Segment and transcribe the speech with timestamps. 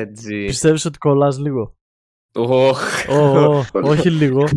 [0.00, 0.46] Ρετζι.
[0.46, 1.74] Πιστεύεις ότι κολλάς λίγο;
[2.34, 2.80] Οχ.
[3.08, 3.14] Ω,
[3.58, 4.48] ω, όχι λίγο.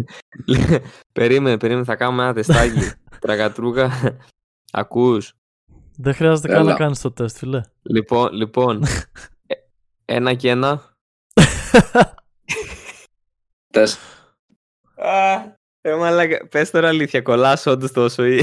[1.14, 2.92] περίμενε, περίμενε, θα κάνουμε ένα τεστάκι.
[3.22, 3.90] Τραγατρούγα.
[4.72, 5.34] Ακούς.
[5.98, 6.72] Δεν χρειάζεται καν Έλα.
[6.72, 7.62] να κάνεις το τεστ, φίλε.
[7.82, 8.84] Λοιπόν, λοιπόν.
[9.48, 9.56] ε,
[10.06, 10.96] ένα και ένα.
[13.74, 14.00] Τεστ.
[14.96, 15.34] Α,
[15.82, 18.42] ε, μαλάκα, πες τώρα αλήθεια, κολλάς όντως τόσο ή...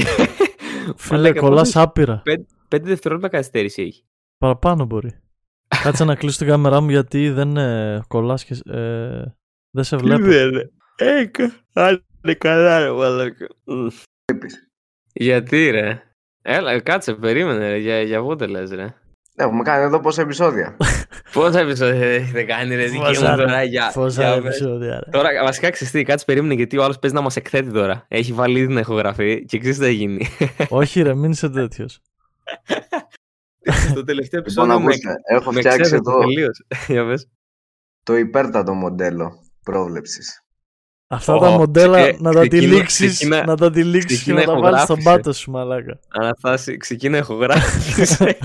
[0.95, 2.21] Φίλε, Μαλάκα, κολλάς πόσες- άπειρα.
[2.67, 4.03] Πέντε δευτερόλεπτα καθυστέρηση έχει.
[4.37, 5.19] Παραπάνω μπορεί.
[5.83, 9.21] Κάτσε να κλείσω την κάμερά μου γιατί δεν ε, κολλάς και ε,
[9.71, 10.25] δεν σε βλέπω.
[10.95, 11.51] Έκα.
[11.73, 13.47] Άντε καλά ρε μαλάκα.
[13.65, 13.87] Μμ.
[15.13, 16.01] Γιατί ρε;
[16.41, 17.77] Έλα, κάτσε, περίμενε ρε.
[17.77, 18.93] Για, για πότε λες ρε;
[19.35, 20.77] Έχουμε κάνει εδώ πόσα επεισόδια.
[21.33, 23.91] Πόσα επεισόδια έχετε κάνει ρε δική μου Πόσα- τώρα για...
[23.93, 25.09] Πόσα για- επεισόδια, ρε.
[25.11, 28.05] Τώρα, βασικά ξέρεις τι, κάτσε περίμενε γιατί ο άλλος παίζει να μας εκθέτει τώρα.
[28.07, 30.27] Έχει βάλει ήδη την ηχογραφή και ξέρεις τι θα γίνει.
[30.69, 31.99] Όχι ρε, μην είσαι τέτοιος.
[33.89, 36.65] Στο τελευταίο Λοιπόν, επεισόδιο με, ακούστε, έχω με φτιάξει εξέδωσε εδώ τελείως.
[36.87, 37.29] Για πες.
[38.03, 39.31] το υπέρτατο μοντέλο
[39.63, 40.43] πρόβλεψης.
[41.07, 44.37] Αυτά Ω, τα μοντέλα ε, να τα ξεκίνα- τυλίξεις, ξεκίνα- να τα τυλίξεις και να
[44.37, 45.23] ξεκίνα τα βάλεις στον ηχογράφηση.
[45.23, 45.99] πάτο σου, μαλάκα.
[46.07, 48.25] Αναστάση, ξεκίνα ηχογράφηση.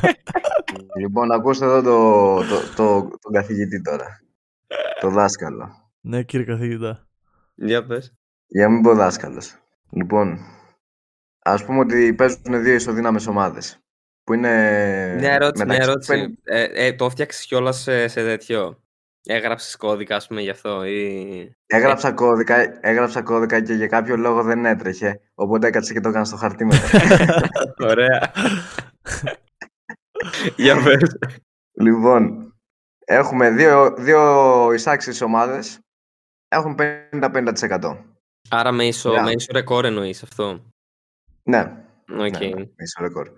[0.98, 4.20] Λοιπόν, ακούστε εδώ το, το, το, τον καθηγητή τώρα.
[5.01, 5.91] Το δάσκαλο.
[6.01, 7.08] Ναι, κύριε καθηγητά.
[7.55, 8.14] Για πες.
[8.47, 9.55] Για να μην πω δάσκαλος.
[9.91, 10.39] Λοιπόν,
[11.39, 13.78] ας πούμε ότι παίζουν δύο ισοδύναμες ομάδες.
[14.27, 14.48] Που είναι...
[15.19, 16.38] Μια ερώτηση, μια μεταξύ ερώτηση.
[16.44, 18.80] Ε, ε, το έφτιαξες κιόλας σε, σε τέτοιο;
[19.28, 20.84] Έγραψες κώδικα, ας πούμε, γι' αυτό.
[20.84, 21.56] Ή...
[21.66, 25.20] Έγραψα κώδικα, έγραψα κώδικα και για κάποιο λόγο δεν έτρεχε.
[25.34, 26.88] Οπότε έκατσε και το έκανα στο χαρτί μετά.
[27.91, 28.33] Ωραία.
[30.56, 31.18] για πες.
[31.72, 32.55] λοιπόν,
[33.05, 35.80] έχουμε δύο, δύο ισάξιες ομάδες.
[36.48, 36.77] Έχουν
[37.11, 37.96] 50-50%.
[38.50, 39.22] Άρα με ίσο, Ωραία.
[39.22, 40.72] με ίσο ρεκόρ εννοείς αυτό;
[41.42, 41.61] Ναι,
[42.19, 42.39] οκ.
[42.38, 43.30] ναι, ναι, ίσο ρεκόρ.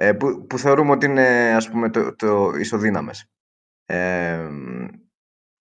[0.00, 3.26] Ε, που, που θεωρούμε ότι είναι ας πούμε το, το ισοδύναμες.
[3.86, 4.48] Ε,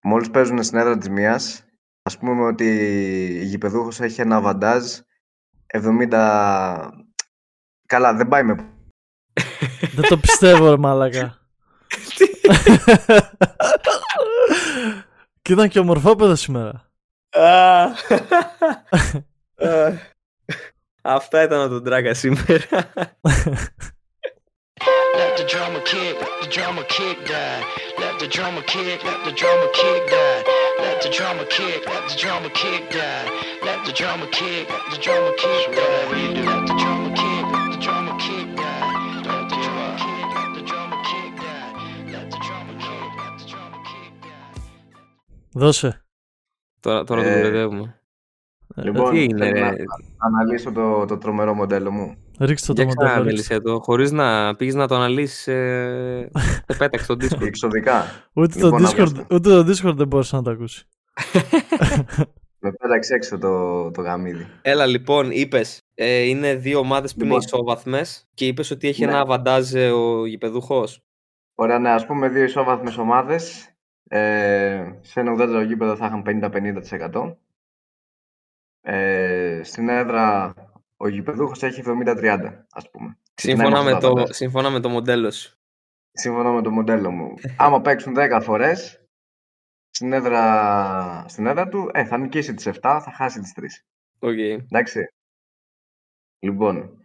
[0.02, 1.66] μόλις παίζουν στην έδρα της μίας,
[2.02, 2.66] ας πούμε ότι
[3.42, 4.84] η γηπεδούχος έχει ένα βαντάζ
[5.74, 6.90] 70...
[7.86, 8.54] Καλά, δεν πάει με...
[9.96, 11.38] Δεν το πιστεύω, ρε μαλάκα.
[15.42, 16.92] και ήταν και ομορφόπεδο σήμερα.
[17.30, 17.84] Α.
[19.70, 19.94] Α.
[21.02, 22.92] Αυτά ήταν από τον Τράγκα σήμερα.
[25.37, 27.61] Let the drama kick, let the drama kick die.
[28.03, 30.41] Let the drama kick, let the drama kick die.
[30.85, 33.25] Let the drama kick, let the drama kick die.
[33.67, 36.05] Let the drama kick, let the drama kick die.
[36.49, 38.83] Let the drama kick, let the drama kick die.
[39.29, 41.71] Let the drama kick, let the drama kick die.
[42.15, 44.61] Let the drama kick, let the drama kick die.
[45.55, 46.05] Δώσε.
[46.81, 47.97] τώρα τώρα τον Ε, κοροϊδεύουμε.
[48.75, 49.77] Λοιπόν, τι έγινε, θέλω να ρε.
[50.17, 52.17] αναλύσω το, το τρομερό μοντέλο μου.
[52.40, 52.88] Ρίξτε το Για μοντέλο.
[52.88, 53.06] ρίξτε.
[53.06, 56.30] ξαναμίλησε το, χωρίς να πήγες να το αναλύσεις, ε,
[56.68, 57.46] σε πέταξε στο Discord.
[57.46, 58.04] Εξωδικά.
[58.34, 59.26] Ούτε, Λοιπόν, το Discord, ακούστε.
[59.36, 60.86] ούτε το Discord δεν μπορούσε να το ακούσει.
[62.60, 64.48] Με πέταξε έξω το, το γαμίδι.
[64.62, 67.44] Έλα λοιπόν, είπες, ε, είναι δύο ομάδες που είναι Λοιπόν.
[67.46, 69.12] ισόβαθμες και είπες ότι έχει Ναι.
[69.12, 71.02] ένα αβαντάζ ε, ο γηπεδούχος.
[71.56, 73.70] Ωραία, ναι, ας πούμε δύο ισόβαθμες ομάδες.
[74.10, 77.36] Ε, σε ένα ουδέτερο γήπεδο θα είχαν 50-50%.
[78.82, 80.54] Ε, στην έδρα
[80.98, 83.18] ο γηπεδούχος έχει 70-30, ας πούμε.
[83.34, 84.36] Ξεκινάει Σύμφωνα με, αυτό το, αβαντάζ.
[84.36, 85.58] σύμφωνα με το μοντέλο σου.
[86.12, 87.34] Σύμφωνα με το μοντέλο μου.
[87.58, 89.06] Άμα παίξουν 10 φορές,
[89.90, 93.86] στην έδρα, στην έδρα του, ε, θα νικήσει τις 7, θα χάσει τις 3.
[94.20, 94.38] Οκ.
[94.38, 95.14] Εντάξει.
[96.40, 97.02] Λοιπόν.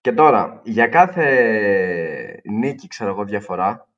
[0.00, 3.88] Και τώρα, για κάθε νίκη, ξέρω εγώ, διαφορά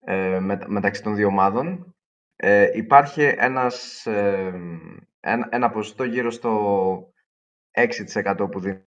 [0.00, 1.94] ε, με- μεταξύ των δύο ομάδων,
[2.42, 4.52] ε, υπάρχει ένας, ε,
[5.20, 7.12] ένα, ένα ποσοστό γύρω στο
[7.70, 8.84] 6% που δίνει.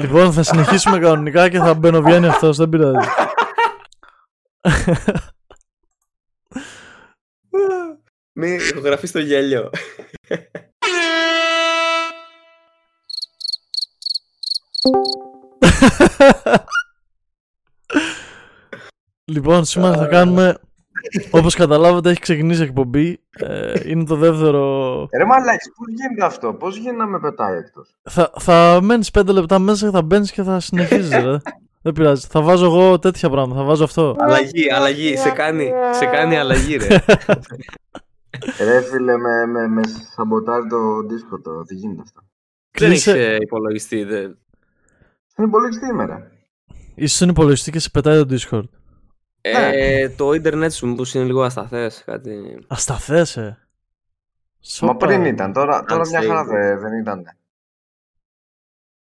[0.00, 3.08] λοιπόν, θα συνεχίσουμε κανονικά και θα μπαινοβγαίνει αυτός, δεν πειράζει.
[8.32, 9.70] Μην ηχογραφείς το γέλιο.
[19.24, 20.58] Λοιπόν, σήμερα θα κάνουμε.
[21.30, 23.20] Όπως καταλάβατε, έχει ξεκινήσει η εκπομπή.
[23.30, 24.96] Ε, είναι το δεύτερο.
[25.16, 29.26] Ρε μαλάκης, πώς γίνεται αυτό, πώς γίνεται να με πετάει εκτός; Θα, θα μένεις 5
[29.26, 31.36] λεπτά μέσα και θα μπαίνεις και θα συνεχίζεις, ρε.
[31.82, 32.26] Δεν πειράζει.
[32.26, 33.60] Θα βάζω εγώ τέτοια πράγματα.
[33.60, 34.16] Θα βάζω αυτό.
[34.18, 35.16] αλλαγή, αλλαγή.
[35.16, 36.86] Σε κάνει, σε κάνει αλλαγή, ρε.
[38.64, 39.82] Ρε φίλε, με, με, με
[40.14, 42.20] σαμποτάρει το Discord τώρα, τι γίνεται αυτό;
[42.78, 43.26] Δεν έχεις Κλείσε.
[43.32, 44.04] ε, υπολογιστή.
[44.04, 44.28] Δε.
[45.40, 46.30] Στην υπολογιστή ημέρα.
[46.94, 48.68] Είσαι στον υπολογιστή και σε πετάει το Discord.
[49.40, 52.02] Ε, το ίντερνετ σου μήπως είναι λίγο ασταθές.
[52.04, 52.58] Κάτι...
[52.66, 53.42] Ασταθές, ε.
[53.42, 53.56] Μα
[54.60, 54.96] Σόπα.
[54.96, 56.26] πριν ήταν, τώρα, τώρα μια Unstable.
[56.26, 57.20] χαρά δεν, δεν ήταν.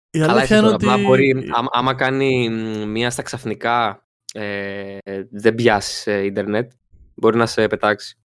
[0.10, 0.86] Η Καλά, αλήθεια εσύ είναι τώρα, ότι...
[0.86, 4.98] απλά μπορεί, άμα, άμα κάνει μ, μία στα ξαφνικά ε,
[5.32, 6.72] δεν πιάσεις ε, ίντερνετ,
[7.16, 8.18] μπορεί να σε πετάξει.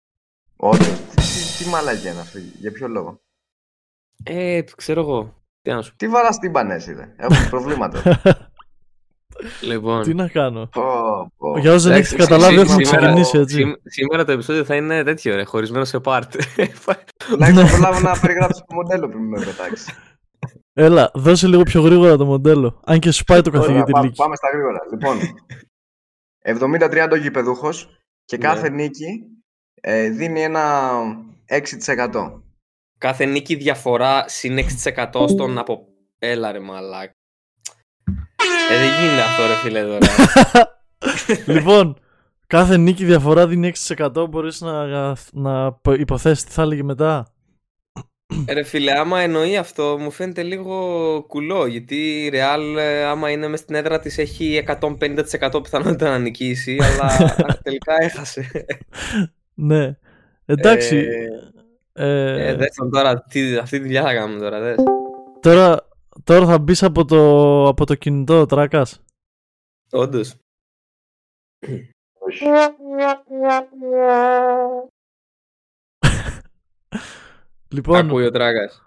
[0.56, 3.20] Όντως, τι, τι, τι μαλακία είναι αυτή, για ποιο λόγο;
[4.23, 5.40] Ε, ξέρω εγώ.
[5.62, 7.15] Τι να σου Τι βαράς τύμπανες εσύ, ρε.
[7.17, 8.03] Έχουμε προβλήματα.
[8.03, 8.31] πω.
[9.67, 10.03] Λοιπόν.
[10.03, 10.67] Τι να κάνω.
[10.67, 10.83] Πω,
[11.37, 11.59] πω.
[11.59, 13.57] Για όσους δεν εντάξει, έχετε καταλάβει, σή- έχουμε σήμερα- ξεκινήσει έτσι.
[13.57, 16.23] σή- Σήμερα το επεισόδιο θα είναι τέτοιο, ρε, χωρισμένο σε part.
[17.29, 19.89] Τουλάχιστον προλάβω να περιγράψω το μοντέλο πριν με πετάξεις.
[20.73, 22.81] Έλα, δώσε λίγο πιο γρήγορα το μοντέλο.
[22.85, 24.17] Αν και σου πάει το Ωραία, καθηγητή πά- Λύκη.
[24.17, 24.79] Πάμε στα γρήγορα.
[24.91, 25.19] Λοιπόν,
[26.43, 27.89] 70-30 ο γηπεδούχος
[28.25, 28.43] και Ναι.
[28.43, 29.23] κάθε νίκη
[29.81, 30.91] ε, δίνει ένα
[31.49, 32.43] 6%.
[33.00, 35.87] Κάθε νίκη διαφορά συν 6% στον από...
[36.19, 37.12] Έλα ρε μαλάκα.
[38.70, 40.06] Ε, δεν γίνεται αυτό ρε φίλε τώρα.
[41.55, 41.97] λοιπόν,
[42.47, 44.26] κάθε νίκη διαφορά δίνει 6%.
[44.31, 47.32] Μπορείς να, να υποθέσεις τι θα έλεγε μετά;
[48.47, 50.76] Ε, Ρε φίλε, άμα εννοεί αυτό, μου φαίνεται λίγο
[51.26, 51.67] κουλό.
[51.67, 56.76] Γιατί η Real, ε, άμα είναι μες στην έδρα της, έχει 150% πιθανότητα να νικήσει,
[56.81, 58.67] αλλά τελικά έχασε.
[59.55, 59.96] Ναι.
[60.44, 60.96] Εντάξει.
[60.96, 61.60] Ε,
[61.93, 64.77] ε, Ε, δες τον τώρα, τι, αυτή τη δουλειά θα κάνουμε τώρα, δες.
[65.41, 65.89] τώρα,
[66.25, 69.03] τώρα θα μπεις από το, από το κινητό, τράκας.
[69.93, 70.35] Όντως.
[72.19, 72.45] Όχι.
[77.69, 78.83] Λοιπόν, Ακούει ο Τράκας.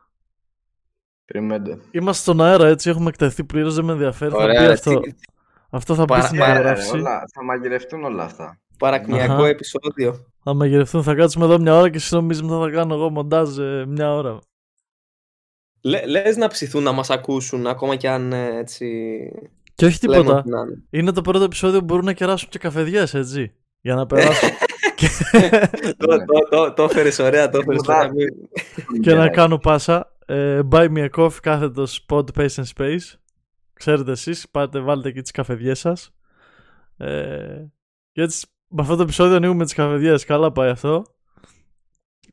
[1.26, 1.80] Περιμένετε.
[1.92, 4.32] είμαστε στον αέρα έτσι, έχουμε εκτεθεί πλήρως, δεν με ενδιαφέρει.
[4.32, 5.14] θα Ωραία, μπει ρε, αυτό, τι-
[5.70, 6.96] αυτό θα μπει Παρα- στην παρα- ηχογράφηση.
[6.96, 8.60] όλα, θα μαγειρευτούν όλα αυτά.
[8.78, 9.48] Παρακμιακό Αχα.
[9.48, 10.26] επεισόδιο.
[10.44, 13.58] Θα μαγειρευτούν, θα κάτσουμε εδώ μια ώρα και εσύ νομίζεις μετά θα κάνω εγώ μοντάζ
[13.58, 14.40] ε, μια ώρα.
[15.82, 18.88] Λε, λες να ψηθούν να μας ακούσουν, ακόμα κι αν ε, έτσι...
[19.76, 20.40] Και όχι λέμε τίποτα.
[20.40, 20.84] ό,τι να είναι.
[20.90, 23.54] Είναι το πρώτο επεισόδιο που μπορούν να κεράσουν και καφεδιές, έτσι.
[23.82, 24.50] Για να περάσουν.
[24.96, 25.08] και,
[25.98, 28.00] Το- το- το- Το έφερες ωραία, το έφερες Τίποτα.
[28.00, 28.12] ωραία.
[28.92, 30.16] Μην- και να κάνω πάσα.
[30.26, 33.14] Ε, buy me a coffee κάθετος pod pace and space.
[33.74, 36.12] Ξέρετε εσείς, πάτε βάλτε εκεί τις καφεδιές σας.
[36.98, 37.66] Ε,
[38.12, 40.26] και έτσι με αυτό το επεισόδιο ανοίγουμε τις καφεδιές.
[40.26, 41.06] Καλά πάει αυτό.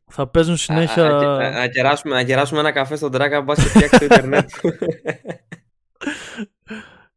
[0.07, 1.07] Θα παίζουν συνέχεια...
[1.07, 4.05] Α, α, α, να, κεράσουμε, να κεράσουμε ένα καφέ στον Τράκα, μπας και φτιάξει το
[4.05, 4.51] ίντερνετ.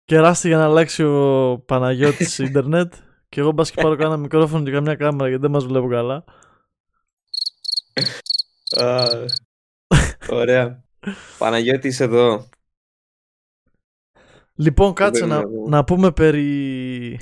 [0.06, 2.94] Κεράστε για να αλλάξει ο Παναγιώτης ίντερνετ.
[3.30, 6.24] Και εγώ μπας και πάρω κάνα μικρόφωνο και καμιά κάμερα γιατί δεν μας βλέπω καλά.
[8.82, 9.06] Α,
[10.30, 10.84] Ωραία.
[11.38, 12.50] Παναγιώτη είσαι εδώ.
[14.56, 15.70] Λοιπόν, κάτσε να, βλέπω.
[15.70, 17.20] να πούμε περί,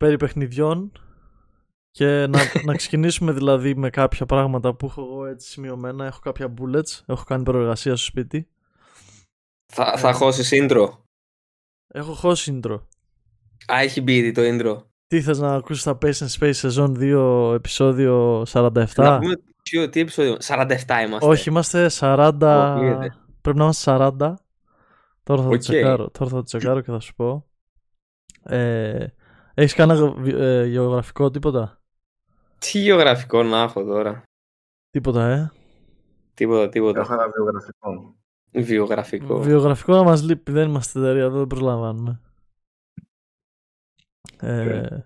[0.00, 0.92] περί παιχνιδιών
[1.90, 6.06] και να, να ξεκινήσουμε δηλαδή με κάποια πράγματα που έχω εγώ έτσι σημειωμένα.
[6.06, 8.48] Έχω κάποια bullets, έχω κάνει προεργασία στο σπίτι.
[9.72, 10.88] Θα, θα χώσεις intro.
[11.88, 12.80] Έχω χώσει intro.
[13.72, 14.82] Α, έχει μπει ήδη το intro.
[15.06, 18.86] Τι θες να ακούσεις τα Pace and Space σεζόν 2 επεισόδιο 47?
[18.96, 20.36] Να πούμε ποιο, τι επεισόδιο.
[20.40, 20.68] 47
[21.06, 21.28] είμαστε.
[21.28, 22.32] Όχι, είμαστε 40.
[22.78, 23.16] Ω, είδε.
[23.40, 24.34] Πρέπει να είμαστε 40.
[25.22, 25.58] Τώρα θα το Οκ.
[25.58, 26.10] τσεκάρω.
[26.10, 27.46] Τώρα θα το τσεκάρω και θα σου πω.
[28.42, 29.06] Ε,
[29.60, 31.80] έχεις κανένα ε, γεωγραφικό τίποτα;
[32.58, 34.22] Τι γεωγραφικό να έχω τώρα;
[34.90, 35.50] Τίποτα, ε.
[36.34, 37.00] Τίποτα, τίποτα.
[37.00, 38.14] Έχω ένα βιογραφικό.
[38.52, 39.40] Βιογραφικό.
[39.40, 42.20] Βιογραφικό να μας λείπει, δεν είμαστε εταιρεία, εδώ δεν προλαμβάνουμε.
[44.40, 44.98] Ε,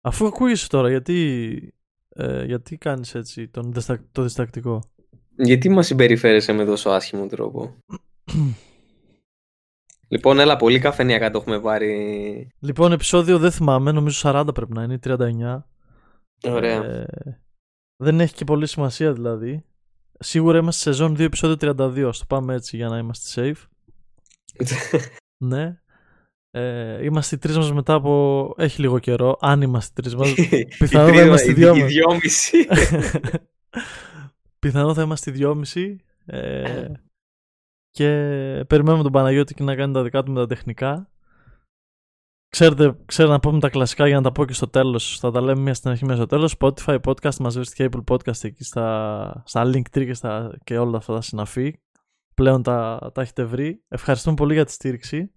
[0.00, 1.74] αφού ακούγεσαι τώρα, γιατί,
[2.08, 4.82] ε, γιατί κάνεις έτσι τον, διστακ- το διστακτικό;
[5.36, 7.76] Γιατί μας συμπεριφέρεσαι με τόσο άσχημο τρόπο;
[10.08, 12.50] λοιπόν, έλα, πολύ καφενιακά το έχουμε πάρει.
[12.58, 15.62] λοιπόν, επεισόδιο δεν θυμάμαι, νομίζω 40 πρέπει να είναι, ή 39.
[16.42, 16.84] Ωραία.
[16.84, 17.06] Ε,
[17.96, 19.64] δεν έχει και πολύ σημασία δηλαδή.
[20.18, 23.64] Σίγουρα είμαστε σε σεζόν 2 επεισόδιο 32, ας το πάμε έτσι για να είμαστε safe.
[25.38, 25.80] Ναι.
[26.50, 28.54] Ε, είμαστε οι τρεις μας μετά από...
[28.56, 30.34] Έχει λίγο καιρό, αν είμαστε οι τρεις μας.
[30.78, 31.92] πιθανόν θα είμαστε οι δυο μας.
[31.92, 32.66] δυόμιση.
[34.58, 36.00] Πιθανόν θα είμαστε οι δυόμιση.
[36.26, 36.86] Ε,
[37.96, 41.10] και περιμένουμε τον Παναγιώτη και να κάνει τα δικά του με τα τεχνικά.
[42.48, 45.18] Ξέρετε, ξέρω να πούμε τα κλασικά για να τα πω και στο τέλος.
[45.18, 46.54] Θα τα λέμε μία στην αρχή, μία στο τέλος.
[46.58, 50.96] Spotify podcast, μας βρίσκεται και Apple podcast εκεί στα, στα Linktree και, στα, και όλα
[50.96, 51.80] αυτά τα συναφή.
[52.34, 53.82] Πλέον τα, τα έχετε βρει.
[53.88, 55.32] Ευχαριστούμε πολύ για τη στήριξη.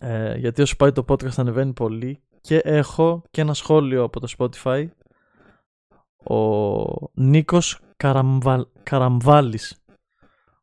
[0.00, 2.22] Ε, γιατί όσο πάει το podcast ανεβαίνει πολύ.
[2.40, 4.88] Και έχω και ένα σχόλιο από το Spotify.
[6.24, 8.70] Ο Νίκος Καραμβα...
[8.82, 9.77] Καραμβάλης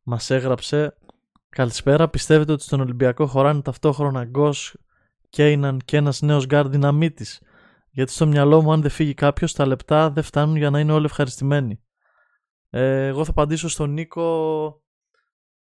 [0.05, 0.97] μας έγραψε
[1.55, 4.77] Καλησπέρα, πιστεύετε ότι στον Ολυμπιακό χωράνε ταυτόχρονα Γκος,
[5.29, 7.41] Κάναν και ένας νέος γκάρ δυναμίτης.
[7.89, 10.91] Γιατί στο μυαλό μου αν δεν φύγει κάποιος τα λεπτά δεν φτάνουν για να είναι
[10.91, 11.83] όλοι ευχαριστημένοι.
[12.69, 14.83] Ε, εγώ θα απαντήσω στον Νίκο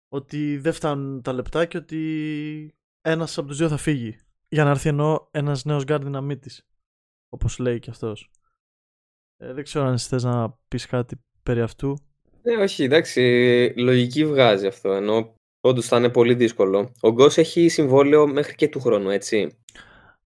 [0.07, 4.19] ότι δεν φτάνουν τα λεπτά και ότι ένας από τους δύο θα φύγει.
[4.47, 6.67] Για να έρθει εννοώ ένας νέος γκάρ δυναμίτης.
[7.29, 8.31] Όπως λέει και αυτός.
[9.37, 12.08] Ε, δεν ξέρω αν εσύ θες να πεις κάτι περί αυτού.
[12.43, 13.21] Ναι, όχι, εντάξει,
[13.77, 14.91] λογική βγάζει αυτό.
[14.91, 15.33] Ενώ
[15.67, 16.91] όντως θα είναι πολύ δύσκολο.
[17.01, 19.57] Ο Γκος έχει συμβόλαιο μέχρι και του χρόνου, έτσι.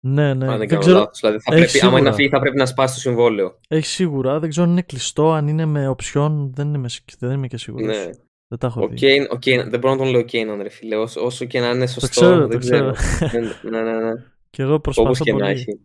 [0.06, 0.44] Ναι, ναι.
[0.44, 1.20] Αν δεν δεν κάνω ξέρω, λάθος.
[1.20, 2.10] Δηλαδή, θα έχει πρέπει, άμα είναι σίγουρα.
[2.10, 3.58] να φύγει, θα πρέπει να σπάσει το συμβόλαιο.
[3.68, 4.38] έχει σίγουρα.
[4.38, 6.52] Δεν ξέρω αν είναι κλειστό, αν είναι με οψιόν.
[6.54, 7.86] Δεν είμαι, σ- δεν είμαι και σίγουρος.
[7.96, 8.04] Ναι.
[8.48, 8.94] Δεν τα έχω Ο δει.
[8.96, 10.96] Κέιν, ο Κέιν, δεν μπορώ να τον λέω Κέιναν, ρε φίλε.
[10.96, 12.92] Όσο, όσο και να είναι σωστό, ξέρω, δεν το ξέρω.
[12.92, 13.30] ξέρω.
[13.32, 14.12] Δεν- ναι, ναι, ναι.
[14.50, 15.50] Και εγώ προσπαθώ Όπως και να πολύ.
[15.50, 15.80] έχει.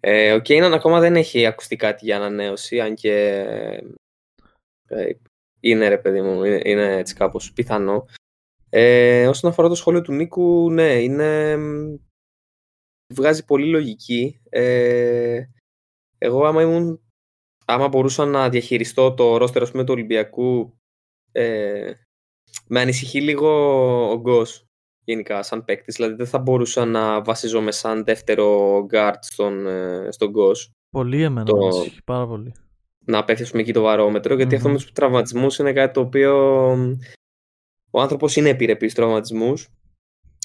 [0.00, 3.44] Ε, ο Κέιναν ακόμα δεν έχει ακουστεί κάτι για ανανέωση, αν και
[4.88, 5.10] ε,
[5.68, 8.06] είναι ρε παιδί μου, είναι, είναι έτσι κάπως πιθανό.
[8.70, 11.94] Ε, όσον αφορά το σχόλιο του Νίκου, ναι, είναι, μ,
[13.14, 14.40] βγάζει πολύ λογική.
[14.48, 15.42] Ε,
[16.18, 17.00] εγώ άμα ήμουν,
[17.66, 20.78] άμα μπορούσα να διαχειριστώ το ρόστερ ας πούμε, του Ολυμπιακού,
[21.32, 21.92] ε,
[22.68, 23.48] με ανησυχεί λίγο
[24.10, 24.64] ο Γκος
[25.04, 25.94] γενικά σαν παίκτης.
[25.94, 31.46] Δηλαδή δεν θα μπορούσα να βασίζομαι σαν δεύτερο guard στον, ε, στον Γκος Πολύ εμένα
[31.46, 32.52] Το- με ανησυχεί πάρα πολύ.
[33.04, 34.74] Να πέφτει ας πούμε, εκεί το βαρόμετρο, γιατί αυτό Μμμ.
[34.74, 36.34] με τους τραυματισμούς είναι κάτι το οποίο
[36.76, 36.92] μ,
[37.90, 39.68] ο άνθρωπος είναι επιρρεπής στους τραυματισμούς.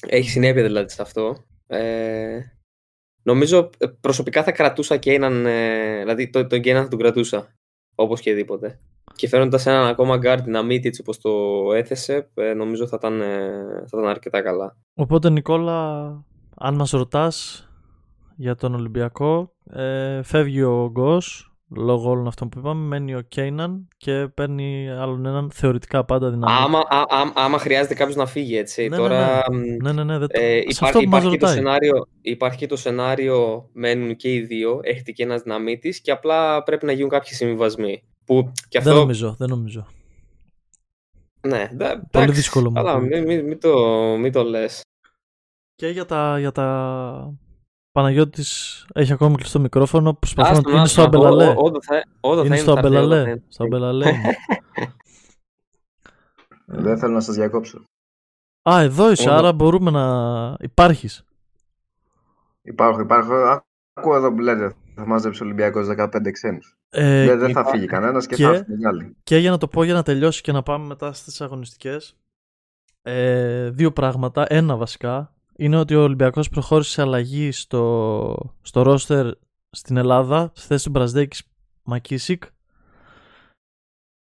[0.08, 1.38] Έχει συνέπεια δηλαδή σε αυτό.
[1.68, 2.39] Ε,
[3.24, 5.46] νομίζω ε, προσωπικά θα κρατούσα και έναν.
[5.46, 7.54] Ε, δηλαδή το- τον Κέιναν θα τον κρατούσα.
[7.96, 8.80] Όπως και δίποτε.
[9.16, 11.30] Και φέρνοντα έναν ακόμα guard δυναμίτη έτσι όπως το
[11.74, 14.78] έθεσε, ε, νομίζω θα ήταν, ε, θα ήταν αρκετά καλά.
[14.94, 16.08] Οπότε Νικόλα,
[16.56, 17.63] αν μας ρωτάς
[18.36, 23.88] για τον Ολυμπιακό, ε, φεύγει ο Γκος λόγω όλων αυτών που είπαμε, μένει ο Κέιναν
[23.97, 26.61] και παίρνει άλλον έναν θεωρητικά πάντα δυναμικό.
[26.63, 28.81] Άμα, α, α- άμα χρειάζεται κάποιος να φύγει, έτσι.
[28.81, 29.43] Ναι, ναι, Τώρα.
[29.51, 30.17] μ, Ναι, ναι, ναι.
[30.17, 30.27] Δεν...
[30.27, 31.55] το- Ε, σε υπά- αυτό που μας υπάρχει, και το ρωτάει.
[31.63, 36.63] σενάριο, υπάρχει και το σενάριο μένουν και οι δύο, έχετε και ένας δυναμίτης και απλά
[36.63, 38.03] πρέπει να γίνουν κάποιοι συμβιβασμοί.
[38.25, 39.88] Που και αυτό, Δεν νομίζω, δεν νομίζω.
[41.47, 43.19] ναι, εντά- εντάξει, Πολύ δύσκολο μου Καλά, ακούγεται.
[43.19, 43.73] μην, μην, μην το,
[44.19, 44.81] μην το λες.
[45.75, 47.33] Και για τα, για τα...
[47.91, 50.13] Παναγιώτης έχει ακόμη κλειστό μικρόφωνο.
[50.13, 51.48] Προσπαθώ να Άστον, είναι στο άστον, αμπελαλέ.
[51.48, 53.29] ό- ό- Όταν θα, όταν Είναι θα στο θα έρθει, όταν θα αμπελαλέ.
[53.31, 53.43] έρθει.
[53.50, 54.10] Στο αμπελαλέ.
[54.10, 54.36] είναι.
[56.65, 57.84] Δεν θέλω να σας διακόψω.
[58.69, 59.38] Α, εδώ είσαι, Όλα.
[59.38, 60.55] άρα μπορούμε να...
[60.60, 61.24] Υπάρχεις.
[62.62, 63.34] Υπάρχω, υπάρχω.
[63.34, 64.74] Ά- Ακούω εδώ που λέτε.
[64.96, 66.77] Θα μαζέψει ο Ολυμπιακός 15 ξένους.
[66.89, 67.72] Ε, δεν, δεν θα υπάρχει.
[67.72, 69.15] φύγει κανένας και, και- θα έρθουν οι άλλοι.
[69.24, 72.15] Και για να το πω για να τελειώσει και να πάμε μετά στις αγωνιστικές.
[73.01, 74.46] Ε, δύο πράγματα.
[74.50, 79.34] Ένα βασικά είναι ότι ο Ολυμπιακός προχώρησε σε αλλαγή στο, στο ρόστερ
[79.70, 81.51] στην Ελλάδα στη θέση του Μπραζδέκης
[81.84, 82.44] Μακίσικ.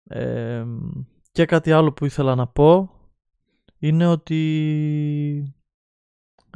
[0.05, 0.65] Ε,
[1.33, 2.91] και κάτι άλλο που ήθελα να πω
[3.79, 5.55] είναι ότι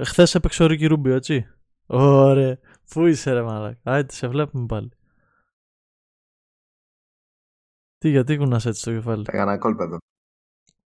[0.03, 1.47] χθες έπαιξε ο Ρίκη Ρούμπιο, έτσι.
[1.87, 2.59] Ωραία.
[2.91, 3.81] Πού είσαι ρε μαλάκα.
[3.83, 4.91] Άιτε, σε βλέπουμε πάλι.
[7.99, 9.99] Τι, γιατί κουνάς έτσι το κεφάλι; Θα έκανα κόλπεδο.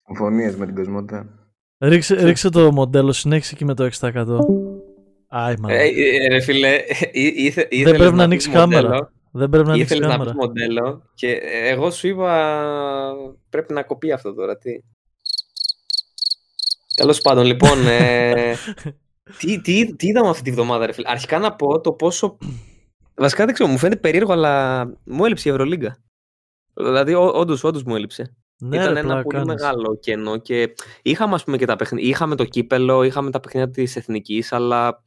[0.02, 1.39] Συμφωνίες με την Κοσμοτέ.
[1.82, 4.38] Ρίξε, ρίξε το μοντέλο, συνέχισε εκεί με το 6%.
[5.28, 5.82] Άι, μαλάκα.
[5.82, 5.88] Ε,
[6.24, 6.74] ε, ρε φίλε,
[7.12, 9.12] ή- ήθε- Δεν ήθελες πρέπει να πεις ανοίξει μοντέλο, κάμερα.
[9.32, 10.46] Δεν πρέπει να ανοίξει Ήθελες να πεις κάμερα.
[10.46, 12.54] μοντέλο; Και εγώ σου είπα
[13.50, 14.58] πρέπει να κοπεί αυτό τώρα.
[14.58, 14.70] Τι.
[16.96, 18.54] Τέλος πάντων, λοιπόν, ε,
[19.38, 22.36] τι, τι, τι είδαμε αυτή τη βδομάδα, ρε φίλε; Αρχικά να πω το πόσο.
[23.14, 25.96] Βασικά δεν ξέρω, μου φαίνεται περίεργο, αλλά μου έλειψε η Ευρωλίγκα.
[26.74, 28.36] Δηλαδή, όντως, όντως μου έλειψε.
[28.60, 29.62] Ναι, Ήταν ρε, ένα πλάκα πολύ κάνεις.
[29.62, 32.08] μεγάλο κενό και είχαμε, ας πούμε, και τα παιχνίδια.
[32.08, 35.04] Είχαμε το κύπελο, είχαμε τα παιχνίδια της Εθνικής, αλλά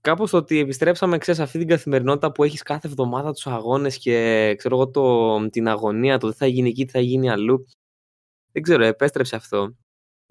[0.00, 4.54] κάπως το ότι επιστρέψαμε, ξέρεις, αυτή την καθημερινότητα που έχεις κάθε εβδομάδα τους αγώνες και
[4.58, 7.66] ξέρω εγώ το, την αγωνία, το τι θα γίνει εκεί, τι θα γίνει αλλού.
[8.52, 9.76] Δεν ξέρω, επέστρεψε αυτό.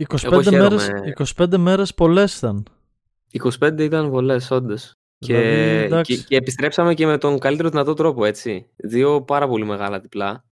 [0.08, 0.58] 25 χαίρομαι.
[0.58, 0.90] μέρες,
[1.38, 2.66] 25 μέρες πολλές ήταν.
[3.60, 4.94] 25 ήταν πολλές, όντως.
[5.18, 6.16] Και, Δηλαδή, εντάξει.
[6.18, 8.70] και, και επιστρέψαμε και με τον καλύτερο δυνατό τρόπο, έτσι.
[8.75, 10.46] Δύο πάρα πολύ μεγάλα διπλά.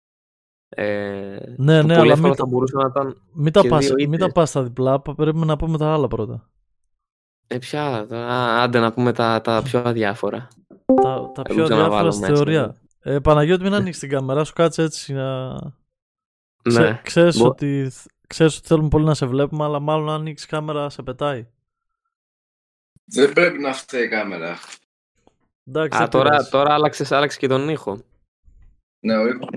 [0.74, 3.22] Ε, Ναι, που ναι, πολύ αλλά εύκολα μην, θα μπορούσαν να ήταν.
[3.32, 4.32] μην, τα και πας, δύο μην τα ήττες.
[4.32, 6.50] πας στα διπλά, πα- πρέπει να πούμε τα άλλα πρώτα.
[7.46, 10.48] Ε, ποια, α, άντε να πούμε τα, τα πιο αδιάφορα.
[11.02, 12.34] Τα, τα Εγώ πιο ξαναβάλω διάφορα στη μέσα.
[12.34, 12.76] θεωρία.
[13.00, 15.56] Ε, Παναγιώτη, μην ανοίξεις την κάμερα σου, κάτσε έτσι να...
[16.62, 17.00] Ξέ, Ναι.
[17.02, 17.90] ξέρεις, Μπο- ότι,
[18.26, 21.46] ξέρεις ότι θέλουμε πολύ να σε βλέπουμε, αλλά μάλλον αν ανοίξεις κάμερα σε πετάει.
[23.04, 24.58] Δεν πρέπει να φταίει η κάμερα.
[25.64, 26.50] Εντάξει, Α, δεν τώρα, πειράζει.
[26.50, 28.00] τώρα άλλαξες, άλλαξες και τον ήχο.
[29.00, 29.48] Ναι, ο ήχος.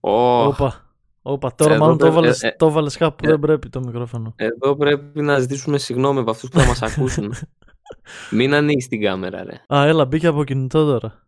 [0.00, 0.86] Ω, Όπα.
[1.22, 3.38] Όπα, τώρα Εδώ μάλλον το πρέπει- έβαλες, ε, ε, το έβαλες κάπου που ε, δεν
[3.40, 4.32] πρέπει το μικρόφωνο.
[4.36, 7.34] Εδώ πρέπει να ζητήσουμε συγγνώμη από αυτούς που θα μας ακούσουν.
[8.30, 9.76] Μην ανοίξει την κάμερα, ρε.
[9.78, 11.26] Α, έλα, μπήκε από κινητό τώρα.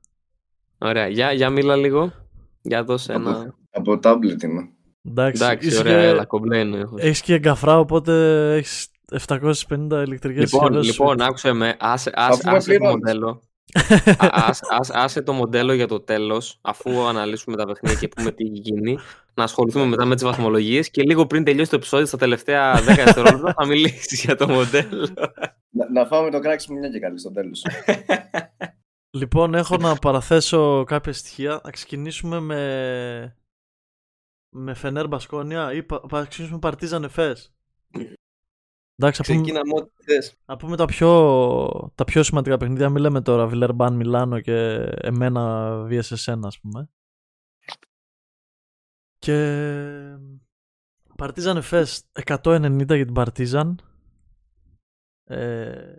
[0.78, 2.12] Ωραία, για, για μίλα λίγο.
[2.62, 3.54] Για δώσε ένα...
[3.72, 4.68] Από, από tablet είμαι.
[5.04, 7.02] Εντάξει, Εντάξει, είσαι ωραία, και- έλα, κομπλένο ήχος.
[7.02, 8.12] Έχεις και εγκαφρά, οπότε
[8.56, 8.88] έχεις
[9.28, 11.02] 750 ηλεκτρικές Λοιπόν, συσκευές σου.
[11.02, 12.94] λοιπόν, άκουσε με, άσε, άσε, Αφού με άσε το πληρώνεις.
[13.04, 13.42] μοντέλο.
[14.18, 18.32] Α- άσε, άσε- άσε το μοντέλο για το τέλος, αφού αναλύσουμε τα παιχνίδια και πούμε
[18.32, 18.98] τι έχει γίνει,
[19.34, 22.84] να ασχοληθούμε μετά με τις βαθμολογίες και λίγο πριν τελειώσει το επεισόδιο στα τελευταία 10
[22.84, 25.08] δευτερόλεπτα θα μιλήσεις για το μοντέλο.
[25.70, 27.62] Να, να φάμε το κράξιμο μια και καλή στο τέλος.
[29.10, 31.60] Λοιπόν, έχω να παραθέσω κάποια στοιχεία.
[31.64, 33.36] Να ξεκινήσουμε με.
[34.56, 36.00] με Φενέρ Μπασκόνια ή πα...
[36.10, 37.52] να ξεκινήσουμε με Παρτίζαν Εφές.
[39.02, 40.36] Εντάξει, να πούμε, Ξεκίναμε ό,τι θες.
[40.44, 42.88] να πούμε τα πιο, τα πιο σημαντικά παιχνίδια.
[42.90, 44.54] Μην λέμε τώρα Βιλερμπάν Μιλάνο και
[45.00, 46.88] εμένα vs εσένα, ας πούμε.
[49.18, 49.36] Και
[51.16, 53.80] Παρτίζαν Εφές 190 για την Παρτίζαν.
[55.24, 55.96] Ε,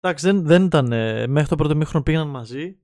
[0.00, 0.92] εντάξει, δεν, δεν ήταν.
[0.92, 2.80] ε, Μέχρι το πρώτο μήχρονο πήγαιναν μαζί.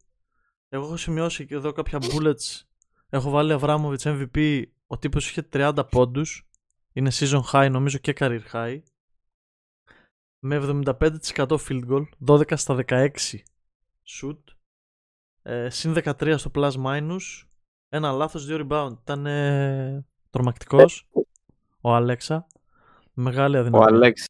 [0.68, 2.60] Εγώ έχω σημειώσει και εδώ κάποια bullets.
[3.08, 4.62] Έχω βάλει Αβράμοβιτς MVP.
[4.86, 6.48] Ο τύπος είχε 30 πόντους.
[6.92, 8.80] Είναι season high νομίζω και career high.
[10.48, 12.02] Με 75% field goal.
[12.26, 13.10] 12 στα 16
[14.20, 14.38] shoot.
[15.42, 17.46] Ε, συν 13 στο plus minus.
[17.88, 18.92] Ένα λάθος, δύο rebound.
[19.02, 21.08] Ήταν ε, τρομακτικός.
[21.80, 22.46] Ο Αλέξα.
[23.12, 23.86] Μεγάλη Ο αδυναμία.
[23.88, 24.24] Αλέξ.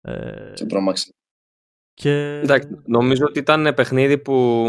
[0.00, 1.10] Ε, Σε τρόμαξε.
[1.94, 2.10] και...
[2.38, 4.66] Εντάξει, νομίζω ότι ήταν παιχνίδι που.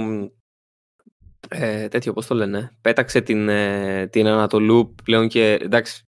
[1.50, 2.78] Ε, τέτοιο, πώς το λένε.
[2.82, 5.54] Πέταξε την, ε, την Ανατολού πλέον και.
[5.54, 6.04] Εντάξει,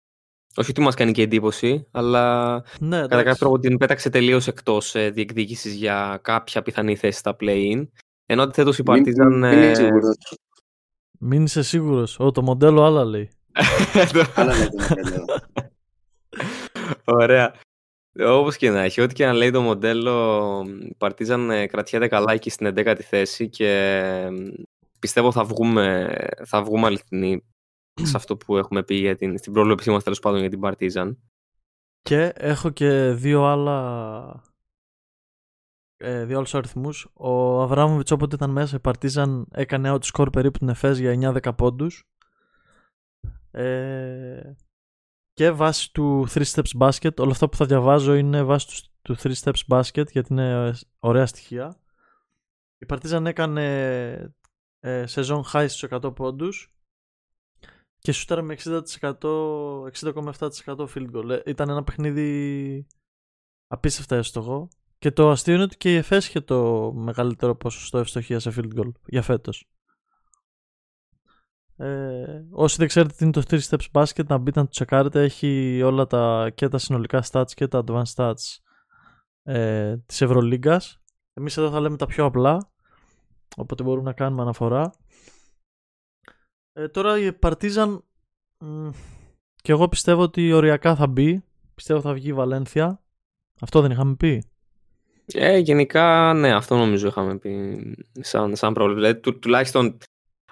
[0.55, 3.23] όχι ότι μας κάνει και εντύπωση, αλλά ναι, κατά εντάξει.
[3.23, 7.87] κάποιο τρόπο την πέταξε τελείως εκτός ε, διεκδίκησης για κάποια πιθανή θέση στα play-in.
[8.25, 9.37] Ενώ αντιθέτως η Μην- Παρτίζαν.
[9.37, 10.17] μην είσαι σίγουρος.
[11.19, 12.19] Μην είσαι σίγουρος.
[12.19, 13.29] Ω, το μοντέλο άλλα λέει.
[14.35, 15.25] Άλλα λέτε να λέω.
[17.03, 17.53] Ωραία.
[18.19, 22.33] Όπως και να έχει, ό,τι και να λέει το μοντέλο, η Παρτίζαν ε, κρατιέται καλά
[22.33, 23.67] εκεί στην 11η θέση και
[24.03, 24.29] ε,
[24.99, 27.43] πιστεύω θα βγούμε, θα βγούμε αληθινοί
[28.09, 31.19] σε αυτό που έχουμε πει για την, στην πρόβλεψή μας τέλος πάντων για την Παρτίζαν.
[32.01, 34.43] Και έχω και δύο άλλα.
[35.97, 37.09] Ε, δύο άλλους αριθμούς.
[37.13, 42.07] Ο Αβράμοβιτς όποτε ήταν μέσα η Παρτίζαν έκανε outscore περίπου την Εφές για 9-10 πόντους.
[43.51, 44.53] Ε,
[45.33, 49.15] και βάσει του 3 steps basket, όλα αυτά που θα διαβάζω είναι βάσει του, του
[49.21, 51.77] 3 steps basket γιατί είναι ε, ωραία στοιχεία.
[52.77, 54.35] Η Παρτίζαν έκανε
[54.79, 56.72] ε, σεζόν high στους 100 πόντους
[58.03, 61.29] και σούταρε με 60%, 60,7% field goal.
[61.29, 62.87] Ε, Ήταν ένα παιχνίδι
[63.67, 64.67] απίστευτα εύστοχο.
[64.97, 68.79] Και το αστείο είναι ότι και η ΕΦΕΣ είχε το μεγαλύτερο ποσοστό ευστοχία σε field
[68.79, 69.69] goal για φέτος.
[71.75, 75.23] Ε, όσοι δεν ξέρετε τι είναι το 3 steps basket να μπείτε να το τσεκάρετε
[75.23, 78.57] έχει όλα τα και τα συνολικά stats και τα advanced stats
[79.43, 81.01] ε, της Ευρωλίγκας
[81.33, 82.71] εμείς εδώ θα λέμε τα πιο απλά
[83.57, 84.93] οπότε μπορούμε να κάνουμε αναφορά
[86.73, 87.99] ε, τώρα η Partizan
[88.57, 88.89] μ,
[89.55, 91.43] και εγώ πιστεύω ότι οριακά θα μπει
[91.75, 93.03] πιστεύω θα βγει η Βαλένθια
[93.61, 94.43] αυτό δεν είχαμε πει
[95.25, 97.77] Ε, γενικά, ναι, αυτό νομίζω είχαμε πει
[98.19, 99.01] σαν, σαν πρόβλημα.
[99.01, 99.97] Δηλαδή, του, τουλάχιστον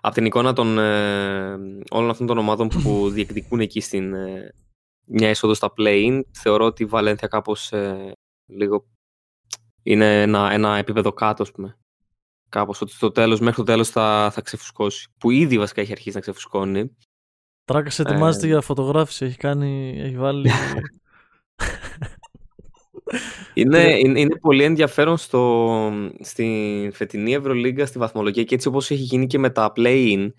[0.01, 1.57] από την εικόνα των ε,
[1.89, 4.53] όλων αυτών των ομάδων που διεκδικούν εκεί στην ε,
[5.05, 8.11] μια είσοδο στα play-in, θεωρώ ότι η Βαλένθια κάπως ε,
[8.45, 8.85] λίγο
[9.83, 11.77] είναι ένα, ένα επίπεδο κάτω, ας πούμε.
[12.51, 15.07] Κάπως ότι στο τέλος, μέχρι το τέλος θα, θα ξεφουσκώσει.
[15.17, 16.95] Που ήδη βασικά έχει αρχίσει να ξεφουσκώνει.
[17.65, 18.49] Τράκας ετοιμάζεται Ε.
[18.49, 20.49] για φωτογράφηση έχει κάνει έχει βάλει
[23.53, 23.97] Είναι, Ε.
[23.97, 29.27] είναι, είναι πολύ ενδιαφέρον στο, στη φετινή Ευρωλίγκα, στη βαθμολογία και έτσι όπως έχει γίνει
[29.27, 30.31] και με τα play-in,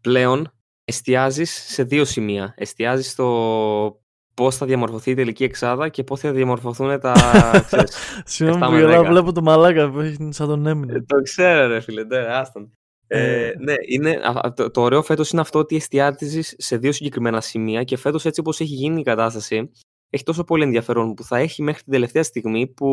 [0.00, 0.52] πλέον
[0.84, 2.54] εστιάζεις σε δύο σημεία.
[2.56, 4.00] Εστιάζεις στο
[4.36, 7.12] πώς θα διαμορφωθεί η τελική εξάδα και πώς θα διαμορφωθούν τα...
[7.66, 9.10] ξέρεις, Συγγνώμη Εφτά που με γελάω, δέκα.
[9.12, 11.02] βλέπω το μαλάκα που έχει σαν τον Ε, έμεινε.
[11.06, 12.72] το ξέρω ρε φίλε, ναι, άστον.
[13.06, 13.54] Ε, Ε.
[13.58, 17.40] ναι, είναι, α- α- το, το ωραίο φέτος είναι αυτό ότι εστιάζεις σε δύο συγκεκριμένα
[17.40, 19.70] σημεία και φέτος έτσι όπως έχει γίνει η κατάσταση
[20.10, 22.86] έχει τόσο πολύ ενδιαφέρον που θα έχει μέχρι την τελευταία στιγμή που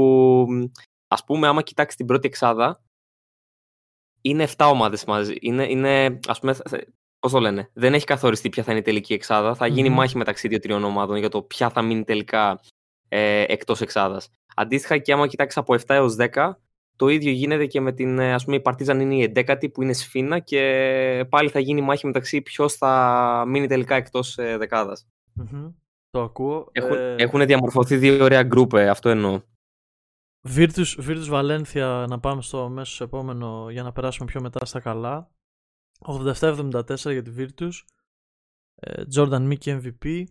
[0.49, 0.63] μ,
[1.08, 2.82] ας πούμε άμα κοιτάξεις την πρώτη εξάδα
[4.21, 5.36] είναι 7 ομάδες μαζί.
[5.39, 6.56] Είναι, είναι ας πούμε,
[7.24, 9.56] θα- θα- πώς το λένε, δεν έχει καθοριστεί ποια θα είναι η τελική εξάδα.
[9.56, 9.96] Θα γίνει Μμμ.
[9.96, 12.60] μάχη μεταξύ δύο-τριών ομάδων για το ποια θα μείνει τελικά
[13.08, 14.30] ε, εκτός εξάδας.
[14.56, 16.60] Αντίστοιχα και άμα κοιτάξεις από 7 έως 10
[16.96, 19.82] το ίδιο γίνεται και με την, ε, ας πούμε, η Παρτίζαν είναι η 11η που
[19.82, 25.08] είναι σφίνα και πάλι θα γίνει μάχη μεταξύ ποιος θα μείνει τελικά εκτός ε, δεκάδας.
[25.34, 25.70] Μμμ.
[26.10, 26.68] Το ακούω.
[26.72, 29.42] Έχουν, Ε, έχουν διαμορφωθεί δύο ωραία γκρουπ, ε, αυτό εννοώ.
[30.56, 35.30] Virtus, Virtus Valencia να πάμε στο αμέσως επόμενο για να περάσουμε πιο μετά στα καλά.
[36.06, 37.72] 87-74 για τη Virtus.
[38.76, 40.24] Ε, Jordan Mickey MVP.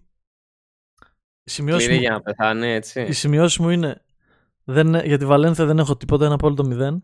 [1.45, 3.03] Οι σημειώσεις, Κλείνει μου, για να πεθάνει, έτσι.
[3.03, 4.05] οι σημειώσεις μου είναι
[4.65, 7.03] δεν, για τη Valencia δεν έχω τίποτα, ένα απόλυτο μηδέν.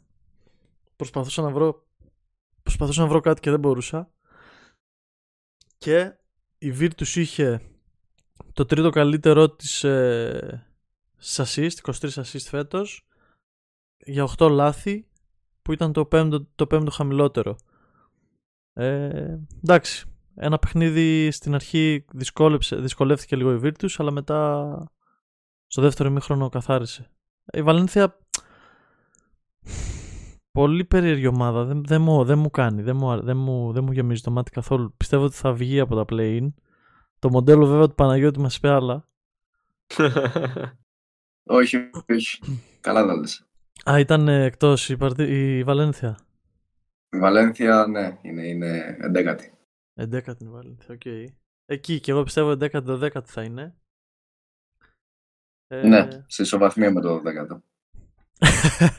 [0.97, 1.87] Προσπαθούσα να βρω
[2.63, 4.11] προσπαθούσα να βρω κάτι και δεν μπορούσα.
[5.79, 6.19] Και
[6.59, 7.61] η Virtus είχε
[8.53, 10.67] το τρίτο καλύτερό της ε,
[11.17, 13.07] στις assist, 23 assist φέτος
[13.97, 15.09] για 8 λάθη
[15.63, 17.57] που ήταν το πέμπτο, το πέμπτο χαμηλότερο.
[18.81, 24.93] Ε, εντάξει, ένα παιχνίδι στην αρχή δυσκόλεψε, δυσκολεύτηκε λίγο η Virtus αλλά μετά
[25.67, 27.11] στο δεύτερο ημίχρονο καθάρισε.
[27.53, 28.19] Η Βαλένθια
[30.53, 31.65] πολύ περίεργη ομάδα.
[31.65, 32.83] Δεν, δεν, μου, δεν μου κάνει.
[32.83, 34.95] Δεν μου, αρ- δεν, μου, δεν μου γεμίζει το μάτι καθόλου.
[34.97, 36.53] Πιστεύω ότι θα βγει από τα play-in.
[37.19, 39.09] Το μοντέλο βέβαια του Παναγιώτη μας είπε άλλα.
[41.47, 42.39] Όχι, όχι.
[42.81, 43.47] Καλά τα λες.
[43.91, 46.19] Α, ήταν ε, εκτός η, Παρτι- η Βαλένθια.
[47.11, 49.53] Η Βαλένθια, ναι, είναι, είναι εντέκατη.
[50.01, 51.05] 11η η Βαλένθια, οκ.
[51.65, 53.77] Εκεί και εγώ πιστεύω 11η-12η θα είναι.
[55.67, 57.61] Ε, Ναι, σε ισοβαθμία με το 10ο.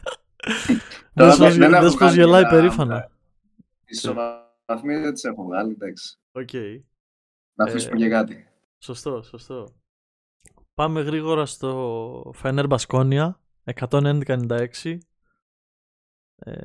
[1.13, 3.11] Δες δεν- πως, δεν έχω δες πως βγάλει γελάει τα- περήφανα.
[3.85, 6.19] Τις ισοβαθμίες δεν τις έχω βγάλει, εντάξει.
[6.31, 6.53] Οκ.
[7.57, 8.47] Να αφήσουμε Ε, και κάτι.
[8.83, 9.75] Σωστό, σωστό.
[10.73, 14.97] Πάμε γρήγορα στο Φενέρ Μπασκόνια 111-96.
[16.35, 16.63] Ε,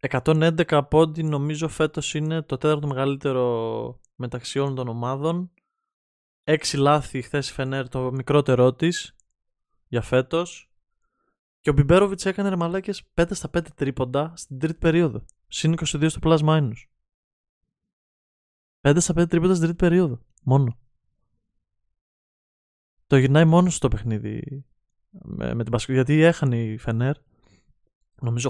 [0.00, 5.50] 111 πόντοι νομίζω φέτος είναι το τέταρτο μεγαλύτερο μεταξύ όλων των ομάδων.
[6.44, 9.16] 6 λάθη χθες η Φενέρ το μικρότερό της
[9.88, 10.72] για φέτος.
[11.60, 15.24] Και ο Μπιμπέροβιτς έκανε ρε μαλάκες 5 στα 5 τρίποντα στην τρίτη περίοδο.
[15.48, 16.72] Συν 22 στο plus minus.
[18.80, 20.20] 5 στα 5 τρίποντα στην τρίτη περίοδο.
[20.42, 20.78] Μόνο.
[23.06, 24.64] Το γυρνάει μόνος στο παιχνίδι
[25.10, 25.92] με, με την Πασκού.
[25.92, 27.16] Γιατί έχανε η Φενέρ.
[28.20, 28.48] Νομίζω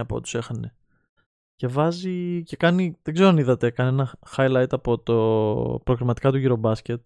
[0.00, 0.76] 8-9 πόντους έχανε.
[1.56, 6.40] Και βάζει και κάνει, δεν ξέρω αν είδατε, κάνει ένα highlight από το προκριματικά του
[6.42, 7.00] Eurobasket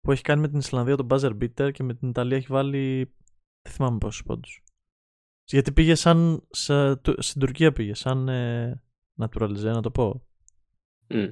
[0.00, 3.14] που έχει κάνει με την Ισλανδία τον buzzer beater και με την Ιταλία έχει βάλει,
[3.62, 4.62] δεν θυμάμαι πόσους πόντους.
[5.44, 8.82] Γιατί πήγε σαν, σε, του- στην Τουρκία πήγε, σαν ε,
[9.20, 10.26] naturalize, να το πω.
[11.08, 11.26] Μμ.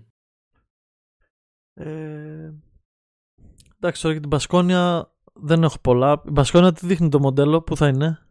[1.75, 2.55] Ε,
[3.77, 6.23] εντάξει, τώρα για την Μπασκόνια δεν έχω πολλά.
[6.27, 8.28] Η Μπασκόνια τι δείχνει το μοντέλο, που θα είναι.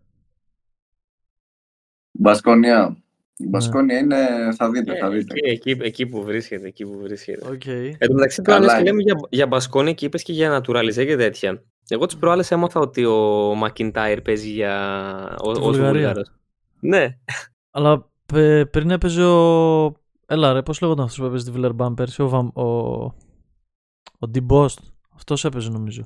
[2.18, 2.98] Μπασκόνια.
[3.38, 3.50] Η Ναι.
[3.50, 4.16] Μπασκόνια είναι,
[4.56, 5.34] θα δείτε, θα Ε, δείτε.
[5.44, 7.48] εκεί, εκεί, εκεί που βρίσκεται, εκεί που βρίσκεται.
[7.48, 7.66] Οκ.
[7.66, 8.90] Εν τω μεταξύ, τώρα Καλά λες και είναι.
[8.90, 11.64] λέμε για, για μπασκόνια και είπες και για naturalize και τέτοια.
[11.88, 15.36] Εγώ τις προάλλες έμαθα ότι ο Μακιντάιρ παίζει για.
[15.44, 15.92] Ο, Τη ως Βουλγαρία.
[15.92, 16.32] Βουλγάρος.
[16.80, 17.18] Ναι.
[17.72, 19.94] Αλλά πε- πριν έπαιζε ο.
[20.26, 22.48] Έλα ρε, πώς λέγονταν αυτός που έπαιζε τη Βιλερμπάν πέρσι, ο, Βαμ...
[22.54, 22.64] ο...
[24.20, 24.80] ο Ντιμπόστ.
[25.16, 26.06] Αυτός έπαιζε νομίζω.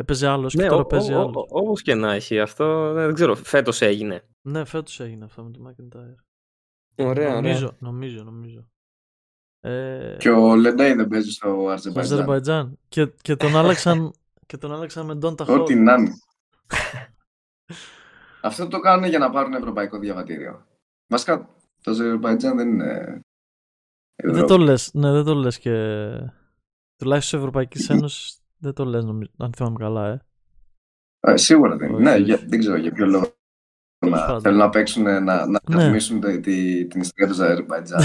[0.00, 1.46] Έπαιζε άλλος και ναι τώρα παίζει άλλος.
[1.48, 2.40] Όπως και να έχει.
[2.40, 3.34] Αυτό δεν ξέρω.
[3.34, 4.24] Φέτος έγινε.
[4.42, 6.14] Ναι, φέτος έγινε αυτό με τον McIntyre.
[7.06, 8.68] Ωραία, νομίζω, νομίζω, νομίζω.
[9.60, 12.18] Ε, Και ο Λεντέι δεν παίζει στο στο Αζερβαϊτζάν.
[12.18, 12.78] Αζερβαϊτζάν.
[12.88, 14.12] Και, και τον άλλαξαν,
[14.46, 15.60] και τον άλλαξαν με Ντόντα Χολ.
[15.60, 16.12] Ό,τι να είναι.
[18.42, 20.66] Αυτό το κάνουν για να πάρουν ευρωπαϊκό διαβατήριο.
[21.06, 21.48] Βασικά,
[21.82, 23.20] το Αζερβαϊτζάν δεν είναι.
[24.22, 24.46] Δεν Ευρώπη.
[24.52, 25.72] το λες, ναι, δεν το λες και...
[26.96, 30.20] Τουλάχιστον της Ευρωπαϊκής Ένωσης δεν το λες, νομίζω, αν θυμάμαι καλά, ε.
[31.20, 31.96] Ε, σίγουρα δεν είναι.
[31.96, 32.22] Όχι, Ναι, όχι.
[32.22, 33.34] για, δεν ξέρω για ποιο λόγο.
[33.98, 34.40] Τέλος Να, πάντων.
[34.40, 35.84] θέλουν να παίξουν, να, να Ναι.
[35.84, 38.00] ρυθμίσουν τη, τη- την ιστορία τους Αζερμπαϊτζάν.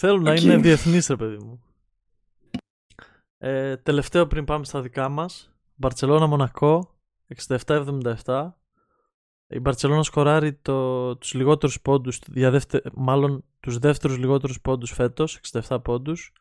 [0.00, 0.40] Θέλουν να Οκ.
[0.40, 1.62] είναι διεθνείς, ρε παιδί μου.
[3.38, 5.52] Ε, τελευταίο πριν πάμε στα δικά μας.
[5.74, 6.98] Μπαρτσελώνα Μονακό,
[7.66, 8.52] 67-77.
[9.46, 15.40] Η Μπαρτσελώνα σκοράρει το, τους λιγότερους πόντους, για δεύτε, μάλλον τους δεύτερους λιγότερους πόντους φέτος,
[15.68, 16.32] 67 πόντους.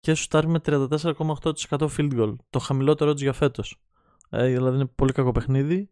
[0.00, 3.80] Και σουτάρει με 34,8% field goal, το χαμηλότερο της για φέτος.
[4.30, 5.90] Ε, δηλαδή είναι πολύ κακό παιχνίδι.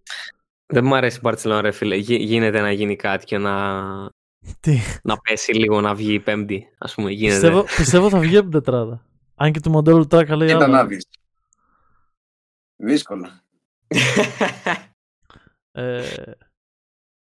[0.66, 1.96] Δεν μου αρέσει η Μπαρσελόνα, ρε φίλε.
[1.96, 3.82] Γι- γίνεται να γίνει κάτι και να,
[4.60, 6.68] Τι, να πέσει λίγο, να βγει η Πέμπτη.
[6.78, 7.34] Ας πούμε, γίνεται.
[7.40, 9.06] πιστεύω, πιστεύω θα βγει από την τετράδα.
[9.34, 10.76] Αν και το μοντέλο του Τράκα λέει Κοίτα άλλα.
[10.82, 11.06] να δεις.
[12.76, 13.42] Δύσκολα.
[15.72, 16.02] Ε,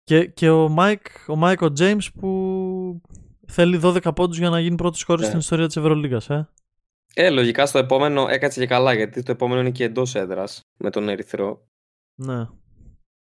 [0.03, 3.01] και, και ο Μάικ, ο Μάικ ο James που
[3.47, 5.27] θέλει 12 πόντους για να γίνει πρώτος σκόρης Ναι.
[5.27, 6.49] στην ιστορία της Ευρωλίγκας, ε.
[7.15, 10.89] Ε, λογικά στο επόμενο έκατσε και καλά, γιατί το επόμενο είναι και εντός έδρας με
[10.89, 11.67] τον Ερυθρό.
[12.15, 12.47] Ναι.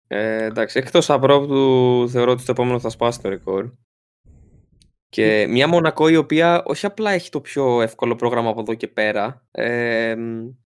[0.07, 3.71] Ε, εντάξει, εκτός απρόπτου θεωρώ ότι το επόμενο θα σπάσει το ρεκόρ.
[5.09, 8.87] Και μια Μονακό η οποία όχι απλά έχει το πιο εύκολο πρόγραμμα από εδώ και
[8.87, 9.47] πέρα.
[9.51, 10.15] Ε,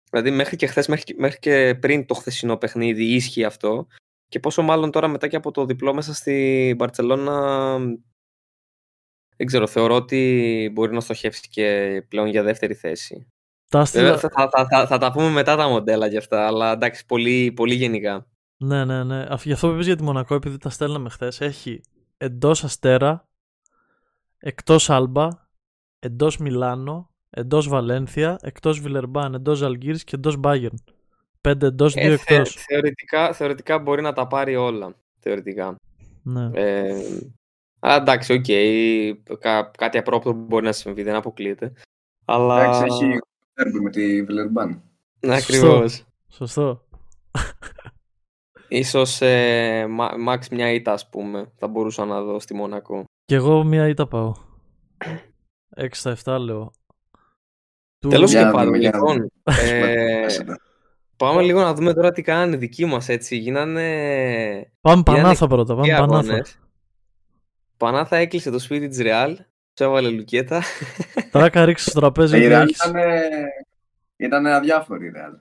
[0.09, 3.87] δηλαδή μέχρι και χθες, μέχρι, και- μέχρι και πριν το χθεσινό παιχνίδι ίσχυε αυτό.
[4.27, 7.77] Και πόσο μάλλον τώρα μετά και από το διπλό μέσα στη Μπαρτσελώνα
[9.37, 13.27] δεν ξέρω, θεωρώ ότι μπορεί να στοχεύσει και πλέον για δεύτερη θέση.
[13.67, 14.31] Τα Βέβαια άστιλα...
[14.33, 17.73] θα, θα, θα, θα τα πούμε μετά τα μοντέλα για αυτά, αλλά εντάξει, πολύ, πολύ
[17.73, 18.27] γενικά.
[18.57, 19.25] Ναι, ναι, ναι.
[19.29, 21.81] Αφ- Γι' αυτό που είπες για τη Μονακό, επειδή τα στέλναμε χθες, έχει
[22.17, 23.27] εντός Αστέρα,
[24.37, 25.27] εκτός Άλμπα,
[25.99, 30.83] εντός Μιλάνο, εντός Βαλένθια, εκτός Βιλερμπάν, εντός Αλγύρης και εντός Μπάγερν.
[31.41, 32.53] Πέντε εντός, δύο Ε, θε- εκτός.
[32.67, 34.95] θεωρητικά, θεωρητικά μπορεί να τα πάρει όλα.
[35.19, 35.75] Θεωρητικά.
[36.23, 36.49] Ναι.
[36.53, 36.93] Ε,
[37.85, 38.45] αλλά εντάξει, οκ.
[39.39, 41.73] Κά, κάτι απρόοπτο μπορεί να συμβεί, δεν αποκλείεται.
[42.25, 42.61] Αλλά.
[42.63, 43.17] Εντάξει, έχει
[43.53, 44.81] ντέρμπι με τη Βιλερμπάν.
[45.19, 45.67] Ναι, Σωστό.
[45.67, 46.05] ακριβώς.
[46.29, 46.85] Σωστό.
[48.67, 53.03] Ίσως ε, μα- max μια ήττα, ας πούμε, θα μπορούσα να δω στη Μονακό.
[53.25, 54.33] Κι εγώ μία ήττα πάω.
[55.75, 56.71] 6 στα 7 λέω.
[57.99, 60.55] Του- Τέλος Για και να πάντων, δούμε, για να λοιπόν, ε, Πέσετε.
[61.17, 63.35] Πάμε λίγο να δούμε τώρα τι κάνανε οι δικοί μας έτσι.
[63.37, 63.81] Γίνανε
[64.81, 65.75] Πάμε Γίνανε Πανάθα πρώτα.
[65.75, 66.17] Πάμε οι Πανάθα.
[66.17, 66.59] αγώνες.
[67.83, 69.37] Πανάθα έκλεισε το σπίτι της Ρεάλ.
[69.73, 70.61] Του έβαλε λουκέτα.
[71.31, 72.77] Τράκα ρίξει στο τραπέζι Η και Real έχεις.
[72.85, 72.93] ήταν,
[74.17, 75.31] ήταν αδιάφορη η Real.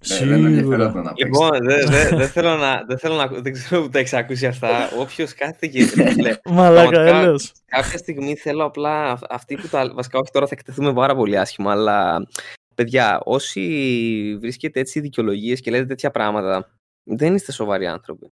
[0.00, 0.48] Δεν- Δεν Σίγουρα.
[0.48, 1.24] ενδιαφέρονταν να παίξει.
[1.24, 2.84] Λοιπόν, δεν δε, δεν θέλω να.
[2.86, 4.68] Δεν, θέλω να, ακού- δεν ξέρω που τα έχεις ακούσει αυτά.
[4.98, 5.84] Όποιος κάθεται και.
[5.84, 7.52] φίλε, Μαλάκα, πραγματικά, έλεος.
[7.66, 9.92] κάποια στιγμή θέλω απλά αυ- αυτοί που τα.
[9.94, 12.26] Βασικά, όχι τώρα θα εκτεθούμε πάρα πολύ άσχημα, αλλά
[12.74, 13.62] παιδιά, όσοι
[14.40, 16.70] βρίσκετε έτσι δικαιολογίες και λέτε τέτοια πράγματα,
[17.16, 18.32] δεν είστε σοβαροί άνθρωποι.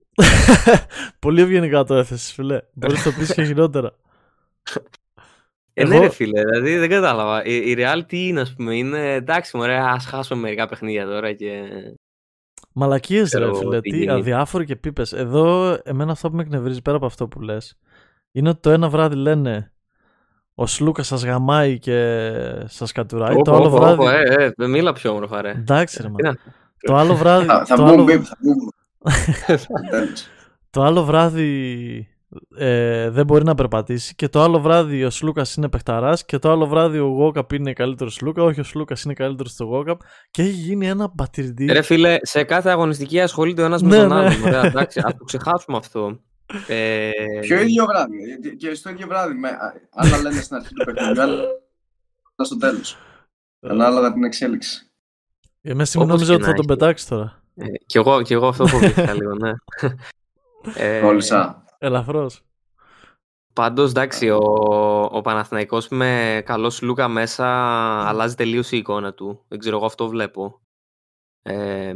[1.18, 2.60] Πολύ ευγενικά το έθεσες, φιλέ.
[2.72, 3.92] Μπορείς να το πεις και χειρότερα.
[5.72, 7.44] Ε, ναι, Εγώ- ρε φίλε, δηλαδή δεν κατάλαβα.
[7.44, 11.32] Η, η Real τι είναι, ας πούμε, είναι εντάξει, μωρέ, ας χάσουμε μερικά παιχνίδια τώρα
[11.32, 11.62] και.
[12.72, 14.12] Μαλακίες Ξέρω ρε εγώ φίλε, τι τι γίνεται.
[14.18, 15.12] αδιάφοροι και πίπες.
[15.12, 17.78] Εδώ εμένα αυτό που με εκνευρίζει πέρα από αυτό που λες
[18.32, 19.72] είναι ότι το ένα βράδυ λένε
[20.54, 22.30] ο Σλούκα σας γαμάει και
[22.66, 23.34] σας κατουράει.
[23.34, 23.92] Όπο, το άλλο όπο, βράδυ...
[24.00, 25.50] όπο, ε, ε, μίλα πιο όμορφα, ρε.
[25.50, 26.30] Εντάξει ρε Τι μα.
[26.30, 26.36] να-
[26.80, 27.46] Το άλλο βράδυ...
[27.46, 28.70] Θα, θα το, μπούμε άλλο, μπιπ, θα μπούμε.
[29.90, 30.26] Τέλος.
[30.70, 32.08] το άλλο βράδυ
[32.56, 36.50] ε, δεν μπορεί να περπατήσει και το άλλο βράδυ ο Σλούκας είναι παιχταράς και το
[36.50, 40.42] άλλο βράδυ ο Γόκαπ είναι καλύτερος Σλούκα, όχι ο Σλούκας είναι καλύτερος στο Γόκαπ και
[40.42, 41.66] έχει γίνει ένα μπατυρντή.
[41.66, 44.14] Ρε φίλε, σε κάθε αγωνιστική ασχολείται ο ένας με Ναι, τον ναι.
[44.14, 44.42] άλλον.
[44.42, 46.20] Ωραία, εντάξει, ας το ξεχάσουμε αυτό.
[46.66, 48.16] Ε, Ποιο ίδιο βράδυ.
[48.26, 49.34] γιατί Και στο ίδιο βράδυ.
[49.34, 51.44] Με, α- άλλα λένε στην αρχή του παιχνιδιού, άλλα
[52.42, 52.96] στο τέλος.
[53.60, 54.89] Ανάλογα την εξέλιξη.
[55.62, 56.78] Ε, μέσα στιγμή όπως νόμιζα και ότι θα να τον έχει.
[56.78, 57.42] πετάξεις τώρα.
[57.54, 59.52] ε, κι, εγώ, κι εγώ αυτό φοβήθηκα λίγο, ναι.
[60.74, 61.64] Ε, Κόλλησα.
[61.78, 62.42] Ελαφρώς.
[63.52, 64.38] Πάντως, εντάξει, ο,
[65.12, 67.46] ο Παναθηναϊκός με καλό Λούκα μέσα
[68.08, 69.44] αλλάζει τελείως η εικόνα του.
[69.48, 70.60] Δεν ξέρω, εγώ αυτό βλέπω.
[71.42, 71.92] Ε,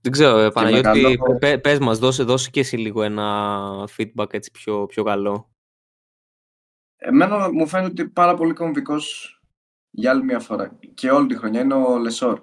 [0.00, 4.34] δεν ξέρω, ε, Παναγιώτη, καλό- πε- πες μας, δώσε, δώσε και εσύ λίγο ένα feedback
[4.34, 5.50] έτσι πιο, πιο καλό.
[6.96, 9.35] Εμένα μου φαίνεται ότι πάρα πολύ κομβικός
[9.96, 12.40] για άλλη μια φορά και όλη τη χρονιά είναι ο Λεσόρ.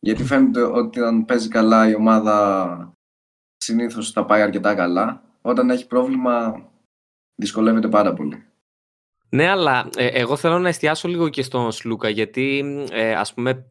[0.00, 2.92] Γιατί φαίνεται ότι όταν παίζει καλά η ομάδα
[3.56, 5.22] συνήθως τα πάει αρκετά καλά.
[5.42, 6.64] Όταν έχει πρόβλημα
[7.34, 8.46] δυσκολεύεται πάρα πολύ.
[9.28, 13.66] Ναι, αλλά ε, εγώ θέλω να εστιάσω λίγο και στον Σλούκα, γιατί ε, ας πούμε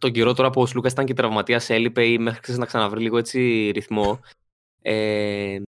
[0.00, 3.00] τον καιρό τώρα που ο Σλούκας ήταν και τραυματίας έλειπε ή μέχρι ξέρεις, να ξαναβρει
[3.00, 4.20] λίγο έτσι ρυθμό.
[4.82, 5.71] Ε, έπεφ- Προφανώς.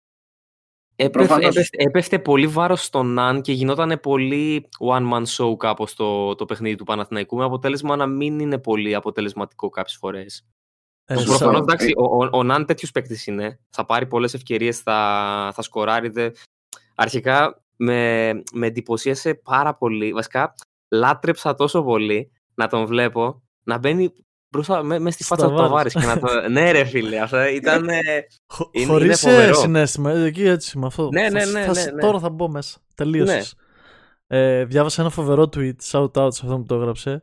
[0.96, 6.44] Έπεφτε, έπεφτε πολύ βάρος στον Ναν και γινόταν πολύ one man show κάπως το, το
[6.44, 10.46] παιχνίδι του Παναθηναϊκού με αποτέλεσμα να μην είναι πολύ αποτελεσματικό κάποιες φορές.
[11.04, 11.28] Ε, Σωστό.
[11.30, 13.60] Προφανώς, Ε, εντάξει, ο, ο, ο Ναν τέτοιος παίκτης είναι.
[13.70, 16.08] Θα πάρει πολλές ευκαιρίες, θα, θα σκοράρει.
[16.08, 16.30] δε-
[16.94, 20.12] Αρχικά με, με εντυπωσίασε πάρα πολύ.
[20.12, 20.54] Βασικά,
[20.88, 24.12] λάτρεψα τόσο πολύ να τον βλέπω να μπαίνει
[24.54, 25.92] μπροστά με, μες στη φάτσα του Σταβάρης.
[25.92, 26.20] Ταβάρης.
[26.20, 26.48] Και να το...
[26.48, 27.88] ναι, ρε φίλε, αυτό ήταν.
[27.88, 28.02] ε,
[28.46, 29.54] Χω- είναι- χωρίς είναι ε, φοβερό.
[29.54, 31.08] συνέστημα, ε, εκεί έτσι με αυτό.
[31.12, 32.00] Ναι, Θα ναι, σ- ναι, θα ναι, σ- ναι.
[32.00, 32.78] Τώρα θα μπω μέσα.
[32.94, 33.54] Τελείωσες.
[34.26, 37.22] Ε, διάβασα ένα φοβερό tweet, shout out σε αυτό που το έγραψε.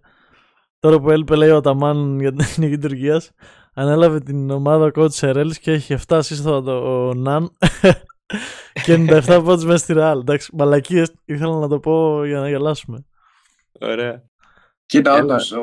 [0.79, 3.31] Τώρα που έλειπε λέει ο Αταμάν για την εθνική Τουρκίας,
[3.73, 6.71] ανέλαβε την ομάδα ο coach Σερέλης και έχει 7 assist ο,
[7.07, 7.51] ο Ναν
[8.85, 10.19] και 97 πόντους μέσα στη Ρεάλ.
[10.19, 13.05] Εντάξει, μαλακίες, ήθελα να το πω για να γελάσουμε.
[13.81, 14.23] Ωραία.
[14.85, 15.21] Κοίτα, Έλα.
[15.21, 15.57] όντως, ο,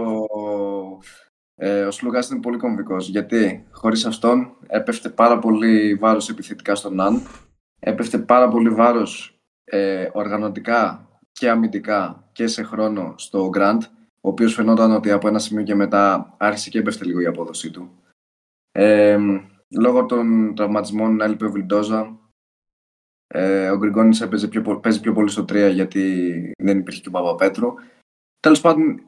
[1.61, 6.95] ε, ο Σλούκας είναι πολύ κομβικός, γιατί χωρίς αυτόν έπεφτε πάρα πολύ βάρος επιθετικά στον
[6.95, 7.23] Ναν,
[7.79, 13.83] έπεφτε πάρα πολύ βάρος ε, οργανωτικά και αμυντικά και σε χρόνο στο Γκραντ,
[14.21, 17.71] ο οποίος φαινόταν ότι από ένα σημείο και μετά άρχισε και έπεφτε λίγο η απόδοσή
[17.71, 17.91] του.
[18.73, 19.19] Ε,
[19.81, 22.19] λόγω των τραυματισμών έλειπε ο Βιλντόζα.
[23.27, 27.09] Ε, ο Γκριγκόνης έπαιζε πιο, πο- παίζει πιο πολύ στο 3 γιατί δεν υπήρχε και
[27.09, 27.75] ο Παπαπέτρου.
[28.41, 29.01] Τέλος πάντων,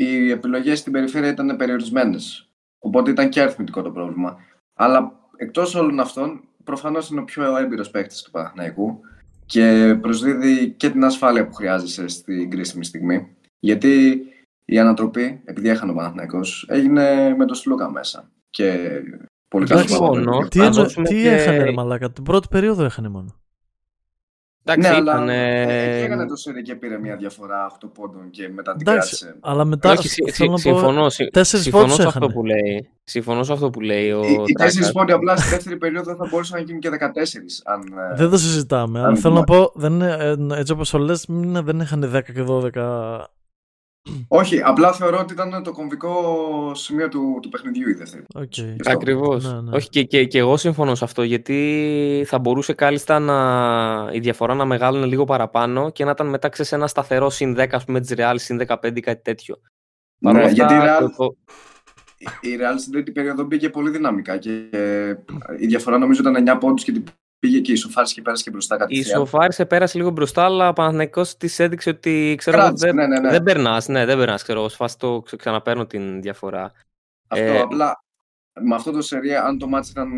[0.00, 2.48] οι επιλογές στην περιφέρεια ήταν περιορισμένες.
[2.78, 4.36] Οπότε ήταν και αριθμητικό το πρόβλημα.
[4.74, 9.00] Αλλά εκτός όλων αυτών, προφανώς είναι ο πιο έμπειρος παίκτης του Παναθηναϊκού
[9.46, 13.36] και προσδίδει και την ασφάλεια που χρειάζεσαι στην κρίσιμη στιγμή.
[13.58, 14.22] Γιατί
[14.64, 18.30] η ανατροπή, επειδή έχανε ο Παναθηναϊκός, έγινε με τον Σλούκα μέσα.
[18.50, 18.88] Και
[19.48, 20.30] πολύ καλό Εντάξει, Παναθηναϊκό.
[20.32, 20.48] μόνο.
[20.48, 23.40] Τι, Θα εννο- δώσουμε τι και- έχανε ρε μαλάκα, την πρώτη περίοδο έχανε μόνο.
[24.72, 27.88] Εντάξει, Ναι, αλλά ήταν, ε, ε, εκεί έκανε το σερί και πήρε μια διαφορά 8
[27.94, 29.36] πόντων και μετά την Εντάξει, κράτησε.
[29.40, 32.18] αλλά μετά όχι, συ- θέλω συ- να πω, συμφωνώ, συ- τέσσερις συμφωνώ πόντους σε αυτό
[32.18, 32.32] έχανε.
[32.32, 32.88] που λέει.
[33.04, 34.92] Συμφωνώ σε αυτό που λέει ο Οι, οι τέσσερις Τράκας.
[34.92, 37.62] πόντοι απλά στη δεύτερη περίοδο θα μπορούσαν να γίνουν και 14.
[37.64, 37.80] Αν,
[38.12, 39.64] ε, Δεν το συζητάμε, αλλά αν θέλω να θυμάμαι.
[39.72, 40.16] πω, δεν είναι,
[40.54, 43.26] ε, έτσι όπως το λες, μην- δεν είχαν 10 και 12.
[44.28, 46.14] Όχι, απλά θεωρώ ότι ήταν το κομβικό
[46.74, 48.24] σημείο του, του παιχνιδιού η δεύτερη.
[48.34, 48.42] Οκ.
[48.80, 48.92] Αυτό.
[48.92, 49.52] Ακριβώς.
[49.52, 49.76] Ναι, ναι.
[49.76, 51.22] Όχι, και, και, και εγώ συμφωνώ σε αυτό.
[51.22, 56.48] Γιατί θα μπορούσε κάλλιστα να, η διαφορά να μεγάλωνε λίγο παραπάνω και να ήταν μετά
[56.48, 59.56] ξέρεις, ένα σταθερό συν 10, ας πούμε, της Real, συν 15 κάτι τέτοιο.
[60.20, 61.36] Παρ' όλα Ναι, αυτά, γιατί η Real, το- το-
[62.40, 65.14] η Real στην τρίτη περίοδο μπήκε πολύ δυναμικά και ε,
[65.58, 67.04] η διαφορά νομίζω ήταν 9 πόντους και την
[67.38, 69.18] πήγε και ισοφάρισε και πέρασε και μπροστά η κατευθείαν.
[69.18, 73.06] Σοφάρισε πέρασε λίγο μπροστά, αλλά ο Παναθηναϊκός της έδειξε ότι ξέρω, εγώ, Κράτησε, δεν, ναι,
[73.06, 73.30] ναι, ναι.
[73.30, 73.88] δεν περνάς.
[73.88, 74.42] Ναι, δεν περνάς.
[74.42, 76.72] Ξέρω, εγώ, σε φάση το ξε- ξαναπαίρνω την διαφορά.
[77.28, 78.02] Αυτό ε, απλά
[78.60, 80.08] με αυτό το σερί, αν το μάτς ήταν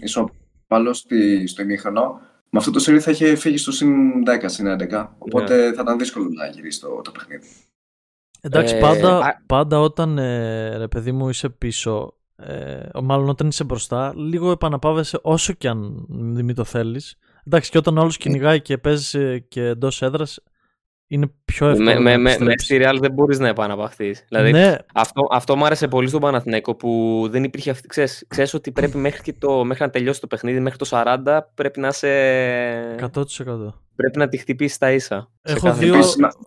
[0.00, 4.66] ισοπαλός στη, στο ημίχρονο, με αυτό το σερί θα είχε φύγει στο συν 10, συν
[4.90, 5.08] 11.
[5.18, 7.46] Οπότε θα ήταν δύσκολο να γυρίσει το, το παιχνίδι.
[8.40, 13.48] Εντάξει, Ε, πάντα, α- πάντα όταν ε, ρε παιδί μου είσαι πίσω, ε, μάλλον όταν
[13.48, 17.16] είσαι μπροστά, λίγο επαναπάβεσαι όσο και αν μην το θέλεις.
[17.46, 20.38] Εντάξει, και όταν ο άλλος κυνηγάει και παίζεις ε, και εντός έδρας,
[21.08, 21.84] είναι πιο εύκολο.
[21.88, 22.66] Με, να με, με, με επιστρέψεις.
[22.68, 24.14] στη Real δεν μπορείς να επαναπαχθεί.
[24.28, 27.88] Δηλαδή, ναι, αυτό, αυτό μου άρεσε πολύ στον Παναθηναϊκό που δεν υπήρχε αυτή.
[27.88, 31.38] Ξέρεις, ξέρεις ότι πρέπει μέχρι, και το, μέχρι να τελειώσει το παιχνίδι, μέχρι το 40,
[31.54, 33.24] πρέπει να, είσαι, 100%.
[33.96, 35.30] πρέπει να τη χτυπήσεις τα ίσα.
[35.42, 36.16] σε Έχω κάθε δύο- φάση.
[36.20, 36.38] Επίσης,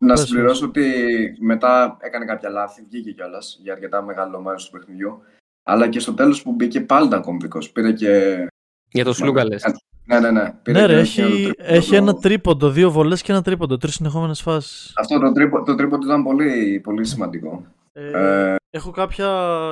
[0.00, 0.82] να, να Πες, συμπληρώσω ότι
[1.40, 5.22] μετά έκανε κάποια λάθη, βγήκε κιόλας για αρκετά μεγάλο μέρος του παιχνιδιού.
[5.62, 7.70] Αλλά και στο τέλος που μπήκε πάλι ήταν κομβικός.
[7.70, 8.46] Πήρε και.
[8.92, 9.64] Για το Σλούκα λες.
[10.04, 10.54] Ναι, ναι, ναι.
[10.62, 11.74] Πήρε Ναι, ρε, και έχει, ένα τρίποντο.
[11.74, 13.76] έχει ένα τρίποντο, δύο βολές και ένα τρίποντο.
[13.76, 14.92] Τρεις συνεχόμενες φάσεις.
[14.96, 17.64] Αυτό το τρίποντο, το τρίποντο ήταν πολύ, πολύ σημαντικό.
[17.92, 18.10] Ε,
[18.52, 19.26] Ε, έχω κάποια.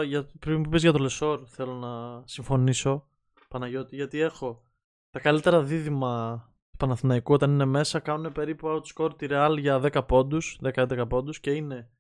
[0.06, 3.08] Για, πριν που πες για το Λεσόρ, θέλω να συμφωνήσω.
[3.48, 4.62] Παναγιώτη, γιατί έχω
[5.10, 10.06] τα καλύτερα δίδυμα του Παναθηναϊκού όταν είναι μέσα κάνουν περίπου outscore τη Real για 10
[10.06, 11.90] πόντους, 10-11 πόντους και είναι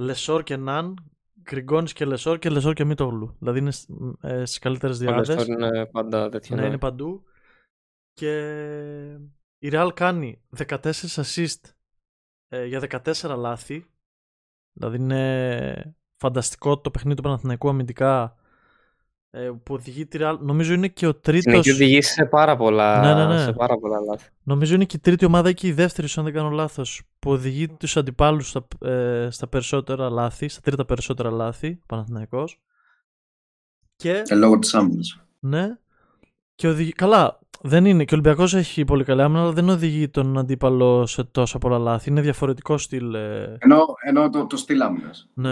[0.00, 1.10] Λεσόρ και Ναν,
[1.42, 3.36] Γκριγκόνης και Λεσόρ και Λεσόρ και Μίτογλου.
[3.38, 3.88] Δηλαδή είναι σ-
[4.20, 5.28] ε, στις καλύτερες Ο διάδες.
[5.28, 6.54] Λεσόρ είναι πάντα τέτοιο.
[6.56, 6.68] Ναι, ναι.
[6.68, 7.24] είναι παντού.
[8.12, 8.32] Και
[9.58, 11.70] η Real κάνει 14 assist
[12.48, 13.86] ε, για 14 λάθη.
[14.72, 18.44] Δηλαδή είναι φανταστικό το παιχνίδι του Παναθηναϊκού αμυντικά ε,
[19.62, 20.36] που οδηγεί τη Real.
[20.40, 21.54] Νομίζω είναι και ο Στην τρίτος...
[21.54, 23.42] έχει οδηγήσει σε πάρα πολλά, Ναι, ναι, ναι.
[23.42, 24.28] σε πάρα πολλά λάθη.
[24.42, 27.68] Νομίζω είναι και η τρίτη ομάδα και η δεύτερη, αν δεν κάνω λάθος, που οδηγεί
[27.68, 32.60] τους αντιπάλους στα, ε, στα περισσότερα λάθη, στα τρίτα περισσότερα λάθη, Παναθηναϊκός.
[33.96, 35.20] Και ε, λόγω της άμυνας.
[35.38, 35.76] Ναι.
[36.54, 36.92] Και οδηγεί...
[36.92, 38.04] Καλά, δεν είναι.
[38.04, 41.78] Και ο Ολυμπιακός έχει πολύ καλή άμυνα, αλλά δεν οδηγεί τον αντίπαλο σε τόσα πολλά
[41.78, 42.10] λάθη.
[42.10, 43.14] Είναι διαφορετικό στυλ.
[43.14, 45.28] ε, Ενώ, ενώ το, το στυλ άμυνας.
[45.34, 45.50] Ναι.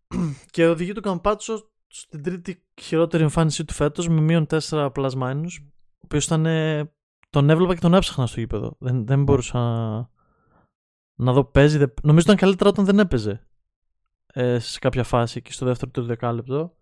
[0.50, 4.58] και οδηγεί τον Καμπάτσο στην τρίτη χειρότερη εμφάνισή του φέτος με μείον 4
[4.94, 5.46] plus minus.
[5.62, 6.46] Ο οποίος ήταν.
[6.46, 6.92] ε,
[7.30, 8.76] Τον έβλεπα και τον έψαχνα στο γήπεδο.
[8.78, 10.08] Δεν, δεν μπορούσα να,
[11.14, 11.78] να δω παίζει.
[11.78, 13.46] δεν- Νομίζω ήταν καλύτερα όταν δεν έπαιζε.
[14.26, 16.74] Ε, σε κάποια φάση εκεί στο δεύτερο του δεκάλεπτο.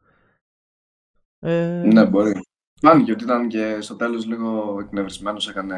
[1.38, 2.40] Ε, Ναι, μπορεί.
[2.80, 5.74] Φάνηκε ότι ήταν και στο τέλος λίγο εκνευρισμένος, έκανε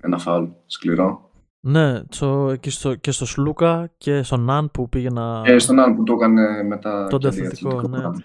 [0.00, 1.30] ένα φάουλ σκληρό.
[1.60, 5.42] Ναι, στο, εκεί στο, και στο Σλούκα και στον Ναν που πήγε να.
[5.44, 7.06] Και στον άλλο που το έκανε μετά.
[7.06, 8.24] Τον και αθλητικό, αντιαθλητικό ναι.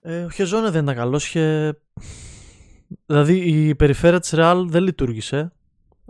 [0.00, 0.20] Πράγμα.
[0.20, 1.26] Ε, ο Χεζόνε δεν ήταν καλός.
[1.26, 1.74] Είχε...
[3.06, 5.52] Δηλαδή η περιφέρεια της Ρεάλ δεν λειτουργήσε.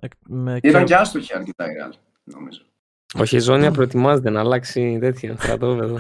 [0.01, 1.93] Εκ- Με Ήταν και- και άστοχη αρκετά η Real,
[2.25, 2.61] νομίζω.
[3.19, 5.95] Ο Χεζόνια προετοιμάζεται να αλλάξει τέτοιο στρατόπεδο.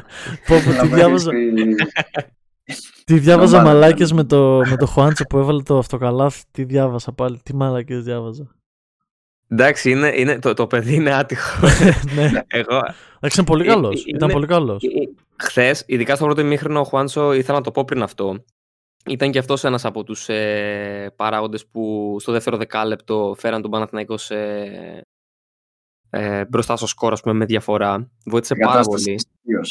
[0.46, 4.16] Πω, πω, Να τη διάβαζα, παίξει- τη διάβαζα ομάδα, μαλάκες ναι.
[4.16, 6.42] με το, με το Χουάντσο που έβαλε το αυτοκαλάθι.
[6.50, 7.40] Τι διάβασα πάλι.
[7.42, 8.54] Τι μαλάκες διάβαζα.
[9.48, 11.66] Εντάξει, είναι, είναι, το, το παιδί είναι άτυχο.
[12.16, 12.76] ναι, Εγώ,
[13.16, 14.00] εντάξει, είναι πολύ Ε, καλός.
[14.00, 14.82] ε, Ήταν είναι- πολύ καλός.
[15.42, 18.44] Χθες, ειδικά στο πρώτο ημίχρονο, ο Χουάντσο, ήθελα να το πω πριν αυτό.
[19.06, 24.16] Ήταν και αυτός ένας από τους ε, παράγοντες που στο δεύτερο δεκάλεπτο φέραν τον Παναθηναϊκό
[24.16, 24.36] σε,
[26.10, 28.10] ε, μπροστά στο σκόρ, ας πούμε, με διαφορά.
[28.24, 29.14] Βοήθησε πάρα Κατάσταση πολύ.
[29.16, 29.70] ισχύως.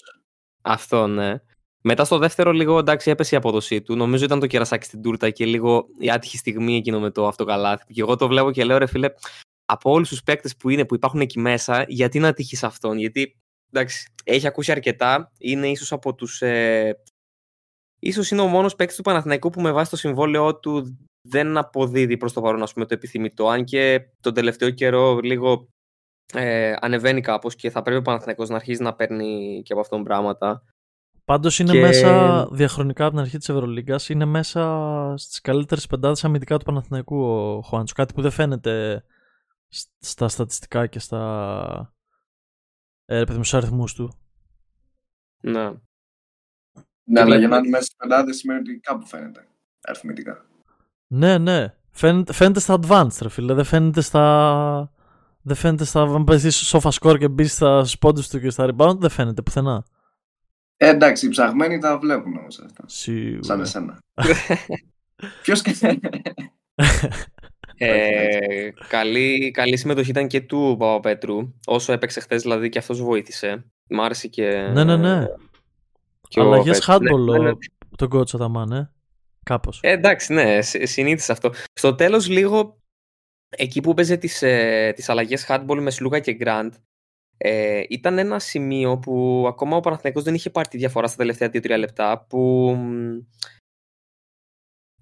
[0.61, 1.35] Αυτό, ναι.
[1.81, 3.95] Μετά στο δεύτερο, λίγο εντάξει, έπεσε η απόδοσή του.
[3.95, 7.93] Νομίζω ήταν το κερασάκι στην τούρτα και λίγο η άτυχη στιγμή εκείνο με το αυτοκαλάθι.
[7.93, 9.09] Και εγώ το βλέπω και λέω, ρε φίλε,
[9.65, 12.97] από όλους τους παίκτες που είναι, που υπάρχουν εκεί μέσα, γιατί να τύχεις αυτόν.
[12.97, 13.37] Γιατί
[13.71, 15.31] εντάξει, έχει ακούσει αρκετά.
[15.39, 16.41] Είναι ίσως από τους.
[16.41, 17.01] Ε,
[17.99, 22.17] ίσως είναι ο μόνος παίκτης του Παναθηναϊκού που με βάση το συμβόλαιό του δεν αποδίδει
[22.17, 23.47] προς το παρόν ας πούμε, το επιθυμητό.
[23.47, 25.67] Αν και τον τελευταίο καιρό λίγο
[26.33, 30.03] ε, ανεβαίνει κάπως και θα πρέπει ο Παναθηναϊκός να αρχίσει να παίρνει και από αυτόν
[30.03, 30.63] πράγματα.
[31.25, 34.09] Πάντως είναι Και- μέσα διαχρονικά από την αρχή της Ευρωλίγκας.
[34.09, 37.93] Είναι μέσα στις καλύτερες πεντάδες αμυντικά του Παναθηναϊκού ο Χουάντσο.
[37.97, 39.03] Κάτι που δεν φαίνεται
[39.67, 41.93] σ- στα στατιστικά και στα.
[43.09, 44.13] Ε, ρε παιδί μου, στους αριθμούς του.
[45.43, 45.61] Ναι.
[47.09, 49.47] Ναι, αλλά βλέπουμε- για να είναι μέσα στις πεντάδε σημαίνει ότι κάπου φαίνεται
[49.81, 50.45] αριθμητικά.
[51.07, 51.73] Ναι, ναι.
[51.91, 53.53] Φαίνεται, φαίνεται στα advanced, ρε φίλε.
[53.53, 54.91] Δεν φαίνεται στα.
[55.41, 56.01] Δεν φαίνεται στα.
[56.01, 59.85] Αν παίζει sofa score και μπεις στα πόντου του και στα rebound, δεν φαίνεται πουθενά.
[60.77, 62.83] Ε, εντάξει, οι ψαγμένοι τα βλέπουν όμως αυτά.
[62.87, 63.61] Σαν Σίγουρα.
[63.61, 63.99] εσένα.
[65.43, 65.75] Ποιος και.
[67.77, 71.53] Ε, καλή, καλή συμμετοχή ήταν και του Παπαπέτρου.
[71.65, 73.65] Όσο έπαιξε χθες, δηλαδή και αυτός βοήθησε.
[73.89, 74.49] Μ' άρεσε και.
[74.73, 75.25] Ναι, ναι, ναι.
[76.27, 76.93] και ο Αλλαγές Πέτρου.
[76.93, 77.49] handball Ναι, ναι, ναι.
[77.49, 77.57] ο-
[77.97, 78.91] τον coach Αταμάν, ε.
[79.43, 79.79] Κάπως.
[79.83, 81.51] Ε, εντάξει, ναι, συνήθισε αυτό.
[81.73, 82.77] Στο τέλος, λίγο
[83.49, 86.73] εκεί που παίζε τις ε, τις αλλαγές handball με Σλούκα και Γκραντ,
[87.37, 91.47] ε, ήταν ένα σημείο που ακόμα ο Παναθηναϊκός δεν είχε πάρει τη διαφορά στα τελευταία
[91.53, 92.25] 2-3 λεπτά.
[92.29, 92.39] Που
[92.79, 93.17] μ,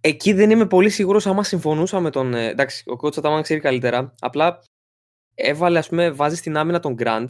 [0.07, 2.33] εκεί δεν είμαι πολύ σίγουρος άμα συμφωνούσα με τον.
[2.33, 4.13] ε, εντάξει, ο coach Αταμάν ξέρει καλύτερα.
[4.19, 4.59] Απλά
[5.35, 7.29] έβαλε, ας πούμε, βάζει στην άμυνα τον Γκραντ.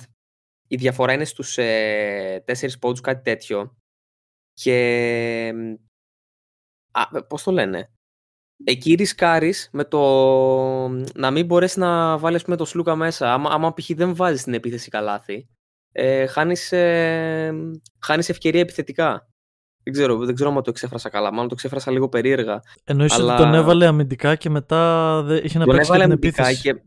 [0.67, 3.77] Η διαφορά είναι στους ε, 4 πόντους, κάτι τέτοιο.
[4.53, 5.53] Και.
[6.91, 7.89] Α, πώς το λένε.
[8.63, 9.99] Εκεί ρισκάρεις με το
[11.15, 13.33] να μην μπορέσεις να βάλεις με το Σλούκα μέσα.
[13.33, 13.89] Άμα, άμα π.χ.
[13.95, 15.47] δεν βάζεις την επίθεση καλάθι,
[15.91, 17.53] ε, χάνεις, ε,
[17.99, 19.29] χάνεις ευκαιρία επιθετικά.
[19.85, 21.29] Δεν ξέρω, δεν ξέρω αν το εξέφρασα καλά.
[21.31, 22.61] Μάλλον το εξέφρασα λίγο περίεργα.
[22.83, 26.03] Εννοείς Αλλά- ότι τον έβαλε αμυντικά και μετά δεν- είχε να Τον παίξει και έβαλε
[26.15, 26.61] την αμυντικά επίθεση.
[26.73, 26.81] και.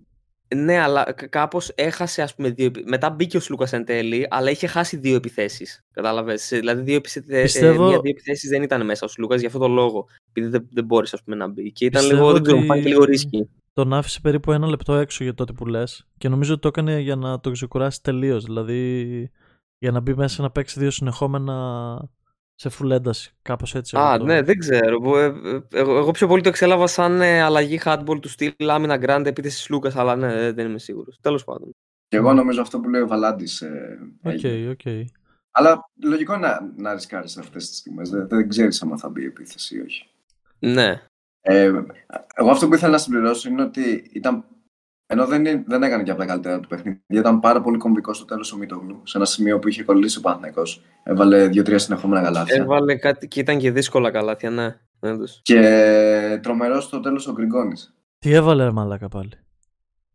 [0.57, 2.67] Ναι, αλλά κάπως έχασε, ας πούμε, δύο.
[2.67, 5.85] επι- Μετά μπήκε ο Σλούκα εν τέλει, αλλά είχε χάσει δύο επιθέσεις.
[5.93, 9.73] Κατάλαβες; Δηλαδή, δύο επιθέσει Πιστεύω- μία-δύο επιθέσεις δεν ήταν μέσα ο Σλούκας για αυτόν τον
[9.73, 10.07] λόγο.
[10.31, 11.73] Επειδή δεν, δεν μπόρεσε, ας πούμε, να μπει.
[11.73, 13.49] Και ήταν Πιστεύω λίγο, δεν ξέρω, μου ότι- φάνηκε λίγο ρίσκι.
[13.73, 16.99] Τον άφησε περίπου ένα λεπτό έξω για τότε που λες και νομίζω ότι το έκανε
[17.01, 18.45] για να το ξεκουράσει τελείως.
[18.45, 19.31] Δηλαδή
[19.79, 21.55] για να μπει μέσα να παίξει δύο συνεχόμενα
[22.61, 23.33] σε full ένταση.
[23.43, 23.97] Κάπως έτσι.
[23.97, 24.89] εγώ Α, το- ναι, δεν ξέρω.
[24.89, 25.33] Εγώ, ε,
[25.73, 29.69] εγώ, εγώ πιο πολύ το εξέλαβα σαν ε, αλλαγή hardball του στυλ άμυνα Grant επίθεσης
[29.69, 31.19] Λούκας, αλλά ναι, δεν- δεν είμαι σίγουρος.
[31.21, 31.71] Τέλος πάντων.
[32.09, 33.61] Και εγώ νομίζω αυτό που λέει ο Βαλάντης.
[33.61, 34.71] Ε, Οκ, έγινε.
[34.71, 35.07] οκ.
[35.51, 38.11] Αλλά λογικό να, να ρισκάρεις αυτές τις στιγμές.
[38.11, 40.07] Δεν, δεν ξέρεις αν θα μπει η επίθεση ή όχι.
[40.59, 41.03] Ναι.
[41.41, 41.73] Ε,
[42.35, 44.45] εγώ αυτό που ήθελα να συμπληρώσω είναι ότι ήταν.
[45.11, 48.13] Ενώ δεν, είναι- δεν έκανε και από τα καλύτερα του παιχνίδια, ήταν πάρα πολύ κομβικό
[48.15, 49.01] στο τέλος ο Μίτογλου.
[49.05, 50.63] Σε ένα σημείο που είχε κολλήσει ο Παναθυναϊκό.
[51.03, 52.57] Έβαλε δύο-τρία συνεχόμενα καλάθια.
[52.63, 54.79] Έβαλε κάτι και ήταν και δύσκολα καλάθια, ναι.
[55.01, 55.41] Όντως.
[55.43, 57.95] Και τρομερός στο τέλος ο Γκριγκόνης.
[58.19, 59.31] Τι έβαλε ρε μαλάκα πάλι;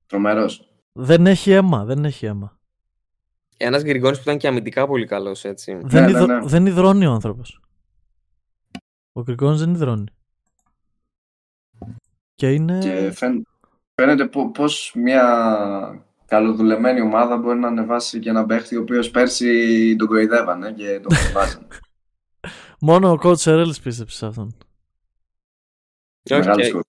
[0.05, 0.73] Τρομερός.
[0.91, 2.59] Δεν έχει αίμα, δεν έχει αίμα.
[3.57, 5.79] Ένας Γκριγκόνης που ήταν και αμυντικά πολύ καλός, έτσι.
[5.83, 6.39] δεν, ναι, υδρο- ναι.
[6.45, 7.61] δεν υδρώνει ο άνθρωπος.
[9.13, 10.05] Ο Γκριγκόνης δεν υδρώνει.
[12.35, 12.79] Και είναι.
[12.79, 13.47] Και φαίν-
[13.95, 14.63] φαίνεται πώ
[14.93, 20.99] μια καλοδουλεμένη ομάδα μπορεί να ανεβάσει και έναν παίχτη ο οποίος πέρσι τον κοροϊδεύανε και
[21.03, 21.67] τον βάζανε.
[22.79, 24.55] Μόνο ο coach Ερέλης πίστεψε σε αυτόν.
[26.31, 26.81] Όχι, Μεγάλος και- σκορ.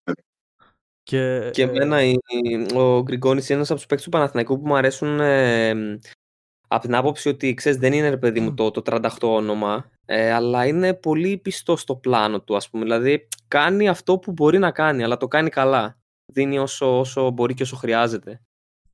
[1.02, 2.16] Και, Και ε, εμένα η-
[2.74, 5.98] ο Γκριγκόνης είναι ένας από τους παίκτες του Παναθηναϊκού που μου αρέσουν ε,
[6.68, 10.32] από την άποψη ότι ξέρεις δεν είναι ρε παιδί μου το, το 38 όνομα ε,
[10.32, 14.70] αλλά είναι πολύ πιστό στο πλάνο του ας πούμε δηλαδή κάνει αυτό που μπορεί να
[14.70, 15.98] κάνει αλλά το κάνει καλά
[16.32, 18.40] δίνει όσο, όσο μπορεί και όσο χρειάζεται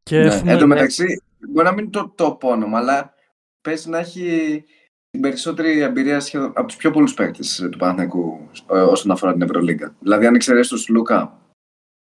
[0.02, 0.24] και Ναι.
[0.26, 3.14] έχουμε, Εν τω μεταξύ, μπορεί να μην είναι το top όνομα, αλλά
[3.60, 4.64] παίζει να έχει
[5.10, 9.42] την περισσότερη εμπειρία σχεδόν από τους πιο πολλούς παίκτες του Παναθηναϊκού ε, όσον αφορά την
[9.42, 9.94] Ευρωλίγκα.
[10.00, 11.40] Δηλαδή, αν εξαιρέσεις τον Σλούκα,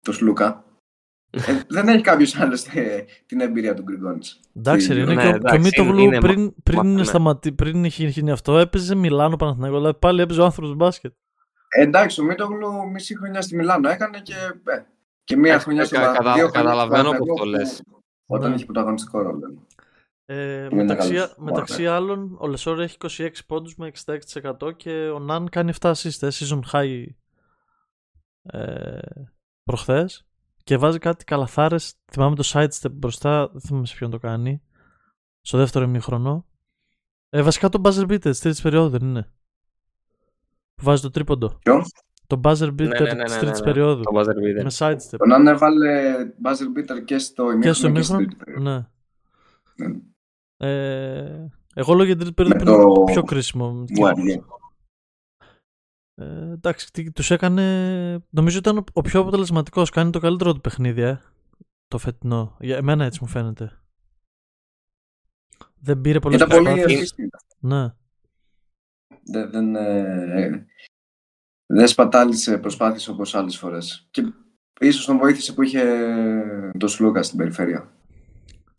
[0.01, 0.65] το Σλούκα,
[1.31, 2.63] ε, δεν έχει κάποιος άλλος
[3.27, 4.41] την εμπειρία του Γκριγκόνις.
[4.57, 7.05] Εντάξει, ρε, είναι Ναι, και ο- και ο εντάξει, Μίτογλου είναι- πριν, είναι- πριν, ναι.
[7.05, 11.13] σταματή, πριν είχε γίνει αυτό έπαιζε Μιλάνο Παναθηναϊκό, δηλαδή πάλι έπαιζε ο άνθρωπος μπάσκετ.
[11.69, 14.83] Ε, εντάξει, ο Μίτογλου μισή χρονιά στη Μιλάνο έκανε και, ε,
[15.31, 17.43] και μία Εντάξει, χρονιά στο κα- Πα- κατα- δύο χρόνια στο καταλαβαίνω πώς Παναθηναϊκό το
[17.43, 17.83] που- λες.
[18.27, 18.55] Όταν Ναι.
[18.57, 19.67] είχε πρωταγωνιστικό ρόλο.
[20.25, 21.35] Ε, είναι μεταξύ, καλός.
[21.39, 26.23] μεταξύ άλλων, ο Λεσόρ έχει 26 πόντους με 66% και ο Nunn κάνει 7 assists,
[26.23, 27.05] ε, season high
[28.43, 28.99] ε,
[29.65, 30.27] προχθές
[30.65, 34.63] και βάζει κάτι καλαθάρες, θυμάμαι το sidestep μπροστά, δεν θυμάμαι σε ποιον το κάνει,
[35.41, 36.47] στο δεύτερο ημίχρονο.
[37.31, 39.31] Ε, βασικά το buzzer beater της τρίτης περίοδου δεν είναι.
[40.75, 41.59] Που βάζει το τρίποντο.
[41.63, 41.83] Ποιο;
[42.31, 43.65] Το buzzer beater Ναι, ναι, ναι, της ναι, τρίτης ναι.
[43.65, 44.03] περίοδου.
[44.03, 44.63] το buzzer beater.
[44.63, 45.17] Με sidestep.
[45.19, 46.15] Τον αν έβαλε
[46.45, 48.27] buzzer beater και στο Και ημίχρονο στο και, στην ημίχρονο.
[48.27, 48.71] τρίτη περίοδο.
[48.71, 49.87] Ναι.
[49.87, 49.99] Ναι.
[50.57, 53.85] Ε, εγώ λέω για την τρίτη περίοδο Με που είναι το πιο κρίσιμο.
[53.95, 54.41] Βουάριε.
[56.15, 58.23] Ε, εντάξει, τι- τους έκανε.
[58.31, 59.91] Νομίζω ήταν ο- ο πιο αποτελεσματικός.
[59.91, 61.21] Κάνει το καλύτερο του παιχνίδι, ε,
[61.89, 62.57] το φετινό.
[62.61, 63.81] Για εμένα έτσι μου φαίνεται.
[65.81, 66.93] Δεν πήρε πολλές Ήταν πολύ προσπάθειες.
[66.93, 67.31] ευχήστη.
[67.59, 67.95] Ναι.
[69.25, 70.67] Δεν, δεν, ε,
[71.73, 74.09] δεν σπατάλησε προσπάθειες όπως άλλες φορές.
[74.11, 74.33] Και
[74.81, 75.85] ίσως τον βοήθησε που είχε
[76.79, 77.93] τον Σλούκα στην περιφέρεια.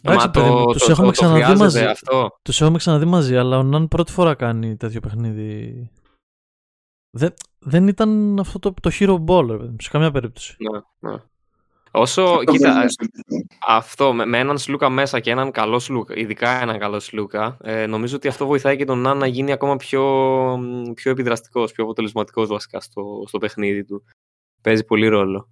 [0.04, 1.84] Εντάξει, Μα παιδί μου, το, τους το, έχουμε το, το ξαναδεί χρειάζεται μαζί.
[1.84, 2.40] αυτό.
[2.42, 5.90] Τους έχουμε ξαναδεί μαζί, αλλά ο Ναν πρώτη φορά κάνει τέτοιο παιχνίδι.
[7.10, 10.56] Δεν, δεν ήταν αυτό το, το hero ball, ρε παιδί μου, σε καμία περίπτωση.
[10.60, 11.18] Ναι, ναι.
[11.92, 12.86] Όσο, Αυτό κοίτα, δεν ε,
[13.30, 17.58] είναι- αυτό με, με έναν Σλούκα μέσα και έναν καλό Σλούκα, ειδικά έναν καλό Σλούκα,
[17.62, 20.04] ε, νομίζω ότι αυτό βοηθάει και τον Ναν να γίνει ακόμα πιο,
[20.58, 24.04] μ, πιο επιδραστικός, πιο αποτελεσματικός βασικά στο, στο παιχνίδι του.
[24.62, 25.50] Παίζει πολύ ρόλο.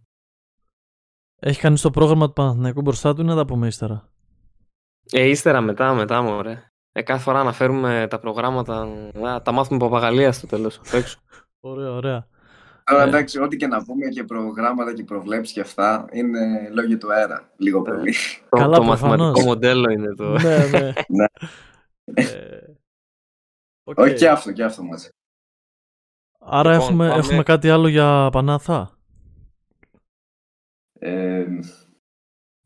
[1.39, 4.09] Έχει κάνει το πρόγραμμα του Παναθηναϊκού μπροστά του ή να τα πούμε ύστερα;
[5.11, 6.63] Ε, ύστερα μετά, μετά μωρέ.
[6.91, 10.77] Ε, κάθε φορά να φέρουμε τα προγράμματα, να τα μάθουμε παπαγαλία στο τέλος.
[10.77, 11.19] απ' έξω.
[11.59, 12.27] Ωραία, ωραία.
[12.89, 13.07] Τώρα Ε.
[13.07, 17.51] εντάξει, ό,τι και να πούμε και προγράμματα και προβλέψεις και αυτά είναι λόγια του αέρα,
[17.57, 17.91] λίγο Ε.
[17.91, 18.13] πολύ.
[18.49, 18.99] το, Καλά, το προφανώς.
[19.01, 20.29] μαθηματικό μοντέλο είναι το.
[20.39, 20.93] ναι, ναι.
[21.07, 21.25] Ναι.
[22.13, 22.73] Ε,
[23.83, 23.97] οκ.
[23.97, 25.09] Όχι και αυτό, και αυτό μαζί.
[26.39, 28.97] Άρα Λοιπόν, έχουμε, πάμε- έχουμε κάτι άλλο για Πανάθα;
[30.99, 31.45] Ε,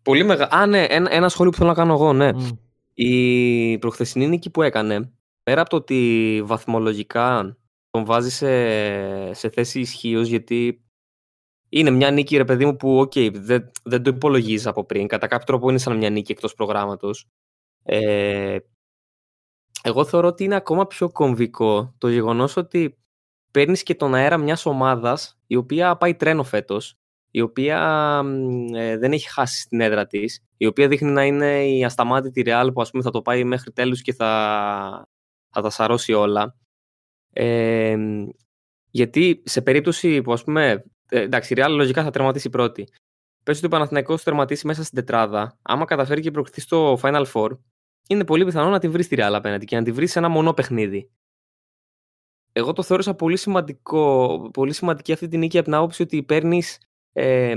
[0.02, 0.50] Πολύ μεγάλο.
[0.52, 2.34] Α, ναι, ένα, ένα σχόλιο που θέλω να κάνω εγώ, ναι.
[2.34, 2.50] Μμ.
[2.94, 5.12] Η προχθεσινή νίκη που έκανε,
[5.44, 7.58] πέρα από το ότι βαθμολογικά
[7.94, 10.84] τον βάζει σε, σε θέση ισχύος, γιατί
[11.70, 15.08] είναι μια νίκη, ρε παιδί μου, που οκ, δεν, δεν το υπολογίζεις από πριν.
[15.08, 17.28] Κατά κάποιο τρόπο είναι σαν μια νίκη εκτός προγράμματος.
[17.84, 18.58] Ε,
[19.84, 22.98] εγώ θεωρώ ότι είναι ακόμα πιο κομβικό το γεγονός ότι
[23.52, 26.96] παίρνεις και τον αέρα μιας ομάδας η οποία πάει τρένο φέτος,
[27.32, 27.80] η οποία
[28.24, 32.44] μ, ε, δεν έχει χάσει στην έδρα της, η οποία δείχνει να είναι η ασταμάτητη
[32.46, 35.08] Real που ας πούμε θα το πάει μέχρι τέλους και θα,
[35.50, 36.56] θα τα σαρώσει όλα.
[37.34, 37.98] Ε,
[38.90, 42.88] γιατί σε περίπτωση που ας πούμε, ε, εντάξει η Real λογικά θα τερματίσει πρώτη.
[43.44, 47.50] Πες ότι ο Παναθηναϊκός τερματίσει μέσα στην τετράδα, άμα καταφέρει και προκριθεί στο Final Four,
[48.08, 50.30] είναι πολύ πιθανό να τη βρεις τη Real απέναντι και να τη βρεις σε ένα
[50.30, 51.12] μονό παιχνίδι.
[52.52, 56.80] Εγώ το θεώρησα πολύ σημαντικό, πολύ σημαντική αυτή την νίκη από την άποψη ότι παίρνεις,
[57.14, 57.56] ε,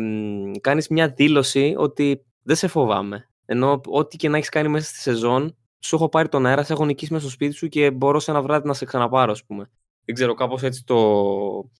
[0.61, 3.29] κάνεις μια δήλωση ότι δεν σε φοβάμαι.
[3.45, 5.57] Ενώ ό,τι και να έχεις κάνει μέσα στη σεζόν,
[5.87, 8.31] σου έχω πάρει τον αέρα, σε έχω νικήσει μέσα στο σπίτι σου και μπορώ σε
[8.31, 9.71] ένα βράδυ να σε ξαναπάρω, ας πούμε.
[10.05, 11.71] Δεν ξέρω, κάπως έτσι το.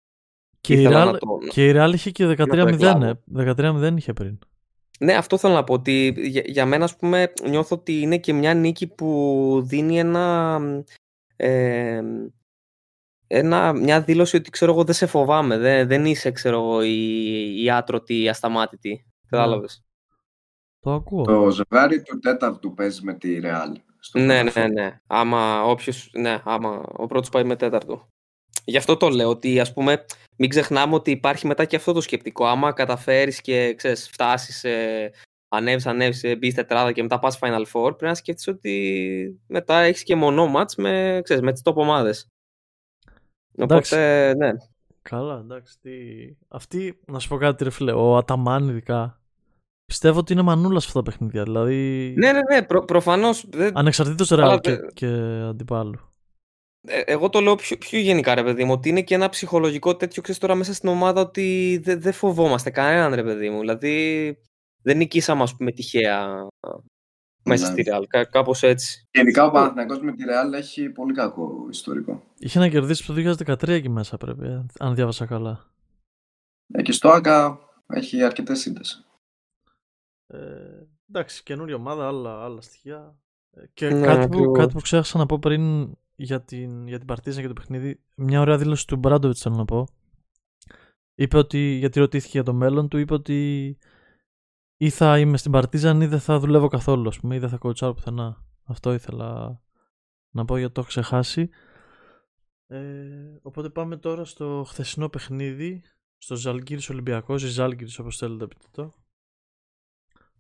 [0.61, 2.67] Και η, ήθελα Real, να το- και η Real είχε και το 13-0.
[2.73, 3.05] εκλάβω.
[3.05, 3.19] ε.
[3.35, 4.39] 13-0 είχε πριν.
[5.01, 5.73] Ναι, αυτό θέλω να πω.
[5.75, 10.61] Ότι για, για μένα, ας πούμε, νιώθω ότι είναι και μια νίκη που δίνει ένα.
[11.37, 12.03] Ε,
[13.27, 15.59] ένα, μια δήλωση ότι ξέρω εγώ δεν σε φοβάμαι.
[15.59, 19.07] Δεν, δεν είσαι ξέρω εγώ η, η άτρωτη, η ασταμάτητη.
[19.29, 19.85] Κατάλαβες.
[20.81, 21.25] Το ακούω.
[21.25, 23.73] Το ζευγάρι του τέταρτου παίζει με τη Real.
[24.07, 24.71] Στο Ναι, Final ναι, Four.
[24.73, 25.01] ναι.
[25.07, 28.09] Άμα, όποιος, ναι, άμα ο πρώτος πάει με τέταρτο.
[28.65, 30.05] Γι' αυτό το λέω ότι ας πούμε
[30.37, 32.47] μην ξεχνάμε ότι υπάρχει μετά και αυτό το σκεπτικό.
[32.47, 35.11] Άμα καταφέρεις και ξέρεις, φτάσεις, ε,
[35.49, 39.79] ανέβεις, ανέβεις, ε, μπεις τετράδα και μετά πας Final Four, πρέπει να σκέφτεσαι ότι μετά
[39.81, 42.27] έχεις και μονό μάτς με, ξέρεις, με τις top ομάδες.
[43.57, 43.95] Εντάξει.
[43.95, 44.51] Οπότε, ναι.
[45.03, 45.79] Καλά, εντάξει.
[45.81, 45.93] Τι...
[46.49, 47.93] Αυτή, να σου πω κάτι, ρε φίλε.
[47.93, 49.16] Ο Αταμάν, ειδικά.
[49.87, 51.43] Πιστεύω ότι είναι μανούλας σε αυτά τα παιχνίδια.
[51.43, 52.15] Δηλαδή.
[52.19, 55.07] Ναι, ναι, ναι, προ, προφανώς δεν, Ανεξαρτήτως Αλλά Real και, δεν- και
[55.49, 55.99] αντιπάλου.
[56.89, 59.97] Ε, εγώ το λέω πιο, πιο γενικά, ρε παιδί μου, ότι είναι και ένα ψυχολογικό
[59.97, 63.61] τέτοιο, ξέρεις τώρα μέσα στην ομάδα ότι δεν δεν φοβόμαστε κανέναν, ρε παιδί μου.
[63.61, 64.37] Δηλαδή,
[64.83, 66.19] δεν νικήσαμε, ας πούμε, τυχαία
[66.61, 66.71] α,
[67.45, 67.73] μέσα Ναι.
[67.83, 68.03] στη Real.
[68.09, 69.07] Κά, κάπως έτσι.
[69.11, 72.23] Γενικά ο Παναθηναϊκός με τη Real έχει πολύ κακό ιστορικό.
[72.39, 75.71] Είχε να κερδίσει το 2013 εκεί μέσα, πρέπει, ε, αν διάβασα καλά.
[76.73, 79.07] Ε, και στο ΆΚΑ έχει αρκετές σύντες.
[80.27, 80.39] Ε,
[81.09, 83.19] εντάξει, καινούργια ομάδα, άλλα, άλλα στοιχεία.
[83.51, 84.59] Ε, Και Ναι, κάτι, που, ακριβώς.
[84.59, 88.41] κάτι που ξέχασα να πω πριν για την, για την Παρτίζαν και το παιχνίδι, μια
[88.41, 89.87] ωραία δήλωση του Μπράντοβιτς θέλω να πω.
[91.15, 93.79] Είπε ότι, γιατί ρωτήθηκε για το μέλλον του, είπε ότι
[94.77, 97.57] ή θα είμαι στην Παρτίζαν ή δεν θα δουλεύω καθόλου, ας πούμε, ή δεν θα
[97.57, 98.45] κοτσάρω πουθενά.
[98.65, 99.61] Αυτό ήθελα
[100.31, 101.51] να πω γιατί το έχω ξεχάσει.
[102.67, 102.79] Ε,
[103.43, 105.83] οπότε πάμε τώρα στο χθεσινό παιχνίδι,
[106.19, 108.93] στο Ζαλγκύρης Ολυμπιακός, ή Ζάλγκυρης όπως θέλετε να πείτε το.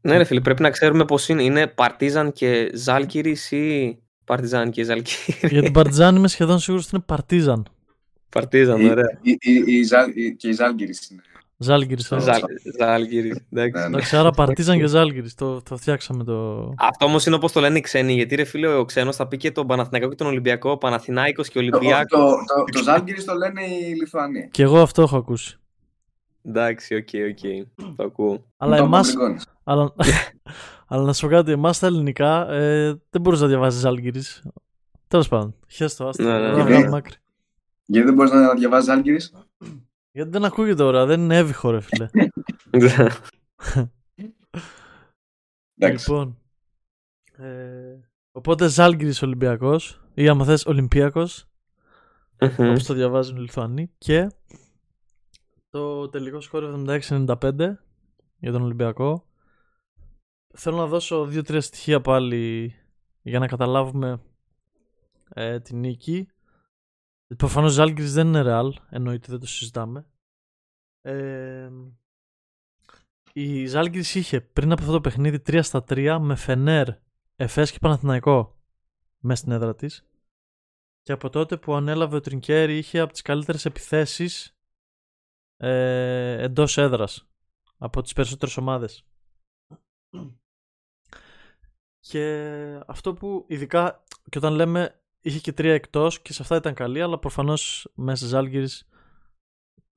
[0.06, 1.42] Ναι, ρε φίλε, πρέπει να ξέρουμε πώς είναι.
[1.42, 5.38] Είναι Παρτίζαν και Ζάλκυρης ή Παρτιζάν και Ζάλκυρη.
[5.52, 7.66] Για την Παρτιζάν είμαι σχεδόν σίγουρος ότι είναι Παρτίζαν.
[8.28, 9.18] Παρτίζαν, Η- ωραία.
[9.22, 11.20] η- η- η Ζάλ- η- Και η Ζάλγκυρης είναι.
[11.58, 12.10] Ζάλγκυρης.
[12.10, 12.18] ε.
[12.20, 12.44] Ζάλ-
[12.78, 13.70] Ζάλκυρης, εντάξει.
[13.72, 13.86] Ναι, ναι.
[13.86, 15.34] Εντάξει, άρα Παρτίζαν και Ζάλγκυρης.
[15.34, 16.58] Το, το φτιάξαμε το.
[16.78, 18.12] Αυτό όμως είναι όπως το λένε οι ξένοι.
[18.12, 21.50] Γιατί ρε φίλε, ο ξένος θα πει και τον Παναθηναϊκό και τον Ολυμπιακό, Παναθηνάικο και
[21.52, 22.06] Το, Ολυμπιακός.
[22.08, 24.48] το, το, το Ζάλγκυρης το λένε οι Λιθουανοί.
[24.50, 25.58] Και εγώ αυτό έχω ακούσει.
[26.44, 27.76] Εντάξει, οκ, οκ.
[27.96, 28.44] Το ακούω.
[28.56, 29.00] Αλλά Το εμά.
[29.74, 29.94] Κομπλικώνεις.
[29.94, 29.94] Αλλά,
[30.88, 34.46] αλλά να σου πω κάτι, εμάς στα ελληνικά ε, δεν μπορείς να διαβάζεις Ζάλγκυρης.
[35.08, 35.54] Τέλος πάντων.
[35.68, 36.22] Χέστο, άστο.
[36.22, 36.56] Ναι, ναι, δεν ναι.
[36.56, 37.14] θα βγάλουμε άκρη.
[37.84, 39.32] Γιατί δεν μπορείς να διαβάζεις Ζάλγκυρης.
[40.12, 42.08] Γιατί δεν ακούγεται ωραία, δεν είναι έβυχο, ρε φίλε.
[45.78, 46.10] Εντάξει.
[46.10, 46.38] λοιπόν.
[47.36, 48.00] Ε,
[48.32, 51.48] οπότε Ζάλγκυρης Ολυμπιακός ή άμα θες Ολυμπιακός
[52.40, 52.70] Μμμ.
[52.70, 54.30] όπως το διαβάζουν οι Λιθουανοί και
[55.70, 57.26] το τελικό σκόρ 76-95
[58.38, 59.26] για τον Ολυμπιακό
[60.56, 62.74] θέλω να δώσω δύο-τρία στοιχεία πάλι
[63.22, 64.22] για να καταλάβουμε
[65.28, 66.28] ε, την νίκη.
[67.36, 70.06] Προφανώς Ζάλγκρις δεν είναι real εννοείται δεν το συζητάμε.
[71.00, 71.70] Ε,
[73.32, 76.88] η Ζάλγκρις είχε πριν από αυτό το παιχνίδι 3 στα 3 με Φενέρ,
[77.36, 78.60] Εφές και Παναθηναϊκό
[79.18, 80.04] μέσα στην έδρα της.
[81.02, 84.56] Και από τότε που ανέλαβε ο Τρινκέρι είχε από τις καλύτερες επιθέσεις
[85.56, 87.28] ε, εντός έδρας
[87.78, 89.06] από τις περισσότερες ομάδες.
[92.08, 96.74] Και αυτό που ειδικά και όταν λέμε είχε και τρία εκτός και σε αυτά ήταν
[96.74, 98.88] καλή αλλά προφανώς μέσα στις Ζάλγκυρης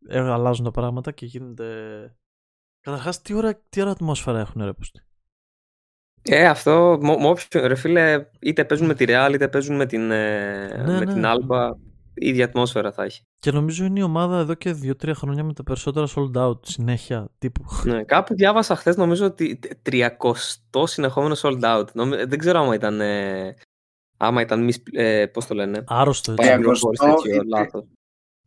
[0.08, 1.66] ε, αλλάζουν τα πράγματα και γίνεται...
[2.80, 5.02] Καταρχάς τι ώρα, τι ώρα ατμόσφαιρα έχουν ρε Πούστη.
[6.22, 9.86] Ε, αυτό, μ- μ' όποιο- ρε φίλε, είτε παίζουν με τη Real, είτε παίζουν με
[9.86, 11.14] την, ε, Ναι, με ναι.
[11.14, 11.89] την Alba, η
[12.22, 13.22] ίδια ατμόσφαιρα θα έχει.
[13.40, 17.30] Και νομίζω είναι η ομάδα εδώ και 2-3 χρόνια με τα περισσότερα sold out συνέχεια
[17.38, 17.64] τύπου.
[17.84, 19.60] Ναι, κάπου διάβασα χθες νομίζω ότι
[19.90, 20.08] 300
[20.84, 21.92] συνεχόμενο sold out.
[21.94, 23.02] Νομι- Δεν ξέρω άμα ήταν.
[23.02, 23.54] Ε,
[24.18, 24.64] άμα ήταν.
[24.64, 25.84] Μισ, ε, Πώς το λένε.
[25.88, 26.44] Άρρωστο έτσι.
[26.44, 27.84] Τρία- Πληροφόρηση 300 τέτοιο, ή- λάθος.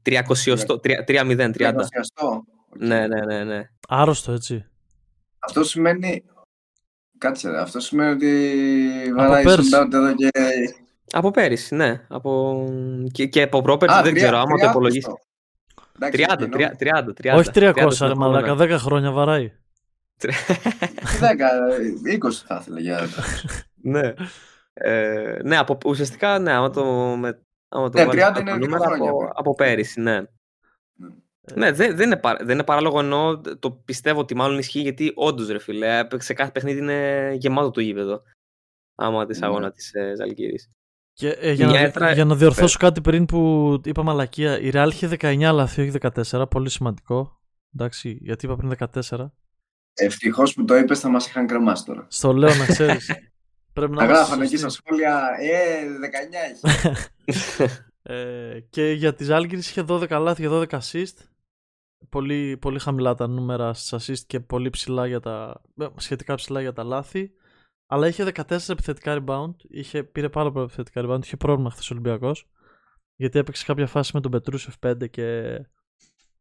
[0.02, 1.68] 300, 3-0, 30.
[1.68, 2.26] Εργασιαστό.
[2.70, 2.82] Οκ.
[2.82, 3.68] Ναι, ναι, ναι, ναι.
[3.88, 4.66] Άρρωστο έτσι.
[5.38, 6.24] Αυτό σημαίνει.
[7.18, 7.60] Κάτσε, ρε.
[7.60, 9.70] Αυτό σημαίνει ότι βαράει πέρσι.
[9.72, 10.28] sold out εδώ και.
[11.12, 12.04] Από πέρυσι, ναι.
[12.08, 12.64] Από...
[13.12, 15.04] Και, και από πρόπερσι Α, δεν τρία- ξέρω, άμα το τριάδες υπολογίσεις.
[15.04, 15.16] το.
[16.00, 16.56] Εντάξει, 30, κοινό.
[16.56, 17.36] 30, 30, 30.
[17.38, 17.72] Όχι 300 ρε
[18.10, 19.52] 30 μαλάκα, 10 χρόνια βαράει.
[20.18, 20.28] 10,
[22.24, 23.00] 20 θα ήθελα για.
[23.74, 24.12] ναι.
[24.74, 26.84] Ε, ναι, από, ουσιαστικά, ναι, άμα το,
[27.18, 29.30] με, άμα το Ναι, βάλεις 30 από είναι τα δύο νούμερα, χρόνια από, πριν.
[29.34, 30.20] από πέρυσι, ναι.
[30.20, 30.26] Ναι.
[31.54, 35.12] Ναι, δεν, δεν, είναι, παρά- δεν είναι παράλογο ενώ το πιστεύω ότι μάλλον ισχύει γιατί
[35.14, 38.22] όντως ρε φίλε, σε κάθε παιχνίδι είναι γεμάτο το γήπεδο.
[38.94, 39.46] Άμα της Ναι.
[39.46, 40.70] αγώνα της ε, Ζαλγκύρης.
[41.12, 44.70] Και, ε, για, Μια να, έδρα- για να διορθώσω κάτι πριν που είπα μαλακία, η
[44.72, 45.90] Real είχε 19 λάθη, όχι
[46.32, 47.40] 14, πολύ σημαντικό.
[47.74, 48.68] Εντάξει, γιατί είπα πριν
[49.10, 49.32] 14.
[49.94, 52.06] Ευτυχώς που το είπες, θα μας είχαν κρεμάσει τώρα.
[52.10, 53.06] Στο λέω να ξέρεις.
[53.72, 54.82] Πρέπει Θα να γράφανε είμαστε εκεί στα σωστοί.
[54.86, 56.36] σχόλια, Ε, 19
[57.24, 57.70] έχει.
[58.04, 61.16] Ε, και για τη Ζάλγκυρης είχε 12 λάθη και 12 assist.
[62.08, 66.60] Πολύ, πολύ χαμηλά τα νούμερα στις assist και πολύ ψηλά για τα, ε, σχετικά ψηλά
[66.60, 67.30] για τα λάθη.
[67.92, 69.54] Αλλά είχε 14 επιθετικά rebound.
[69.68, 71.24] Είχε, πήρε πάρα πολλά επιθετικά rebound.
[71.24, 72.48] Είχε πρόβλημα χθες ο Ολυμπιακός.
[73.16, 75.58] Γιατί έπαιξε κάποια φάση με τον Πετρούσεφ 5 και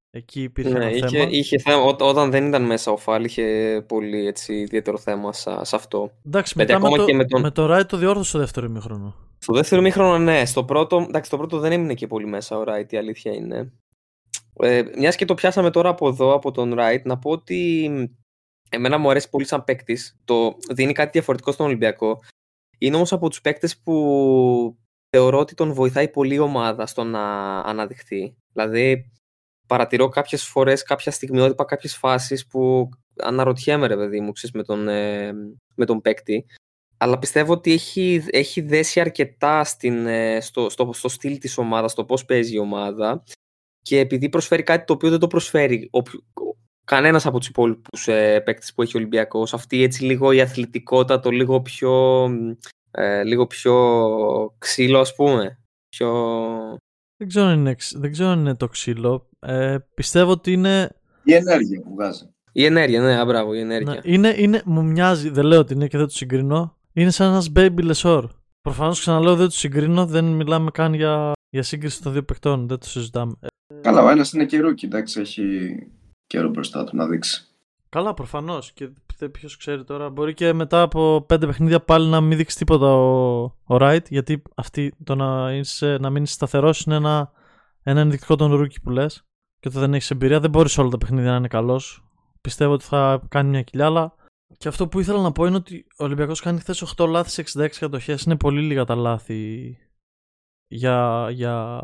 [0.10, 1.28] εκεί υπήρχε ναι, ένα είχε, θέμα.
[1.30, 1.84] είχε θέμα.
[1.84, 3.46] Ό, όταν δεν ήταν μέσα ο Φάλ, είχε
[3.88, 6.12] πολύ έτσι, ιδιαίτερο θέμα σε, σε αυτό.
[6.26, 8.40] Εντάξει, γιατί μετά με ακόμα το, και με τον- με το Wright το διόρθωσε στο
[8.40, 9.16] δεύτερο ημίχρονο.
[9.38, 10.46] Στο δεύτερο μήχρονο, ναι.
[10.46, 13.74] Στο πρώτο, εντάξει, στο πρώτο δεν έμεινε και πολύ μέσα ο Ράιτ, η αλήθεια είναι.
[14.54, 17.90] Ε, Μιας και το πιάσαμε τώρα από εδώ, από τον Ράιτ, να πω ότι
[18.72, 20.20] εμένα μου αρέσει πολύ σαν παίκτης.
[20.26, 22.20] Το δίνει κάτι διαφορετικό στον Ολυμπιακό.
[22.78, 24.78] Είναι όμως από τους παίκτες που
[25.10, 28.36] θεωρώ ότι τον βοηθάει πολύ η ομάδα στο να αναδειχθεί.
[28.54, 29.12] Δηλαδή,
[29.68, 34.88] παρατηρώ κάποιες φορές κάποια στιγμιότυπα, κάποιες φάσεις που αναρωτιέμαι, ρε παιδί μου, ξέρεις, με τον,
[34.88, 35.34] ε,
[35.76, 36.46] με τον παίκτη
[37.04, 41.92] αλλά πιστεύω ότι έχει, έχει δέσει αρκετά στην, ε, στο, στο, στο στυλ της ομάδας,
[41.92, 43.24] στο πώς παίζει η ομάδα
[43.82, 46.24] και επειδή προσφέρει κάτι το οποίο δεν το προσφέρει όποιο-
[46.86, 51.20] κανένας από τους υπόλοιπους ε, παίκτες που έχει ο Ολυμπιακός, αυτή έτσι λίγο η αθλητικότητα,
[51.20, 52.24] το λίγο πιο,
[52.92, 53.76] ε, λίγο πιο
[54.58, 55.60] ξύλο ας πούμε.
[55.90, 56.10] Πιο...
[57.18, 59.30] Δεν ξέρω αν είναι, εξ- δεν ξέρω αν είναι το ξύλο.
[59.40, 60.90] Ε, πιστεύω ότι είναι
[61.24, 62.30] Η ενέργεια που βγάζει.
[62.52, 63.94] Η ενέργεια, ναι, α, μπράβο, η ενέργεια.
[63.94, 66.76] Ναι, είναι, είναι, μου μοιάζει, δεν λέω ότι είναι και δεν το συγκρίνω.
[66.94, 68.24] Είναι σαν ένας baby Lesor.
[68.62, 72.78] Προφανώς ξαναλέω δεν το συγκρίνω, δεν μιλάμε καν για, για σύγκριση των δύο παιχτών, δεν
[72.78, 73.34] το συζητάμε.
[73.40, 73.48] Ε,
[73.82, 75.44] Καλά, ο ένας είναι και ρούκι, εντάξει, έχει
[76.32, 77.48] καιρό μπροστά του να δείξει.
[77.90, 78.72] καλά, προφανώς.
[78.72, 78.90] Και
[79.32, 83.42] ποιος ξέρει τώρα, μπορεί και μετά από πέντε παιχνίδια πάλι να μην δείξει τίποτα ο,
[83.44, 87.32] ο Wright, γιατί αυτή το να, είσαι, να μείνεις σταθερός είναι ένα,
[87.84, 89.26] ένα ενδεικτικό των ρούκι που λες.
[89.60, 92.06] Και όταν δεν έχεις εμπειρία, δεν μπορείς όλα τα παιχνίδια να είναι καλός.
[92.42, 94.16] Πιστεύω ότι θα κάνει μια κοιλιά, αλλά
[94.58, 97.60] και αυτό που ήθελα να πω είναι ότι ο Ολυμπιακός κάνει χθες 8 λάθη σε
[97.60, 98.24] 66 κατοχές.
[98.24, 99.78] Είναι πολύ λίγα τα λάθη
[100.68, 101.82] για, για,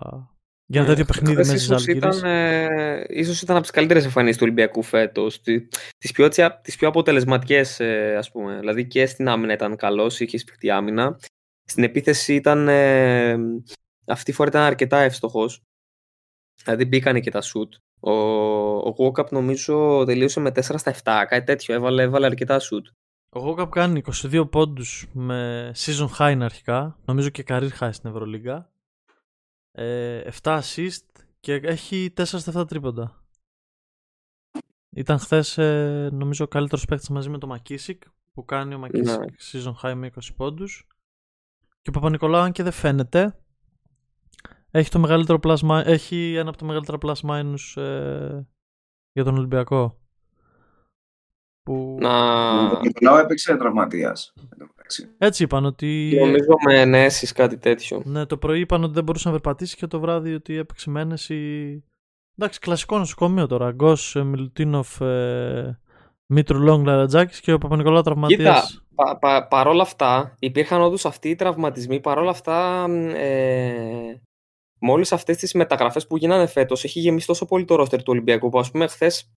[0.70, 3.02] για ένα τέτοιο παιχνίδι Χθες μέσα στις ίσως ήταν, Ζαλγκύρες.
[3.02, 5.42] ε, ίσως ήταν από τις καλύτερες εμφανίσεις του Ολυμπιακού φέτος.
[5.42, 8.58] Τι- Τις πιο, έτσι, τις πιο αποτελεσματικές, ε, ας πούμε.
[8.60, 11.20] Δηλαδή και στην άμυνα ήταν καλός, είχες σφιχτή άμυνα.
[11.64, 13.38] Στην επίθεση ήταν, ε,
[14.08, 15.62] αυτή τη φορά ήταν αρκετά εύστοχος.
[16.64, 17.74] Δηλαδή μπήκανε και τα σουτ.
[18.00, 21.76] Ο, ο Walkup νομίζω τελείωσε με 4 στα 7, κάτι τέτοιο.
[21.76, 22.88] Έβαλε, έβαλε αρκετά σουτ.
[23.36, 26.98] Ο Γόκαπ κάνει 22 πόντους με season high είναι αρχικά.
[27.06, 28.70] Νομίζω και career high στην Ευρωλίγκα.
[29.80, 31.06] Ε, 7 assist
[31.40, 33.22] και έχει 4 στα 7 τρίποντα.
[34.96, 35.58] Ήταν χθες
[36.12, 38.04] νομίζω ο καλύτερος παίκτης μαζί με τον Μακίσικ
[38.34, 39.26] που κάνει ο Μακίσικ Ναι.
[39.52, 40.88] season high με 20 πόντους.
[41.82, 43.40] Και ο Παπα-Νικολάου αν και δεν φαίνεται
[44.72, 48.42] έχει, το μεγαλύτερο plus, mi- έχει ένα από τα μεγαλύτερα plus minus ε,
[49.12, 50.00] για τον Ολυμπιακό.
[51.64, 51.98] Που...
[52.02, 52.20] Να...
[52.72, 54.34] Ο Νικολάου έπαιξε τραυματίας.
[55.18, 58.02] Έτσι είπαν ότι Νομίζω με ενέσεις κάτι τέτοιο.
[58.06, 61.02] Ναι, το πρωί είπαν ότι δεν μπορούσε να περπατήσει και το βράδυ ότι έπαιξε με
[61.02, 61.84] ένεση.
[62.38, 63.72] Εντάξει, κλασικό νοσοκομείο τώρα.
[63.72, 65.80] Γκος, Μιλουτίνοφ, ε,
[66.26, 68.38] Μήτρου Λόγκ, Λαρατζάκη και ο Παπα-Νικολάου τραυματία.
[68.38, 68.64] Κοίτα,
[68.96, 72.00] πα, πα, παρόλα αυτά, υπήρχαν όντως αυτοί οι τραυματισμοί.
[72.00, 72.86] Παρόλα αυτά,
[73.16, 74.22] ε,
[74.80, 78.12] με όλε αυτές τις μεταγραφές που γίνανε φέτος, έχει γεμίσει τόσο πολύ το ρόστερ του
[78.12, 79.32] Ολυμπιακού που, ας πούμε, χθες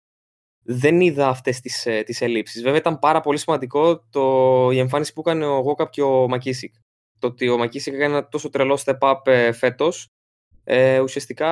[0.72, 2.62] δεν είδα αυτές τις ε, τις ελλείψεις.
[2.62, 6.74] Βέβαια, ήταν πάρα πολύ σημαντικό το, η εμφάνιση που έκανε ο Γόκαπ και ο Μακίσικ.
[7.18, 10.08] Το ότι ο Μακίσικ έκανε ένα τόσο τρελό step up ε, φέτος.
[10.64, 11.48] Ε, ουσιαστικά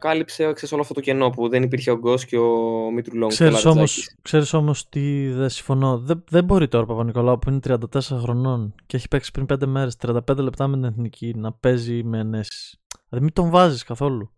[0.00, 3.30] κάλυψε ξέρεις, όλο αυτό το κενό που δεν υπήρχε ο Γκος και ο Μήτρου Λόγκ.
[3.30, 5.98] Ξέρεις όμως ξέρεις όμως τι δεν συμφωνώ.
[5.98, 9.66] Δεν, δεν μπορεί τώρα ο Παπα-Νικολάου που είναι 34 χρονών και έχει παίξει πριν 5
[9.66, 12.78] μέρες 35 λεπτά με την εθνική να παίζει με ενέσει.
[13.08, 14.35] Δηλαδή μην τον βάζεις καθόλου.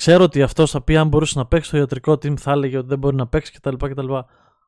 [0.00, 2.86] Ξέρω ότι αυτός θα πει αν μπορούσε να παίξει το ιατρικό team θα έλεγε ότι
[2.88, 3.74] δεν μπορεί να παίξει κτλ.
[3.76, 4.14] κτλ.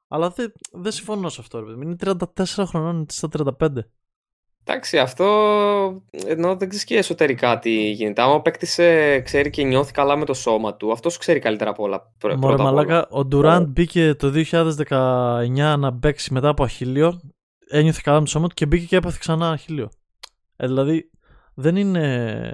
[0.08, 1.58] Αλλά δεν, δεν συμφωνώ σε αυτό.
[1.58, 1.64] Ρε.
[1.64, 1.82] παιδί μου.
[1.82, 1.96] Είναι
[2.36, 3.28] 34 χρονών, είναι στα
[3.60, 3.66] 35.
[4.64, 5.24] Εντάξει, αυτό
[6.26, 8.22] ενώ δεν ξέρεις και εσωτερικά τι γίνεται.
[8.22, 8.74] Άμα ο παίκτης
[9.24, 12.12] ξέρει και νιώθει καλά με το σώμα του, αυτός ξέρει καλύτερα από όλα.
[12.18, 12.84] πρω- Μωρέ πρώτα απ' όλα.
[12.86, 17.20] μαλάκα, ο Ντουράντ μπήκε το 2019 να παίξει μετά από αχίλιο.
[17.68, 19.88] Ένιωθε καλά με το σώμα του και μπήκε και έπαθε ξανά αχίλιο.
[20.56, 21.10] Ε, δηλαδή
[21.54, 22.52] δεν είναι.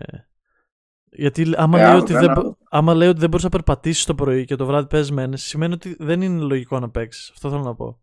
[1.11, 2.43] Γιατί άμα, Ε, λέει άλλο, ότι δεν δεν, άλλο.
[2.43, 5.23] μπο- άμα λέει ότι δεν μπορείς να περπατήσεις το πρωί και το βράδυ παίζει με
[5.23, 7.31] ένεση, σημαίνει ότι δεν είναι λογικό να παίξεις.
[7.31, 8.01] Αυτό θέλω να πω.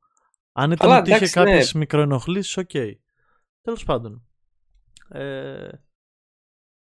[0.51, 1.45] Αν ήταν Καλά, ότι είχε εντάξει, ναι.
[1.45, 2.69] κάποιες μικροενοχλήσεις, οκ.
[3.61, 4.27] Τέλος πάντων.
[5.09, 5.69] Ε,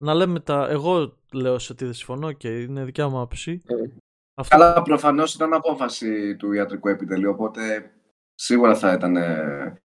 [0.02, 0.68] να λέμε τα.
[0.68, 3.62] Εγώ λέω σε τι δεν συμφωνώ, οκ, είναι δικιά μου άποψη.
[3.66, 3.74] Ε.
[4.34, 7.92] Αυτό Αλλά προφανώς ήταν απόφαση του ιατρικού επιτελείου, οπότε
[8.34, 9.82] σίγουρα θα ήταν ε,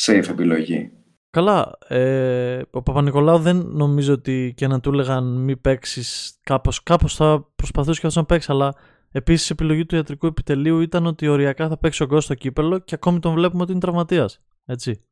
[0.00, 0.92] safe επιλογή.
[1.30, 7.14] Καλά, ε, ο Παπανικολάου δεν νομίζω ότι και να του έλεγαν μη παίξεις κάπως, κάπως
[7.14, 8.74] θα προσπαθούσε και αυτός να παίξει, αλλά
[9.10, 12.78] επίσης η επιλογή του ιατρικού επιτελείου ήταν ότι οριακά θα παίξει ο Γκος στο κύπελο
[12.78, 15.02] και ακόμη τον βλέπουμε ότι είναι τραυματίας, έτσι.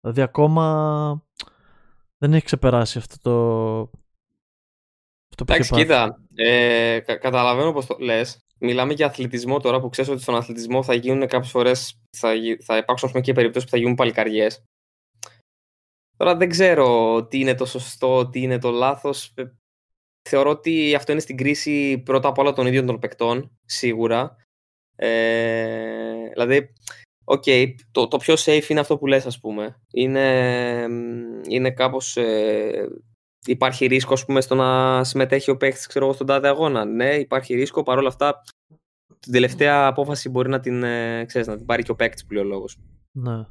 [0.00, 1.24] Δηλαδή ακόμα
[2.18, 3.80] δεν έχει ξεπεράσει αυτό το...
[5.32, 5.82] Αυτό που είχε Εντάξει, πάθει.
[5.82, 8.44] κοίτα, ε, κα- καταλαβαίνω πώς το λες.
[8.58, 12.56] Μιλάμε για αθλητισμό τώρα που ξέρεις ότι στον αθλητισμό θα γίνουν κάποιες φορές, θα, γι-
[12.56, 14.64] θα υπάρξουν ας πούμε, και περιπτώσεις που θα γίνουν παλικαριές.
[16.20, 19.32] Τώρα δεν ξέρω τι είναι το σωστό, τι είναι το λάθος.
[19.34, 19.44] Ε,
[20.28, 24.36] Θεωρώ ότι αυτό είναι στην κρίση πρώτα απ' όλα των ίδιων των παικτών, σίγουρα.
[24.96, 26.72] Ε, δηλαδή,
[27.24, 27.44] οκ,
[27.90, 29.80] το, το πιο safe είναι αυτό που λες, ας πούμε.
[29.92, 30.86] Είναι,
[31.48, 32.16] είναι κάπως...
[32.16, 32.88] Ε,
[33.46, 36.84] υπάρχει ρίσκο ας πούμε, στο να συμμετέχει ο παίχτη στον τάδε αγώνα.
[36.84, 37.82] Ναι, υπάρχει ρίσκο.
[37.82, 38.40] Παρ' όλα αυτά,
[39.18, 42.32] την τελευταία απόφαση μπορεί να την, ε, ξέρεις, να την πάρει και ο παίκτης που
[42.32, 42.78] λέει ο λόγος.
[43.12, 43.46] Ναι.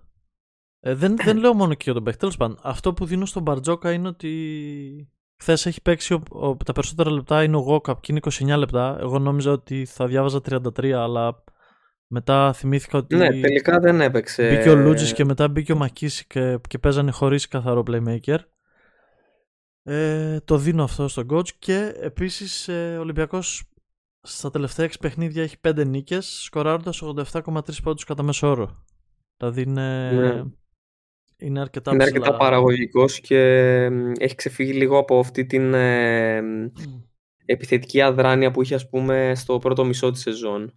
[0.80, 2.20] Ε, δεν, δεν λέω μόνο και για τον παίχτη.
[2.20, 5.12] Τέλος πάντων, αυτό που δίνω στον Μπαρτζόκα είναι ότι
[5.42, 8.20] χθες έχει παίξει ο, ο- τα περισσότερα λεπτά είναι ο Γόκαπ και είναι
[8.54, 8.98] 29 λεπτά.
[9.00, 11.44] Εγώ νόμιζα ότι θα διάβαζα 33, αλλά
[12.08, 14.50] μετά θυμήθηκα ότι Ναι, τελικά δεν έπαιξε.
[14.56, 18.38] μπήκε ο Λούτζης και μετά μπήκε ο Μακίσης και, και παίζανε χωρίς καθαρό playmaker.
[19.84, 23.64] Ε, το δίνω αυτό στον coach και επίσης ε, ο Ολυμπιακός
[24.22, 27.02] στα τελευταία 6 παιχνίδια έχει 5 νίκες σκοράροντας
[27.34, 28.84] 87,3 πόντους κατά μέσο όρο.
[29.38, 30.44] Δηλαδή είναι, Ναι.
[31.40, 32.18] Είναι αρκετά Είναι ψηλά.
[32.20, 36.42] αρκετά παραγωγικός και ε, έχει ξεφύγει λίγο από αυτή την ε,
[37.46, 40.74] επιθετική αδράνεια που είχε ας πούμε στο πρώτο μισό της σεζόν.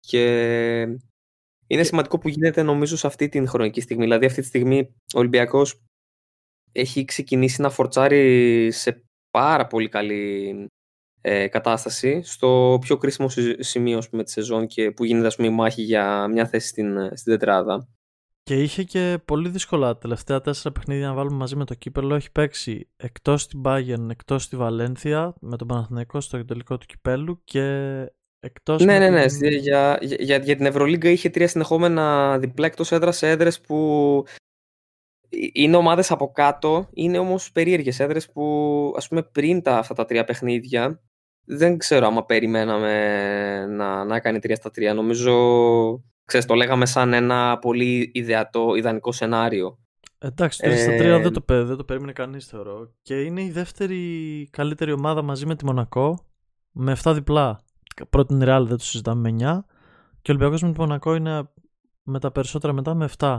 [0.00, 0.80] Και
[1.66, 4.02] είναι σημαντικό που γίνεται νομίζω σε αυτή την χρονική στιγμή.
[4.02, 4.78] Δηλαδή αυτή τη στιγμή
[5.14, 5.82] ο Ολυμπιακός
[6.72, 10.66] έχει ξεκινήσει να φορτσάρει σε πάρα πολύ καλή
[11.20, 15.36] ε, κατάσταση στο πιο κρίσιμο συ- σημείο ας πούμε, της σεζόν και που γίνεται ας
[15.36, 17.88] πούμε, η μάχη για μια θέση στην, στην τετράδα.
[18.48, 22.14] Και είχε και πολύ δύσκολα τα τελευταία τέσσερα παιχνίδια να βάλουμε μαζί με το κύπελο.
[22.14, 27.40] Έχει παίξει εκτός την Bayern, εκτός τη Βαλένθια, με τον Παναθηναϊκό στο τελικό του κυπέλου
[27.44, 27.62] και
[28.40, 29.20] εκτός Ναι, με ναι, ναι.
[29.20, 33.28] την- στη- Για, για, για- για την Ευρωλίγκα είχε τρία συνεχόμενα διπλά εκτός έδρας σε
[33.28, 33.76] έδρες που
[35.28, 39.94] ε- είναι ομάδες από κάτω, είναι όμως περίεργες έδρες που ας πούμε πριν τα, αυτά
[39.94, 41.02] τα τρία παιχνίδια
[41.44, 44.94] δεν ξέρω άμα περιμέναμε να, να κάνει τρία στα τρία.
[44.94, 45.34] Νομίζω,
[46.28, 49.78] ξέρεις, το λέγαμε σαν ένα πολύ ιδεατό, ιδανικό σενάριο.
[50.18, 52.92] Εντάξει, το 3 στα Ε, 3 δεν, το, πε- δεν το περίμενε κανείς θεωρώ.
[53.02, 56.26] Και είναι η δεύτερη καλύτερη ομάδα μαζί με τη Μονακό
[56.70, 57.60] με 7 διπλά.
[58.10, 59.64] Πρώτη είναι η Real, δεν το συζητάμε με 9.
[60.22, 61.48] Και ο Ολυμπιακός με τη Μονακό είναι
[62.02, 63.36] με τα περισσότερα μετά με 7.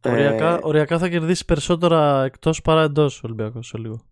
[0.00, 4.02] Ε, Οριακά, οριακά θα κερδίσει περισσότερα εκτός παρά εντός ο Ολυμπιακός σε λίγο.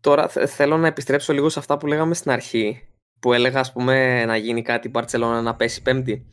[0.00, 2.86] Τώρα θε- θέλω να επιστρέψω λίγο σε αυτά που λέγαμε στην αρχή.
[3.22, 6.26] Που έλεγα, ας πούμε, να γίνει κάτι η Μπαρτσελώνα να πέσει πέμπτη.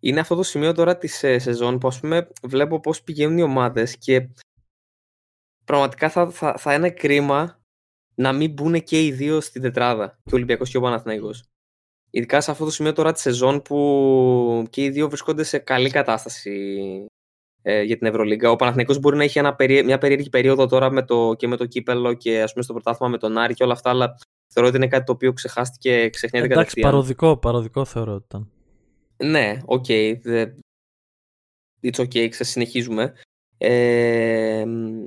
[0.00, 3.42] Είναι αυτό το σημείο τώρα της ε, σεζόν που, ας πούμε, βλέπω πώς πηγαίνουν οι
[3.42, 4.28] ομάδες και
[5.64, 7.60] πραγματικά θα, θα, θα είναι κρίμα
[8.14, 10.08] να μην μπουν και οι δύο στην τετράδα.
[10.08, 11.44] Και ο Ολυμπιακός και ο Παναθηναϊκός.
[12.10, 15.90] Ειδικά σε αυτό το σημείο τώρα της σεζόν που και οι δύο βρισκόνται σε καλή
[15.90, 17.06] κατάσταση
[17.62, 18.50] ε, για την Ευρωλίγκα.
[18.50, 19.84] Ο Παναθηναϊκός μπορεί να έχει ένα περί...
[19.84, 21.34] μια περίεργη περίοδο τώρα με το...
[21.34, 23.90] και με το κύπελο και ας πούμε στο πρωτάθλημα με τον Άρη και όλα αυτά,
[23.90, 24.16] αλλά
[24.52, 26.90] θεωρώ ότι είναι κάτι το οποίο ξεχάστηκε, ξεχνιέται Εντάξει, κατευθείαν.
[26.90, 28.50] παροδικό, παροδικό θεωρώ ότι ήταν.
[29.16, 29.86] Ναι, οκ.
[30.22, 30.52] δε-
[31.82, 33.12] It's okay, συνεχίζουμε.
[33.58, 35.04] Ε, μ,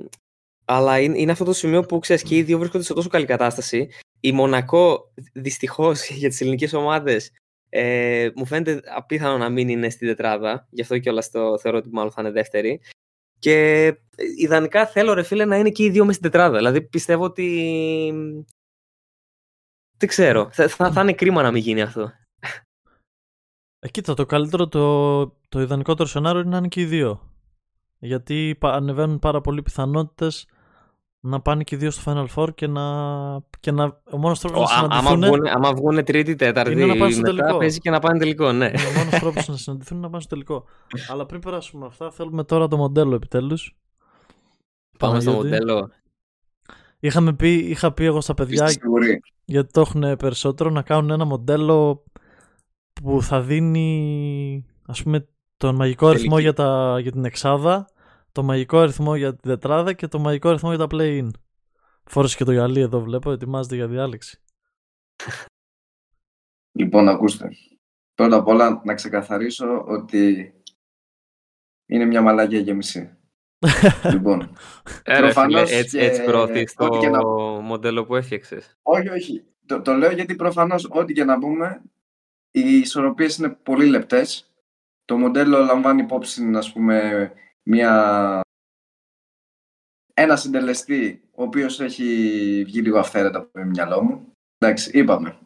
[0.64, 3.26] αλλά είναι, είναι αυτό το σημείο που ξέρεις και οι δύο βρίσκονται σε τόσο καλή
[3.26, 3.88] κατάσταση.
[4.20, 7.30] Η Μονακό, δυστυχώς για τις ελληνικές ομάδες,
[7.68, 10.66] ε, μου φαίνεται απίθανο να μην είναι στην τετράδα.
[10.70, 12.80] Γι' αυτό και όλα το θεωρώ ότι μάλλον θα είναι δεύτερη.
[13.38, 13.52] Και
[13.86, 13.92] ε,
[14.38, 16.56] ιδανικά θέλω ρε φίλε να είναι και οι δύο μες στην τετράδα.
[16.56, 18.12] Δηλαδή πιστεύω ότι...
[20.00, 20.48] Δεν ξέρω.
[20.52, 22.12] Θα, θα, θα είναι κρίμα να μην γίνει αυτό.
[23.78, 27.20] Ε, κοίτα, το καλύτερο, το, το ιδανικότερο σενάριο είναι να είναι και οι δύο.
[27.98, 30.46] Γιατί πα- ανεβαίνουν πάρα πολλοί πιθανότητες
[31.20, 32.82] να πάνε και οι δύο στο Final Four και να.
[33.60, 35.34] Και να ο μόνος τρόπος Ο, να α- άμα, συναντηθούν.
[35.36, 37.58] βγουν, άμα βγουν τρίτη, τέταρτη, Είναι να πάνε στο μετά τελικό.
[37.58, 38.66] παίζει και να πάνε τελικό, ναι.
[38.66, 40.64] Ο μόνος τρόπος να συναντηθούν είναι να πάνε στο τελικό.
[41.10, 43.76] Αλλά πριν περάσουμε αυτά, θέλουμε τώρα το μοντέλο επιτέλους.
[44.98, 45.64] Πάμε στο Παναγιώτη.
[45.64, 45.90] μοντέλο.
[47.00, 51.10] Είχαμε πει, είχα πει εγώ στα παιδιά, Είστε σίγουροι; γιατί το έχουν περισσότερο, να κάνουν
[51.10, 52.04] ένα μοντέλο
[52.92, 56.42] που θα δίνει ας πούμε τον μαγικό αριθμό Τελική.
[56.42, 57.88] για, τα, για την εξάδα,
[58.32, 61.28] το το μαγικό αριθμό για τη τετράδα και το μαγικό αριθμό για τα play-in.
[62.04, 64.42] Φόρεσε και το γυαλί εδώ βλέπω, ετοιμάζεται για διάλεξη.
[66.72, 67.48] Λοιπόν, ακούστε.
[68.14, 70.52] Πρώτα απ' όλα να ξεκαθαρίσω ότι
[71.86, 73.19] είναι μια μαλακία γέμιση.
[74.10, 74.56] Λοιπόν,
[75.04, 77.24] Ε, ρε Προφανώς φίλε, έτσι, και έτσι προωθείς το ό,τι και να-
[77.60, 78.78] μοντέλο που έφτιαξες.
[78.82, 79.44] όχι, όχι.
[79.66, 81.82] Το, το λέω γιατί προφανώς ό,τι και να πούμε,
[82.50, 84.50] οι ισορροπίες είναι πολύ λεπτές.
[85.04, 87.32] Το μοντέλο λαμβάνει υπόψη, ας πούμε,
[87.62, 88.40] μια...
[90.14, 92.04] ένα συντελεστή, ο οποίος έχει
[92.66, 94.32] βγει λίγο αυθαίρετα από το μυαλό μου.
[94.58, 95.38] Εντάξει, είπαμε.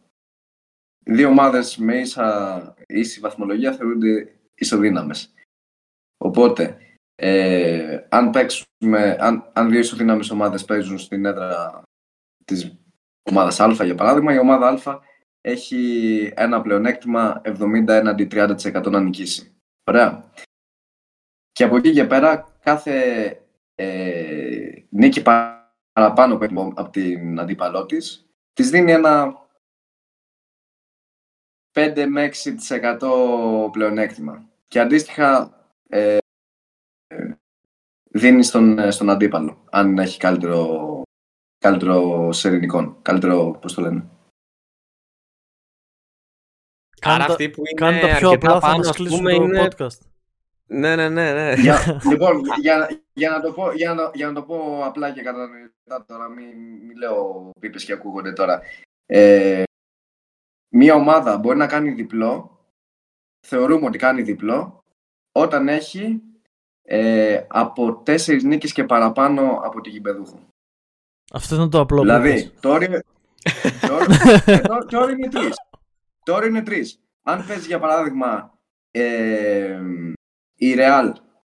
[1.05, 5.33] Δύο ομάδες με ίσα, ίση βαθμολογία θεωρούνται ισοδύναμες.
[6.17, 6.77] Οπότε,
[7.15, 11.81] ε, αν παίξουμε, αν, αν δύο ισοδύναμες ομάδες παίζουν στην έδρα
[12.45, 12.77] της
[13.23, 14.99] ομάδας Α, για παράδειγμα, η ομάδα Α
[15.41, 19.55] έχει ένα πλεονέκτημα 70 έναντι 30% να νικήσει.
[19.83, 20.31] Ωραία.
[21.51, 23.27] Και από εκεί και πέρα, κάθε
[23.75, 29.45] ε, νίκη παραπάνω που έχει από την αντίπαλό της, της δίνει ένα
[31.73, 32.29] 5 με
[32.99, 34.49] 6% πλεονέκτημα.
[34.67, 35.53] Και αντίστοιχα
[35.89, 36.17] ε, ε,
[38.15, 41.01] δίνει στον, στον αντίπαλο, αν έχει καλύτερο,
[41.57, 44.09] καλύτερο σερινικό, καλύτερο, πώς το λένε.
[47.01, 48.95] Άρα Κάνε τα- αυτοί που είναι Κάνε τα πιο αρκετά απλά, θα πάνω, μας ας
[48.95, 49.67] κλείσουν πούμε, το είναι...
[49.67, 49.99] podcast.
[50.67, 51.53] Ναι, ναι, ναι, ναι.
[51.53, 51.77] για,
[52.11, 56.05] λοιπόν, για, για, να το πω, για, να, για να το πω απλά και κατανοητά
[56.07, 58.61] τώρα, μην μη λέω πίπες και ακούγονται τώρα.
[59.05, 59.63] Ε,
[60.69, 62.59] μία ομάδα μπορεί να κάνει διπλό,
[63.47, 64.83] θεωρούμε ότι κάνει διπλό,
[65.31, 66.21] όταν έχει
[66.87, 70.39] ε, από τέσσερις νίκες και παραπάνω από την γηπεδούχο.
[71.33, 72.59] Αυτό είναι το απλό Δηλαδή, podcast.
[72.59, 72.99] το όριο,
[73.87, 75.55] το όριο- ε, το- το όριο είναι τρεις.
[76.25, 76.99] Το όριο είναι τρεις.
[77.23, 78.59] Αν παίζει για παράδειγμα
[78.91, 79.79] ε,
[80.55, 81.11] η Real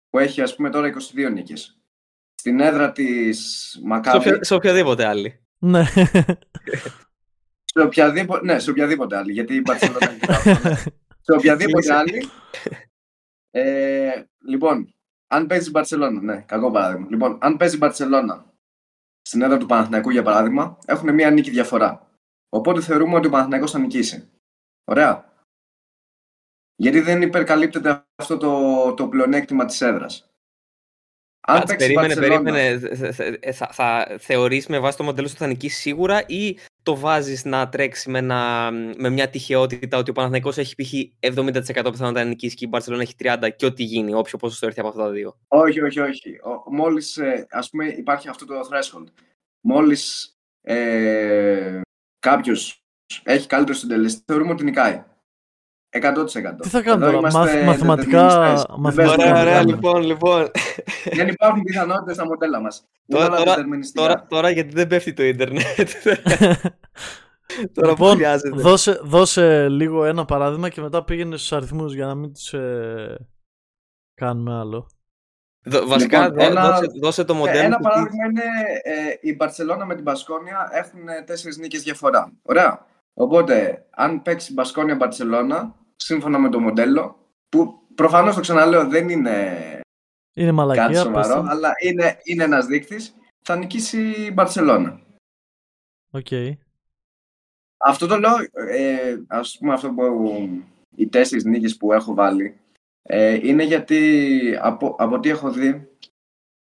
[0.09, 1.79] που έχει ας πούμε τώρα 22 νίκες
[2.35, 5.39] στην έδρα της Σε, Μακάβη, οποια- σε οποιαδήποτε άλλη.
[5.59, 5.83] Ναι.
[7.73, 10.75] σε οποιαδήποτε, ναι, σε οποιαδήποτε άλλη, γιατί η Barcelona έχει αυτό, ναι.
[11.25, 11.93] σε οποιαδήποτε Κλείσε.
[11.93, 12.29] άλλη.
[13.51, 14.93] Ε, λοιπόν,
[15.31, 17.07] αν παίζει η Barcelona, ναι, κακό παράδειγμα.
[17.09, 18.43] Λοιπόν, αν παίζει η Barcelona
[19.21, 22.07] στην έδρα του Παναθηναϊκού για παράδειγμα, έχουν μία νίκη διαφορά.
[22.49, 24.29] Οπότε θεωρούμε ότι ο Παναθηναϊκός θα νικήσει.
[24.83, 25.33] Ωραία.
[26.75, 30.28] Γιατί δεν υπερκαλύπτεται αυτό το, το πλεονέκτημα της έδρας.
[31.49, 32.79] Αν Κάτσε, παίξεις η περίμενε, Barcelona- περίμενε.
[32.79, 36.23] Θε- θε- θε- Θα, θα θεωρείς με βάση το μοντέλο σου ότι θα νικήσεις σίγουρα
[36.27, 40.93] ή το βάζεις να τρέξει με, ένα, με μια τυχεότητα ότι ο Παναθηναϊκός έχει π.χ.
[41.19, 44.79] 70% πιθανότητα να νικήσει και η Barcelona έχει 30% και ό,τι γίνει, όποιο ποσοστό έρθει
[44.79, 46.29] από αυτά τα δύο; Όχι, όχι, όχι.
[46.43, 49.07] Ο- Μόλις, ε, ας πούμε, υπάρχει αυτό το threshold.
[49.61, 51.81] Μόλις ε,
[52.19, 52.83] κάποιος
[53.23, 55.03] έχει καλύτερο συντελεστή, θεωρούμε ότι νικάει.
[55.89, 56.61] 100%.
[56.61, 58.65] Τι θα κάνουμε Εδώ τώρα, είμαστε μαθ- μαθηματικά- δεδερμινιστές.
[58.67, 59.75] Δεν μαθηματικά παίζουμε Ωραία, ωραία, μοντέλα.
[59.75, 60.51] λοιπόν, λοιπόν.
[61.13, 62.83] Δεν υπάρχουν πιθανότητες στα μοντέλα μας.
[63.07, 64.01] Είναι Τώρα- όλα τώρα- δεδερμινιστικά.
[64.07, 65.65] Τώρα, τώρα γιατί δεν πέφτει το ίντερνετ.
[67.73, 68.49] τώρα που λοιπόν, χρειάζεται.
[68.61, 73.27] δώσε, δώσε λίγο ένα παράδειγμα και μετά πήγαινε στους αριθμούς για να μην τους ε,
[74.13, 74.89] κάνουμε άλλο.
[75.65, 77.57] Δω- βασικά, Λοιπόν, δώ- ένα- δώσε, δώσε το Ε, μοντέλο.
[77.59, 78.43] Ένα του τι- παράδειγμα είναι
[78.83, 82.31] ε, η Μπαρσελόνα με την Μπασκόνια έχουν ε, τέσσερις νίκες διαφορά.
[82.41, 82.85] Ωραία.
[83.13, 89.59] Οπότε, αν παίξει Μπασκόνια Μπαρσελόνα, σύμφωνα με το μοντέλο, που προφανώς το ξαναλέω δεν είναι
[90.33, 90.81] Είναι μαλακία.
[90.83, 91.47] κάτι πες σοβαρό, το.
[91.49, 95.01] αλλά είναι, είναι ένας δείκτης, θα νικήσει η Μπαρσελόνα.
[96.11, 96.27] Οκ.
[97.77, 98.35] Αυτό το λέω,
[98.69, 100.49] ε, ας πούμε αυτό που
[100.95, 102.59] οι τέσσερις νίκες που έχω βάλει,
[103.01, 105.89] ε, είναι γιατί από, από ό,τι έχω δει,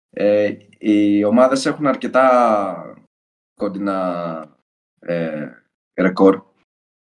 [0.09, 2.95] ε, οι ομάδες έχουν αρκετά
[3.53, 4.57] κοντινά
[4.99, 5.51] ε,
[6.01, 6.41] ρεκόρ.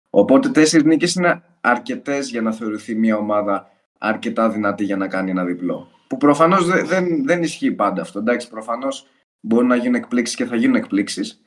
[0.10, 3.68] Οπότε τέσσερις νίκες είναι αρκετές για να θεωρηθεί μια ομάδα
[4.00, 5.88] αρκετά δυνατή για να κάνει ένα διπλό.
[6.08, 8.20] Που προφανώς δεν, δεν, δεν ισχύει πάντα αυτό.
[8.20, 9.08] Εντάξει, προφανώς
[9.42, 11.42] μπορεί να γίνουν εκπλήξεις και θα γίνουν εκπλήξεις.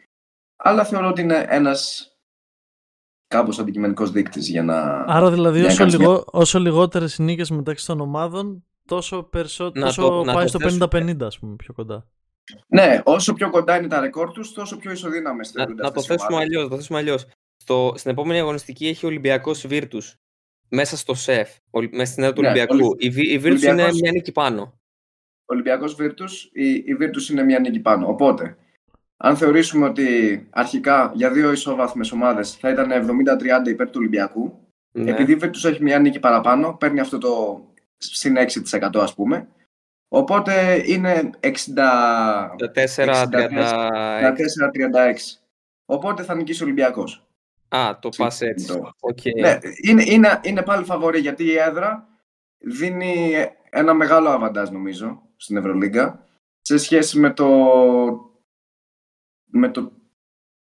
[0.57, 2.09] Αλλά θεωρώ ότι είναι ένας
[3.27, 4.81] κάπως αντικειμενικός δείκτης για να...
[5.07, 9.23] Άρα δηλαδή για να όσο, κάνεις μια- λιγό, όσο λιγότερες νίκες μεταξύ των ομάδων, τόσο,
[9.23, 10.89] περισσό, Να τόσο το- να πάει το στο θέσουμε.
[10.93, 12.07] 50-50 ας πούμε πιο κοντά.
[12.67, 16.01] Ναι, όσο πιο κοντά είναι τα ρεκόρ τους, τόσο πιο ισοδύναμες Να, θεωρούνται να το
[16.01, 16.49] αυτές οι θέσουμε ομάδες.
[16.57, 16.71] αλλιώς.
[16.71, 17.27] Το θέσουμε αλλιώς.
[17.57, 19.99] Στο, στην επόμενη αγωνιστική έχει ο Ολυμπιακός Βίρτου.
[20.69, 21.51] Μέσα στο ΣΕΦ.
[21.71, 22.75] ο- Μέσα στην έδρα του Ναι, Ολυμπιακού.
[22.75, 24.63] Ολυ- Η, Βι- η Βίρτους είναι Ολυμπιακός- μια νίκη πάνω.
[24.63, 28.09] Ο Ολυμπιακός Βίρτους, η, η Βίρτους είναι μια νίκη πάνω.
[28.09, 28.57] Οπότε,
[29.17, 30.07] αν θεωρήσουμε ότι
[30.51, 34.59] αρχικά για δύο ισοβάθμες ομάδες θα ήταν 70-30 υπέρ του Ολυμπιακού,
[34.93, 35.11] Ναι.
[35.11, 37.65] επειδή η Βίρτους έχει μια νίκη παραπάνω, παίρνει αυτό το
[37.97, 39.49] συν 6% ας πούμε.
[40.13, 41.49] Οπότε είναι 60...
[42.75, 43.29] 64-36.
[44.23, 44.33] 34-36.
[45.85, 47.25] Οπότε θα νικήσει ο Ολυμπιακός.
[47.69, 48.67] Α, το πας έτσι.
[48.67, 49.19] Το- Οκ.
[49.41, 52.09] Ναι, είναι, είναι, είναι πάλι φαβορή γιατί η έδρα
[52.59, 53.35] δίνει
[53.71, 56.25] ένα μεγάλο αβαντάζ νομίζω στην Ευρωλίγκα
[56.61, 57.49] σε σχέση με το,
[59.45, 59.93] με το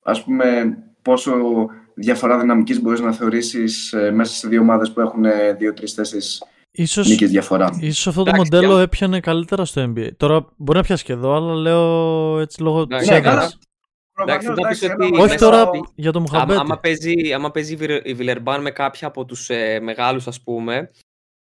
[0.03, 5.25] ας πούμε πόσο διαφορά δυναμικής μπορείς να θεωρήσεις ε, μέσα σε δύο ομάδες που έχουν
[5.25, 6.43] ε, δύο, τρεις, τέσσερις
[6.77, 7.79] Ίσως, νίκες διαφορά.
[7.81, 10.09] ίσως αυτό το Εντάξει, μοντέλο και- έπιανε καλύτερα στο NBA.
[10.17, 13.35] Τώρα μπορεί να πιάσει και εδώ, αλλά λέω έτσι λόγω Εντάξει, της Ναι, έδρας.
[13.35, 13.53] καλά.
[14.29, 16.59] Εντάξει, Προφανώς, να πεις εντάξει, ότι ένα Όχι μέσα τώρα στο- για το Άμα, Μουχαμπέτη.
[16.61, 20.43] άμα παίζει, άμα παίζει η Βιλε- η Βιλερμπάν με κάποια από τους ε, μεγάλους ας
[20.43, 20.91] πούμε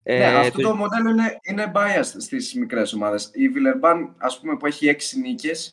[0.04, 3.30] ε, Ναι, αυτό το- το μοντέλο είναι, είναι biased στις μικρές ομάδες.
[3.34, 5.72] Η Βιλερμπάν, ας πούμε, που έχει έξι νίκες,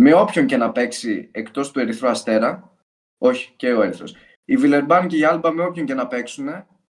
[0.00, 2.76] με όποιον και να παίξει εκτός του Ερυθρού Αστέρα,
[3.18, 4.14] όχι και ο Ερυθρός,
[4.44, 6.46] η Βιλερμπάν και η Άλμπα με όποιον και να παίξουν,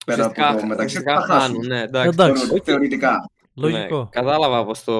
[0.05, 1.53] πέρα από ουσιαστικά, το μεταξύ τους, ουσιαστικά θα χάσουν.
[1.53, 1.67] χάνουν.
[1.67, 2.09] Ναι, εντάξει.
[2.13, 2.45] Εντάξει.
[2.45, 3.29] Θεωρω- Θεωρητικά.
[3.55, 3.97] Λογικό.
[3.99, 4.93] Ναι, κατάλαβα πώς το,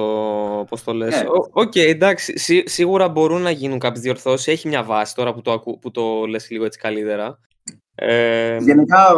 [0.68, 1.14] πώς το λες.
[1.22, 1.28] Ναι.
[1.28, 2.38] Ο- Οκ, εντάξει.
[2.38, 4.46] Σί- σίγουρα μπορούν να γίνουν κάποιες διορθώσεις.
[4.46, 7.38] Έχει μια βάση τώρα που το, ακού, που το λες λίγο έτσι καλύτερα.
[7.94, 9.12] Ε, Γενικά,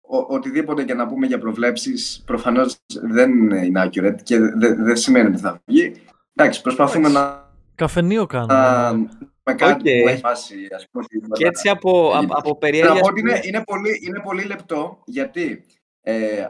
[0.00, 5.28] ο- οτιδήποτε και να πούμε για προβλέψεις, προφανώς δεν είναι accurate και δεν δεν σημαίνει
[5.28, 5.92] ότι θα βγει.
[6.34, 7.44] Εντάξει, προσπαθούμε να...
[7.74, 8.52] Καφενείο κάνουμε.
[8.54, 9.08] να- με
[9.54, 10.02] κάτι Οκ.
[10.02, 13.00] που έχει φάσει, ας πούμε, τη και έτσι από, Ε, από, από Να περιέργεια...
[13.00, 15.64] πω ότι είναι, είναι, πολύ, είναι πολύ λεπτό γιατί
[16.02, 16.46] ε,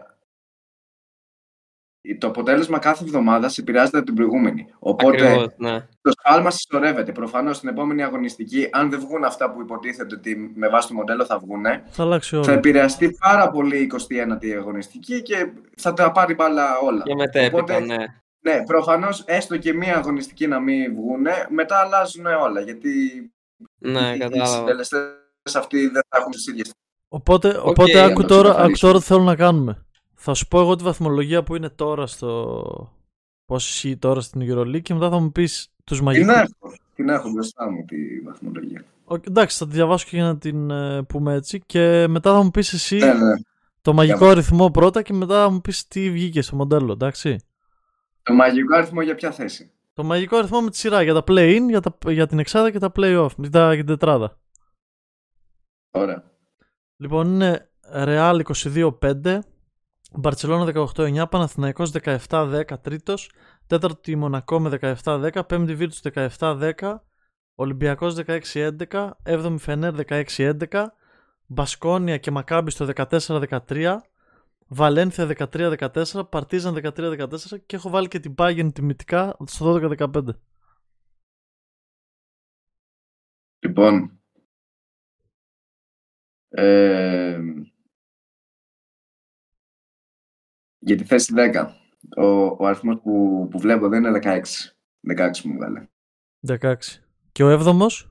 [2.19, 4.67] το αποτέλεσμα κάθε εβδομάδα επηρεάζεται από την προηγούμενη.
[4.79, 5.81] Οπότε Ακριβώς, ναι.
[6.01, 7.13] το σφάλμα συσσωρεύεται.
[7.13, 11.25] Προφανώς στην επόμενη αγωνιστική, αν δεν βγουν αυτά που υποτίθεται ότι με βάση το μοντέλο
[11.25, 12.53] θα βγουν, Θα αλλάξει θα όλο.
[12.53, 17.03] επηρεαστεί πάρα πολύ η 21η αγωνιστική και θα τα πάρει μπάλα όλα.
[17.03, 18.05] Και μετέπειτα, Οπότε, ναι.
[18.47, 22.61] Ναι, προφανώς έστω και μία αγωνιστική να μην βγουν, μετά αλλάζουν όλα.
[22.61, 22.89] Γιατί
[23.79, 24.57] Ναι, οι κατάλαβα.
[24.59, 26.71] συντελεστές αυτοί δεν θα έχουν τις ίδιες
[27.09, 28.91] Οπότε, οπότε άκου, να το τώρα, άκου ξεκαθαρίσουμε.
[28.91, 29.85] τώρα τι θέλω να κάνουμε.
[30.15, 32.93] Θα σου πω εγώ τη βαθμολογία που είναι τώρα στο.
[33.47, 36.35] Πώς ισχύει τώρα στην EuroLeague και μετά θα μου πεις τους Την μαγικούς.
[36.35, 36.75] έχω.
[36.95, 38.85] Την έχω μπροστά μου τη βαθμολογία.
[39.05, 41.63] Οκ, εντάξει, θα τη διαβάσω και για να την ε, πούμε έτσι.
[41.67, 43.35] Και μετά θα μου πεις εσύ Ναι, ναι.
[43.83, 47.37] το μαγικό Για αριθμό πρώτα και μετά θα μου πεις τι βγήκε στο μοντέλο, εντάξει.
[48.27, 51.67] Το μαγικό αριθμό για ποια θέση; Το μαγικό αριθμό με τη σειρά για τα play-in,
[51.69, 53.31] για, τα, για την εξάδα και τα play-off.
[53.37, 54.39] Για, τα, για την τετράδα.
[55.91, 56.25] Ωραία.
[56.97, 58.41] Λοιπόν, είναι Real
[59.01, 59.39] 22-5,
[60.13, 61.93] Μπαρτσελώνα 18-9, Παναθηναϊκός
[62.29, 63.31] 17-10 τρίτος,
[63.67, 66.01] τέταρτη Μονακό με 17-10, πέμπτη Βίρτους
[66.39, 66.73] 17-10,
[67.55, 70.87] Ολυμπιακός 16-11, έβδομη Φενέρ 16-11,
[71.47, 73.97] Μπασκόνια και Μακάμπι στο 14-13,
[74.69, 77.37] Βαλένθια 13-14, Παρτίζαν 13-14
[77.67, 80.27] και έχω βάλει και την Bayern τιμητικά στο 12-15.
[83.59, 84.21] Λοιπόν.
[86.49, 87.41] Ε,
[90.79, 91.67] για τη θέση 10.
[92.17, 94.43] Ο, ο αριθμός που, που βλέπω δεν είναι 16.
[95.19, 95.87] 16 μου βγάλε.
[96.47, 96.75] 16.
[97.33, 98.11] Και ο έβδομος,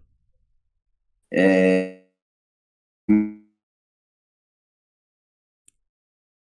[1.27, 1.99] Ε,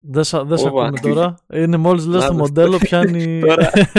[0.05, 0.85] δεν, σα, δεν σε Ωπα.
[0.87, 1.35] ακούμε τώρα.
[1.53, 3.41] Είναι μόλις λες Να το το μοντέλο στο- πιάνει...
[3.47, 3.71] Τώρα.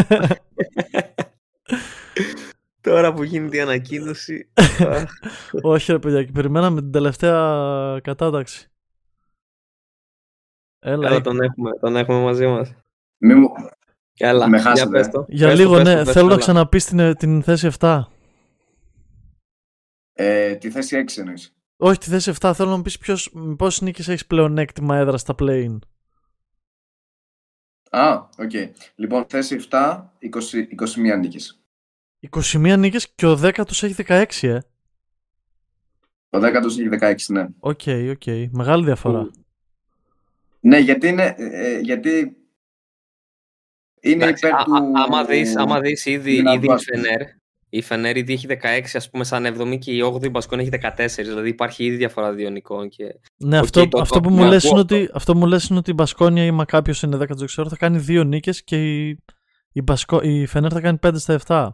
[2.82, 4.49] Τώρα που γίνεται η ανακοίνωση.
[4.54, 5.12] αχ,
[5.62, 8.68] Όχι ρε παιδιά, και περιμέναμε την τελευταία κατάταξη.
[10.80, 12.74] Έλα, Έλα, ε, τον έχουμε, τον έχουμε μαζί μας.
[13.18, 13.47] μη μου,
[14.18, 14.89] Έλα, Με για χάσατε.
[14.91, 15.26] πες το.
[15.28, 16.41] για Πες το, λίγο πες το, ναι, πες θέλω το, να έλα.
[16.41, 18.01] ξαναπείς την, την θέση 7.
[20.14, 21.54] ε, τη θέση 6 εννοείς.
[21.78, 25.36] Όχι, τη θέση 7 θέλω να μου πεις ποιος, πόσες νίκες έχεις πλεονέκτημα έδρας στα
[25.39, 25.78] play-in;
[27.95, 28.51] Α, οκ.
[28.95, 30.67] Λοιπόν, θέση 7, 20,
[31.15, 31.61] 21 νίκες.
[32.19, 34.59] 21 νίκες και ο 10ος έχει 16, ε.
[36.29, 37.47] Ο 10ος έχει 16, ναι.
[37.59, 37.81] Οκ,
[38.11, 38.23] οκ.
[38.51, 39.29] Μεγάλη διαφορά.
[40.59, 42.37] Ναι, γιατί είναι, ε, ε, γιατί
[44.01, 44.73] είναι Εντάξει, υπέρ α- του...
[44.75, 47.01] α- άμα δεις, άμα δεις ήδη, δυνατού ήδη η άθλου.
[47.01, 47.21] Φενέρ,
[47.78, 48.55] η Φενέρ ήδη έχει 16
[48.93, 52.49] ας πούμε σαν 7η και η 8η Μπασκόν έχει 14, δηλαδή υπάρχει ήδη διαφορά δύο
[52.49, 53.03] νικών και...
[53.38, 55.39] Ναι, Οκ, αυτό, το- αυτό, το- που μου το λες ακούω είναι ότι, αυτό που
[55.39, 57.97] μου λες είναι ότι η Μπασκόνια ή μα κάποιος είναι 10 δεν ξέρω, θα κάνει
[57.97, 59.17] δύο νίκες και η,
[59.71, 61.69] η, Μπασκο, η Φενέρ θα κάνει 5 στα 7.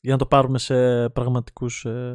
[0.00, 1.84] Για να το πάρουμε σε πραγματικούς...
[1.84, 2.14] ε,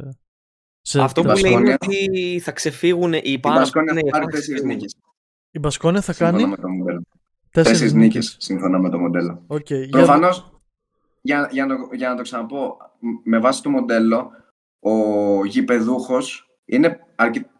[0.80, 4.10] σε Αυτό που Μπασκόνια- λέει είναι ότι θα ξεφύγουν οι Η πάνω Μπασκόνια ναι, θα
[4.10, 4.66] πάρει θα 4 ξεφύγουν.
[4.66, 4.96] νίκες.
[5.50, 7.00] Η Μπασκόνια θα σύμφωνα κάνει με το μοντέλο.
[7.00, 7.08] 4
[7.50, 7.94] Τέσσερις νίκες.
[8.14, 9.44] νίκες, σύμφωνα με το μοντέλο.
[9.46, 10.55] Οκ, για- Προφανώς,
[11.26, 14.30] για, για, να, για να το ξαναπώ, μ- με βάση το μοντέλο,
[14.78, 14.92] ο
[15.44, 17.50] γηπεδούχος είναι αρκε,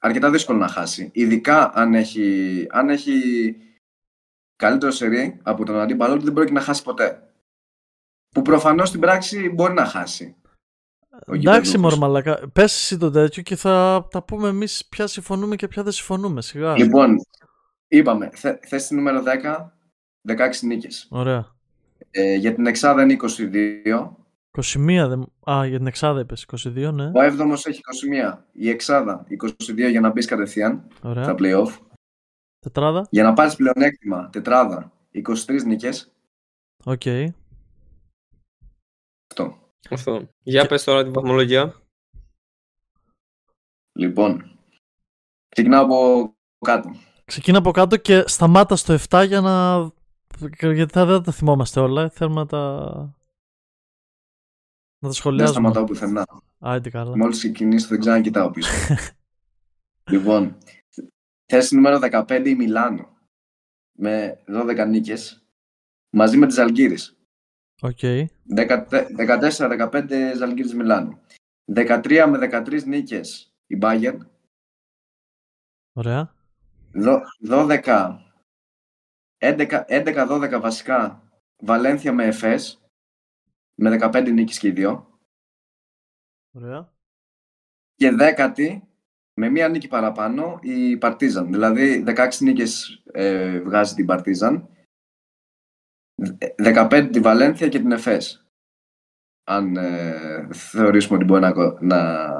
[0.00, 1.10] αρκετά δύσκολο να χάσει.
[1.14, 3.16] Ειδικά αν έχει, αν έχει
[4.56, 7.32] καλύτερο σερί από τον αντίπαλο του, δεν μπορεί να χάσει ποτέ.
[8.34, 10.36] Που προφανώς στην πράξη μπορεί να χάσει.
[11.26, 11.76] ο Εντάξει, γηπεδούχος.
[11.76, 12.48] μωρ μαλακά.
[12.52, 16.42] Πες εσύ το τέτοιο και θα τα πούμε εμείς ποια συμφωνούμε και ποια δεν συμφωνούμε.
[16.42, 16.76] Σιγά.
[16.76, 17.16] Λοιπόν,
[17.88, 19.72] είπαμε, θε, θέση νούμερο 10,
[20.28, 21.06] 16 νίκες.
[21.10, 21.58] Ωραία.
[22.10, 24.10] Ε, για την Εξάδα είναι 22.
[24.58, 25.32] 21 δεν...
[25.50, 26.46] Α, για την Εξάδα είπες.
[26.64, 27.04] 22, ναι.
[27.04, 27.80] Ο 7ος έχει
[28.32, 28.38] 21.
[28.52, 29.26] Η Εξάδα
[29.70, 31.22] 22 για να μπεις κατευθείαν Ωραία.
[31.22, 31.78] στα play-off.
[32.58, 33.06] Τετράδα.
[33.10, 36.12] Για να πάρεις πλεονέκτημα, τετράδα, 23 νίκες.
[36.84, 37.02] Οκ.
[39.30, 39.58] Αυτό.
[39.90, 40.28] Αυτό.
[40.42, 41.74] Για πες τώρα την βαθμολογία.
[43.92, 44.58] Λοιπόν,
[45.48, 46.90] ξεκινάω από κάτω.
[47.24, 49.76] Ξεκίνα από κάτω και σταμάτα στο 7 για να.
[50.60, 52.10] Γιατί θα δεν τα θυμόμαστε όλα.
[52.10, 52.58] Θέλουμε να τα.
[54.98, 55.52] Να τα Δεν σχολιάζουμε.
[55.58, 56.26] σταματάω πουθενά.
[56.58, 57.16] Άντε καλά.
[57.16, 58.70] Μόλις ξεκινήσω δεν ξανακοιτάω πίσω.
[60.12, 60.58] λοιπόν,
[61.46, 63.16] θέση νούμερο 15 η Μιλάνο.
[63.98, 65.44] Με 12 νίκες.
[66.10, 67.16] Μαζί με τη Ζαλγκίρις.
[67.82, 67.98] Οκ.
[69.18, 71.20] 14-15 Ζαλγκίρις Μιλάνο.
[71.74, 74.18] 13 με 13 νίκες η Bayern.
[75.92, 76.34] Ωραία.
[76.92, 78.29] Δο- 12 11
[79.40, 81.22] 11-12 βασικά
[81.62, 82.80] Βαλένθια με Εφές
[83.74, 85.18] με 15 νίκες και οι δύο.
[86.52, 86.92] Ωραία.
[87.94, 88.88] Και δέκατη
[89.34, 91.52] με μία νίκη παραπάνω η Παρτίζαν.
[91.52, 94.68] Δηλαδή 16 νίκες ε, βγάζει την Παρτίζαν.
[96.56, 98.44] 15 τη Βαλένθια και την Εφές.
[99.44, 102.38] Αν ε, θεωρήσουμε ότι μπορεί να, κο- να,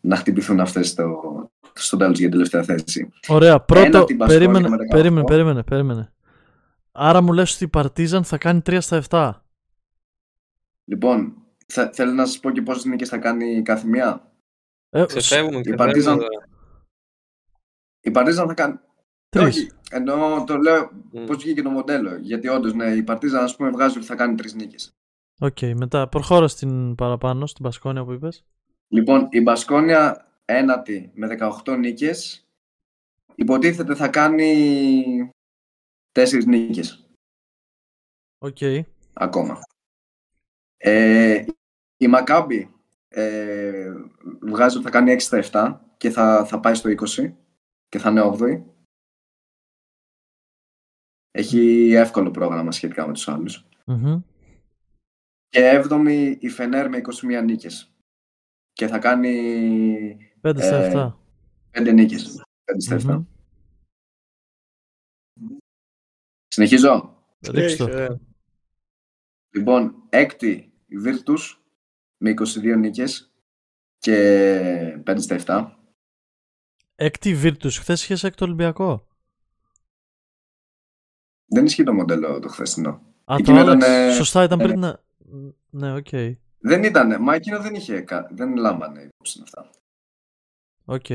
[0.00, 1.20] να χτυπηθούν αυτές στο,
[1.72, 3.12] στο τέλος για την τελευταία θέση.
[3.28, 3.60] Ωραία.
[3.60, 3.98] Πρώτο.
[3.98, 4.88] από την Μπασκόνια Περίμενε, με 18.
[4.90, 6.12] περίμενε, περίμενε, περίμενε.
[6.92, 9.32] Άρα μου λες ότι η Παρτίζαν θα κάνει 3 στα 7.
[10.84, 11.36] Λοιπόν,
[11.66, 14.32] θε, θέλω να σας πω και πόσες νίκες θα κάνει κάθε μία.
[14.90, 15.56] Ε, Ξεφεύγουμε.
[15.56, 16.48] η ξεφεύγουμε Παρτίζαν- τώρα.
[18.00, 18.78] Η Παρτίζαν θα κάνει...
[19.28, 19.56] Τρεις.
[19.56, 21.24] Όχι, ενώ το λέω Μμ.
[21.24, 22.16] πώς βγήκε το μοντέλο.
[22.16, 24.90] Γιατί όντως ναι, η Παρτίζαν ας πούμε βγάζει ότι θα κάνει τρεις νίκες.
[25.40, 28.44] Οκ, μετά προχώρα στην παραπάνω, στην Μπασκόνια που είπες.
[28.88, 31.26] Λοιπόν, η Μπασκόνια ένατη με
[31.64, 32.46] 18 νίκες.
[33.34, 35.30] Υποτίθεται θα κάνει
[36.12, 37.06] τέσσερις νίκες
[38.38, 38.56] Οκ.
[39.12, 39.60] ακόμα.
[40.76, 41.44] Ε,
[41.96, 42.74] η Μακάμπι
[43.08, 43.92] ε,
[44.40, 47.34] βγάζει ότι θα κάνει 6 στα 7 και θα, θα πάει στο 20
[47.88, 48.62] και θα είναι 8η.
[51.30, 53.66] Έχει εύκολο πρόγραμμα σχετικά με τους άλλους.
[53.86, 54.20] Μμμ.
[55.48, 57.94] Και 7η η Φενέρ με 21 νίκες.
[58.72, 61.18] Και θα κάνει 5 στα Ε, 7.
[61.70, 62.42] 5 νίκες.
[62.64, 63.04] 5 στα 7.
[63.04, 63.24] Μμμ.
[66.52, 67.22] Συνεχίζω.
[67.50, 67.84] Ρίξτε το.
[67.84, 68.18] Ωραία.
[69.50, 71.38] Λοιπόν, έκτη η Virtus
[72.16, 73.32] με 22 νίκες
[73.98, 75.76] και 5 στα 7.
[76.94, 77.70] Έκτη Virtus.
[77.72, 79.06] Χθες είχε έκτο Ολυμπιακό.
[81.46, 82.90] Δεν ισχύει το μοντέλο το χθεσινό.
[82.90, 84.06] Α, το Εκείνο ήταν, άλλαξε.
[84.06, 85.02] ε, Σωστά ήταν ε, πριν να.
[85.70, 86.08] Ναι, οκ.
[86.58, 89.70] Δεν ήταν, μα εκείνο δεν είχε, κα- δεν λάμβανε υπόψη αυτά.
[90.84, 91.06] Οκ.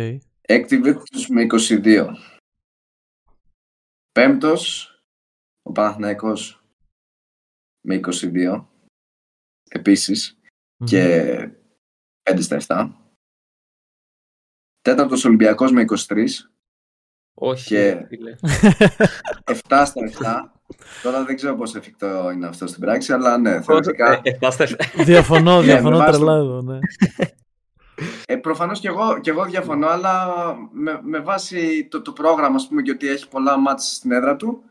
[0.42, 2.08] Έκτη Virtus με 22.
[4.12, 4.92] Πέμπτος,
[5.68, 6.64] ο Παναθηναϊκός
[7.88, 8.66] με 22.
[9.70, 10.40] Επίσης.
[10.80, 10.88] Μμμ.
[10.88, 11.50] και
[12.30, 12.92] 5 στα 7.
[14.82, 16.26] Τέταρτος Ολυμπιακός με 23,
[17.34, 18.36] Όχι, Και- φίλε.
[19.68, 20.52] 7 στα 7.
[21.04, 24.12] Τώρα δεν ξέρω πόσο εφικτό είναι αυτό στην πράξη, αλλά ναι, θεωρητικά.
[24.12, 24.86] Ε, εφτά στα εφτά.
[25.04, 26.80] Διαφωνώ, Ναι, διαφωνώ με βάση τρελά το- εδώ, ναι.
[28.26, 30.36] Ε, προφανώς και εγώ, και εγώ διαφωνώ, αλλά
[30.72, 34.36] με, με βάση το, το πρόγραμμα, ας πούμε, και ότι έχει πολλά μάτς στην έδρα
[34.36, 34.64] του,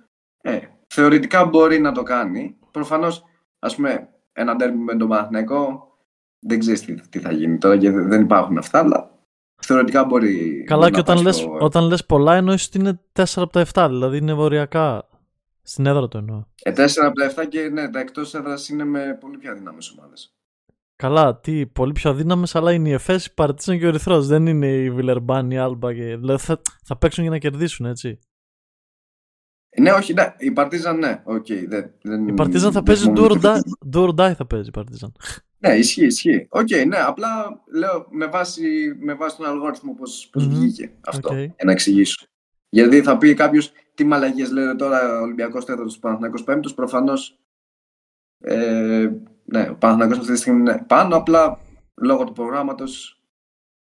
[0.42, 0.61] ε,
[0.97, 2.57] θεωρητικά μπορεί να το κάνει.
[2.70, 3.24] Προφανώς,
[3.59, 5.88] ας πούμε, ένα τέρμι με τον Παναθηναϊκό,
[6.38, 9.11] δεν ξέρεις τι, τι θα γίνει τώρα και δεν υπάρχουν αυτά, αλλά
[9.62, 10.64] θεωρητικά μπορεί.
[10.66, 13.42] Καλά, μπορεί και να πάει όταν λες, στο- όταν λες πολλά εννοείς ότι είναι 4
[13.42, 15.09] από τα 7, δηλαδή είναι οριακά.
[15.62, 16.44] Στην έδρα το εννοώ.
[16.62, 19.94] Ε, 4 από τα 7 και ναι, τα εκτός έδρας είναι με πολύ πιο αδύναμες
[19.98, 20.35] ομάδες.
[20.97, 24.27] Καλά, τι, πολύ πιο αδύναμες, αλλά είναι η Εφές, η Παρτίζαν και ο Ερυθρός.
[24.27, 25.94] Δεν είναι η Βιλερμπάν, η Άλμπα.
[25.94, 26.16] Και...
[26.16, 28.18] Δηλαδή θα, θα παίξουν για να κερδίσουν, έτσι.
[29.81, 31.47] Ναι, όχι, ναι, η Παρτίζαν ναι, οκ.
[31.69, 34.35] δεν, δεν, Η Παρτίζαν θα δεν παίζει θυμόμαι do or to- die- do or die
[34.36, 35.12] θα παίζει η Παρτίζαν.
[35.59, 36.47] Ναι, ισχύει, ισχύει.
[36.51, 41.28] Οκ, ναι, απλά λέω με βάση, με βάση τον αλγόριθμο πώς, πώς Μμμ, βγήκε αυτό,
[41.28, 41.36] οκ.
[41.36, 42.27] για να εξηγήσω.
[42.69, 47.39] Γιατί θα πει κάποιος τι μαλακίες λέτε τώρα Ολυμπιακός τέταρτος, Παναθηναϊκός πέμπτος, προφανώς
[48.40, 49.11] ε,
[49.44, 51.59] ναι, ο Παναθηναϊκός αυτή τη στιγμή είναι πάνω, απλά
[51.94, 53.20] λόγω του προγράμματος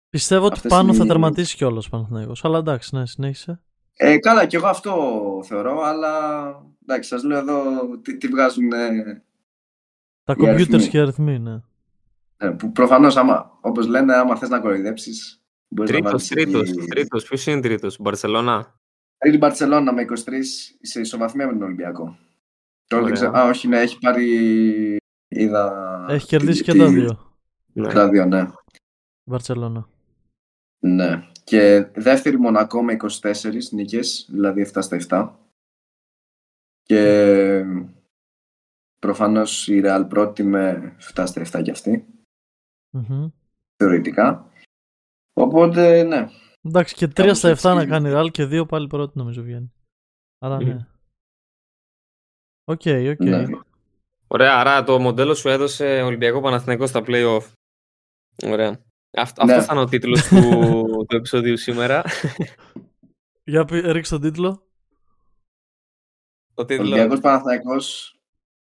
[0.09, 2.45] Πιστεύω ότι Αυτές πάνω είναι θα οι- τερματίσει κιόλας ο Παναθηναϊκός.
[2.45, 3.61] Αλλά εντάξει, ναι, συνέχισε.
[3.97, 6.13] Ε, καλά, και εγώ αυτό θεωρώ, αλλά
[6.83, 7.63] εντάξει, σας λέω εδώ
[7.99, 9.23] τι, τι βγάζουν, ε,
[10.25, 10.89] Τα Οι computers αριθμοί.
[10.89, 11.61] και οι αριθμοί, ναι.
[12.37, 16.71] ε, που προφανώς, άμα, όπως λένε, άμα θες να κοροϊδέψεις, μπορείς να Τρίτος, βάλεις τρίτος,
[16.71, 17.25] εκεί- τρίτος.
[17.25, 18.79] Ποιος είναι τρίτος, Μπαρσελόνα.
[19.19, 22.05] Τρίτη Μπαρσελόνα με 23 σε ισοβαθμία με τον Ολυμπιακό.
[22.87, 23.13] Τώρα δεν Ωραία.
[23.13, 23.33] ξέρω.
[23.39, 24.97] Α, όχι, ναι, έχει πάρει.
[25.29, 26.07] Είδα.
[26.09, 27.37] Έχει κερδίσει τι- και τα τι- δύο.
[27.73, 27.93] Ναι.
[27.93, 28.41] Τα δύο, ναι.
[29.25, 29.89] η Βαρσελόνα.
[30.79, 31.29] ναι.
[31.45, 35.33] Και δεύτερη Μονακό με 24 νίκες, δηλαδή 7 στα 7.
[36.83, 37.65] Και
[38.99, 42.07] προφανώς η Real πρώτη με 7 στα 7 κι αυτή,
[42.91, 43.29] Μμμ.
[43.77, 44.51] θεωρητικά.
[45.33, 46.29] Οπότε, ναι.
[46.63, 47.87] Εντάξει, και 3 Κάπως στα 7 να έτσι.
[47.87, 49.73] κάνει ραλ και 2 πάλι πρώτη νομίζω βγαίνει.
[50.39, 50.67] Αλλά Μμμ.
[50.69, 50.87] ναι.
[52.65, 53.21] OK, OK.
[53.21, 53.45] Ναι.
[54.27, 57.53] Ωραία, άρα το μοντέλο σου έδωσε Ολυμπιακό Παναθηναϊκό στα play-off.
[58.45, 58.85] Ωραία.
[59.17, 59.53] Αυτό, Ναι.
[59.53, 62.03] αυτός ήταν ο τίτλος του, του επεισοδίου σήμερα.
[63.45, 64.63] Για πει- ρίξ τον τίτλο.
[66.55, 66.89] Ο τίτλος...
[66.91, 68.17] Ολυμπιακός Παναθηναϊκός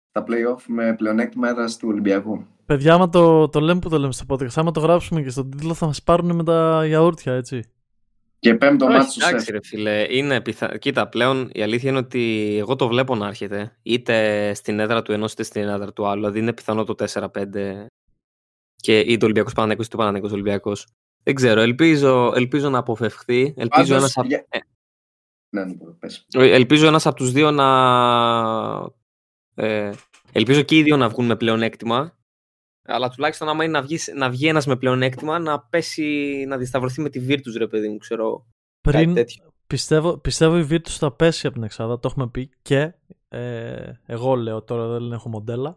[0.08, 2.46] στα play-off με πλεονέκτημα έδρας του Ολυμπιακού.
[2.66, 5.50] Παιδιά, άμα το, το λέμε που το λέμε στο podcast, άμα το γράψουμε και στον
[5.50, 7.62] τίτλο θα μας πάρουν με τα γιαούρτια, έτσι.
[8.38, 9.54] Και πέμπτο Όχι, μάτι του εντάξει, ΣΕΦ.
[9.54, 10.06] ρε φίλε.
[10.10, 10.78] Είναι πιθα...
[10.78, 13.76] Κοίτα, πλέον η αλήθεια είναι ότι εγώ το βλέπω να έρχεται.
[13.82, 16.20] Είτε στην έδρα του ενός είτε στην έδρα του άλλου.
[16.20, 17.28] Δηλαδή είναι πιθανό το 4-5
[18.84, 20.86] και είτε ο Ολυμπιακός Παναγενικό είτε ο Παναγενικό Ολυμπιακός.
[21.22, 21.60] Δεν ξέρω.
[21.60, 23.40] Ελπίζω, ελπίζω να αποφευχθεί.
[23.40, 24.58] Ελπίζω Πάντως, ένας, απ- για- ε,
[25.54, 26.26] Ναι, ναι, πες.
[26.34, 27.68] ελπίζω ένας από τους δύο να.
[29.54, 29.90] Ε,
[30.32, 32.16] ελπίζω και οι δύο να βγουν με πλεονέκτημα.
[32.86, 37.00] Αλλά τουλάχιστον άμα είναι να βγεις, να βγει ένας με πλεονέκτημα να πέσει, να δισταυρωθεί
[37.00, 38.46] με τη Virtus ρε παιδί μου, ξέρω.
[38.80, 39.52] Κάτι Πριν, τέτοιο.
[39.66, 42.92] πιστεύω, πιστεύω η Virtus θα πέσει από την Εξάδα, το έχουμε πει και
[43.28, 45.76] ε, εγώ λέω τώρα δεν έχω μοντέλα.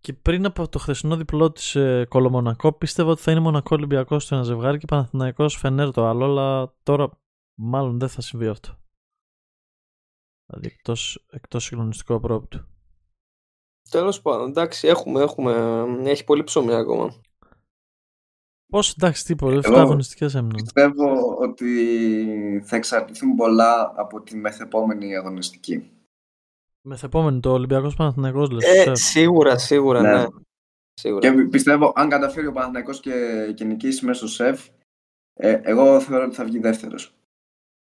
[0.00, 4.22] Και πριν από το χθεσινό διπλό της ε, Κολομονακό, πίστευα ότι θα είναι Μονακό Ολυμπιακός
[4.22, 7.10] στο ένα ζευγάρι και Παναθηναϊκός Φενέρ το άλλο, αλλά τώρα
[7.58, 8.78] μάλλον δεν θα συμβεί αυτό.
[10.46, 12.64] Δηλαδή εκτός, εκτός συγκλονιστικού απρόπτου.
[13.90, 15.52] Τέλος πάντων, εντάξει, έχουμε, έχουμε,
[16.04, 17.14] έχει πολύ ψωμί ακόμα.
[18.66, 20.62] Πώς εντάξει, τίποτα, 7 Εγώ- αγωνιστικές έμειναν.
[20.62, 25.90] Πιστεύω ότι θα εξαρτηθούν πολλά από τη μεθεπόμενη αγωνιστική.
[26.82, 28.64] Μεθεπόμενη το Ολυμπιακός Παναθηναϊκός λες.
[28.64, 28.98] Ε, σεφ.
[28.98, 30.12] σίγουρα, σίγουρα, ναι.
[30.18, 30.24] Ναι.
[30.94, 31.30] Σίγουρα.
[31.32, 33.12] Και πιστεύω, αν καταφέρει ο Παναθηναϊκός και,
[33.56, 34.68] και νικήσει μέσα στο ΣΕΦ,
[35.34, 37.14] ε, εγώ θεωρώ ότι θα βγει δεύτερος.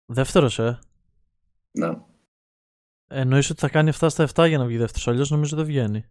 [0.05, 0.79] Δεύτερος, ε;
[1.71, 1.89] Ναι.
[3.09, 6.05] Εννοείς ότι θα κάνει 7 στα 7 για να βγει δεύτερος, αλλιώς νομίζω δεν βγαίνει.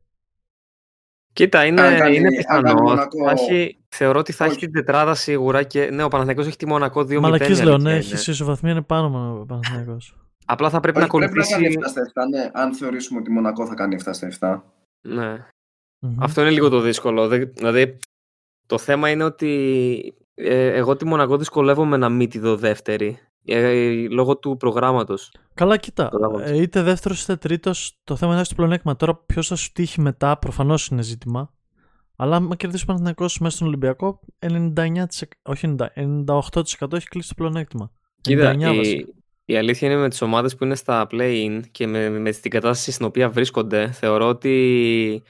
[1.33, 2.63] Κοίτα, είναι, Αν κάνει- είναι αν πιθανός.
[2.73, 4.65] κάνει Μονακό- Θα έχει, θεωρώ ότι θα έχει Όχι.
[4.65, 7.21] την τετράδα σίγουρα και ναι, ο Παναθηναϊκός έχει τη Μονακό 2-0.
[7.21, 8.05] Μαλακής η λέω, αλήθεια ναι, είναι.
[8.07, 10.17] έχεις ισοβαθμία είναι πάνω με ο Παναθηναϊκός.
[10.53, 11.79] Απλά θα πρέπει Όχι, να πρέπει να κάνει ακολουθήσει.
[11.87, 14.63] 7 στα 7, ναι, αν θεωρήσουμε ότι η Μονακό θα κάνει 7 στα 7.
[15.01, 15.47] Ναι.
[15.99, 16.23] Μμμ.
[16.23, 17.29] Αυτό είναι λίγο το δύσκολο.
[17.29, 17.99] Δεν- Δηλαδή,
[18.67, 23.19] το θέμα είναι ότι ε, εγώ τη Μονακό δυσκολεύομαι να μην τη δω δεύτερη.
[23.45, 25.33] Ε, λόγω του προγράμματος.
[25.55, 26.03] Καλά, κοίτα.
[26.03, 26.51] Καταλάβατε.
[26.51, 28.97] Ε, είτε δεύτερος είτε τρίτος, το θέμα είναι στο πλεονέκτημα.
[28.97, 31.53] Τώρα, ποιος θα σου τύχει μετά, προφανώς είναι ζήτημα.
[32.17, 37.35] Αλλά άμα κερδίσει ο Παναθηναϊκός μέσα στον Ολυμπιακό, 99%, όχι 90, 98% έχει κλείσει το
[37.37, 37.91] πλεονέκτημα.
[38.21, 39.09] Κοίτα, 99 η, βασικά.
[39.45, 42.93] Η αλήθεια είναι με τις ομάδες που είναι στα play-in και με, με την κατάσταση
[42.93, 45.23] στην οποία βρίσκονται, θεωρώ ότι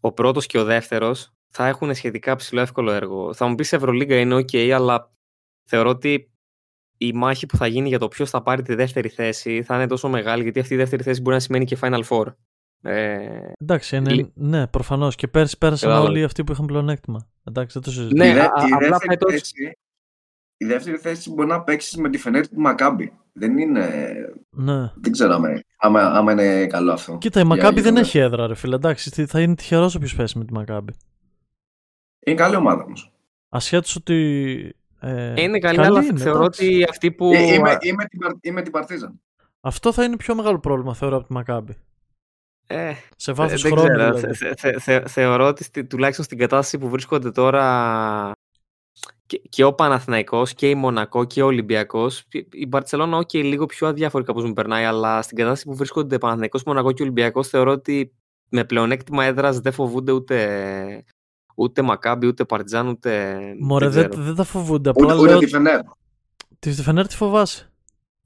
[0.00, 3.34] ο πρώτος και ο δεύτερος θα έχουν σχετικά ψηλό εύκολο έργο.
[3.34, 5.10] Θα μου πεις Ευρωλίγκα είναι ok, αλλά
[5.68, 6.28] θεωρώ ότι
[6.98, 9.86] η μάχη που θα γίνει για το ποιος θα πάρει τη δεύτερη θέση θα είναι
[9.86, 12.24] τόσο μεγάλη, γιατί αυτή η δεύτερη θέση μπορεί να σημαίνει και Final Four.
[12.82, 15.14] Ε, Εντάξει, είναι, Λι- ναι, προφανώς.
[15.14, 16.10] Και πέρσι πέρασαν Κατάλαβα.
[16.12, 17.28] όλοι αυτοί που είχαν πλεονέκτημα.
[17.44, 18.16] Εντάξει, δεν το συζητώ.
[18.16, 19.72] Ναι, η, δε- α- η α- απλά δεύτερη φέτος- θέση,
[20.56, 23.12] η δεύτερη θέση μπορεί να παίξεις με τη Φενέρ του Μακάμπι.
[23.32, 23.88] Δεν είναι.
[24.50, 24.92] Ναι.
[24.94, 27.18] Δεν ξέρω άμα, άμα, άμα είναι καλό αυτό.
[27.18, 28.74] Κοίτα, η Για- Μακάμπι για δεν το έχει έδρα, ρε φίλε.
[28.74, 30.92] Εντάξει, τι- θα είναι τυχερός όποιος πέσει με τη Μακάμπι.
[32.26, 33.12] Είναι καλή ομάδα όμως.
[33.48, 34.76] Ασχέτως ότι.
[35.00, 36.64] Ε, είναι καλή, αλλά είναι, θεωρώ εντάξει.
[36.66, 37.32] ότι αυτοί που...
[37.34, 39.20] Ε, είμαι, είμαι, την, Παρ- είμαι την Παρτίζαν.
[39.60, 41.76] Αυτό θα είναι πιο μεγάλο πρόβλημα, θεωρώ, από τη Μακάμπι.
[42.66, 43.94] Ε, Σε βάθος Ε, δεν χρόνου.
[43.96, 44.14] ξέρω.
[44.14, 44.34] δηλαδή.
[44.36, 48.32] Θε- θε- θε- θεωρώ ότι στη- τουλάχιστον στην κατάσταση που βρίσκονται τώρα
[49.34, 53.66] και, και ο Παναθηναϊκός και η Μονακό και ο Ολυμπιακός η- η Μπαρτσελώνα, ok, λίγο
[53.66, 57.72] πιο αδιάφορη κάπως μου περνάει, αλλά στην κατάσταση που βρίσκονται Παναθηναϊκός, Μονακό και Ολυμπιακός θεωρώ
[57.72, 58.12] ότι
[58.48, 61.04] με πλεονέκτημα έδρας δεν φοβούνται ούτε,
[61.54, 63.38] ούτε Μακάμπι, ούτε Παρτιζάν, ούτε.
[63.60, 64.24] Μωρέ, δεν δεν, ξέρω.
[64.24, 64.90] δεν τα φοβούνται.
[64.90, 65.38] Ούτε, Απλά ούτε λέω.
[65.38, 65.80] τη Φενέρ.
[66.58, 67.72] Τη Φενέρ τη φοβάσαι.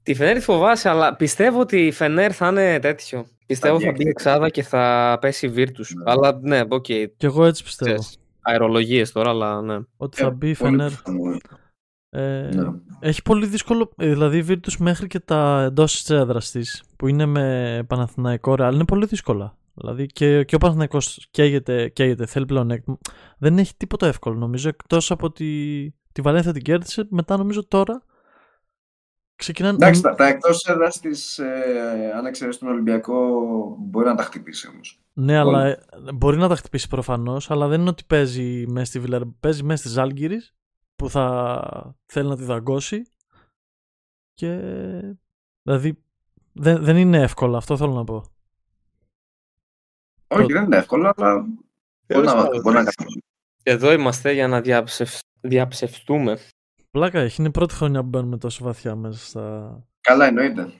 [0.03, 3.25] Τη Φενέρ τη φοβάσαι, αλλά πιστεύω ότι η Φενέρ θα είναι τέτοιο.
[3.45, 4.09] Πιστεύω βγει θα μπει έξω.
[4.09, 5.65] εξάδα και θα πέσει η Virtus.
[6.03, 6.11] Ναι.
[6.11, 6.81] Αλλά ναι, οκ.
[6.83, 7.93] Κι εγώ έτσι πιστεύω.
[7.93, 9.79] ξέρεις, Αερολογίες τώρα, αλλά ναι.
[9.97, 10.89] Ότι θα Ε, μπει η πολύ Φενέρ.
[10.89, 11.37] πιθανό.
[12.09, 12.69] Ε, Ναι.
[12.99, 13.91] Έχει πολύ δύσκολο.
[13.97, 18.55] ε, Δηλαδή η Virtus μέχρι και τα εντός της έδρας της που είναι με Παναθηναϊκό
[18.55, 19.57] Ρεάλ είναι πολύ δύσκολα.
[19.73, 22.97] Δηλαδή και, και ο Παναθηναϊκός καίγεται, καίγεται, θέλει πλεονέκτημα.
[23.37, 25.45] Δεν έχει τίποτα εύκολο νομίζω εκτός από τη,
[26.11, 27.07] τη Βαλένθια την κέρδισε.
[27.09, 28.03] Μετά νομίζω τώρα
[29.35, 29.73] ξεκινάνε.
[29.75, 33.15] Εντάξει, τα, τα εκτός έδρας της, ε, αν εξαιρέσει τον Ολυμπιακό,
[33.79, 35.01] μπορεί να τα χτυπήσει όμως.
[35.19, 35.79] Ναι, αλλά ε,
[36.13, 39.83] μπορεί να τα χτυπήσει προφανώς, αλλά δεν είναι ότι παίζει μέσα στη Βιλερ, παίζει μέσα
[39.83, 40.41] στη Ζάλγκυρη
[40.95, 43.11] που θα θέλει να τη δαγκώσει.
[44.33, 44.59] Και.
[45.61, 46.03] Δηλαδή
[46.53, 48.15] δεν, δεν είναι εύκολο, αυτό θέλω να πω.
[48.15, 48.25] Όχι,
[50.27, 50.53] Πρώτο.
[50.53, 51.57] δεν είναι εύκολο, αλλά μπορεί
[52.05, 52.97] Τέλος να, πάντων, μπορεί να εντάξει.
[52.97, 53.21] κάνει.
[53.63, 55.09] Εδώ είμαστε για να διαψευ...
[55.41, 56.37] διαψευστούμε.
[56.91, 59.87] Πλάκα έχει, είναι η πρώτη χρονιά που μπαίνουμε τόσο βαθιά μέσα στα.
[60.01, 60.73] Καλά, εννοείται.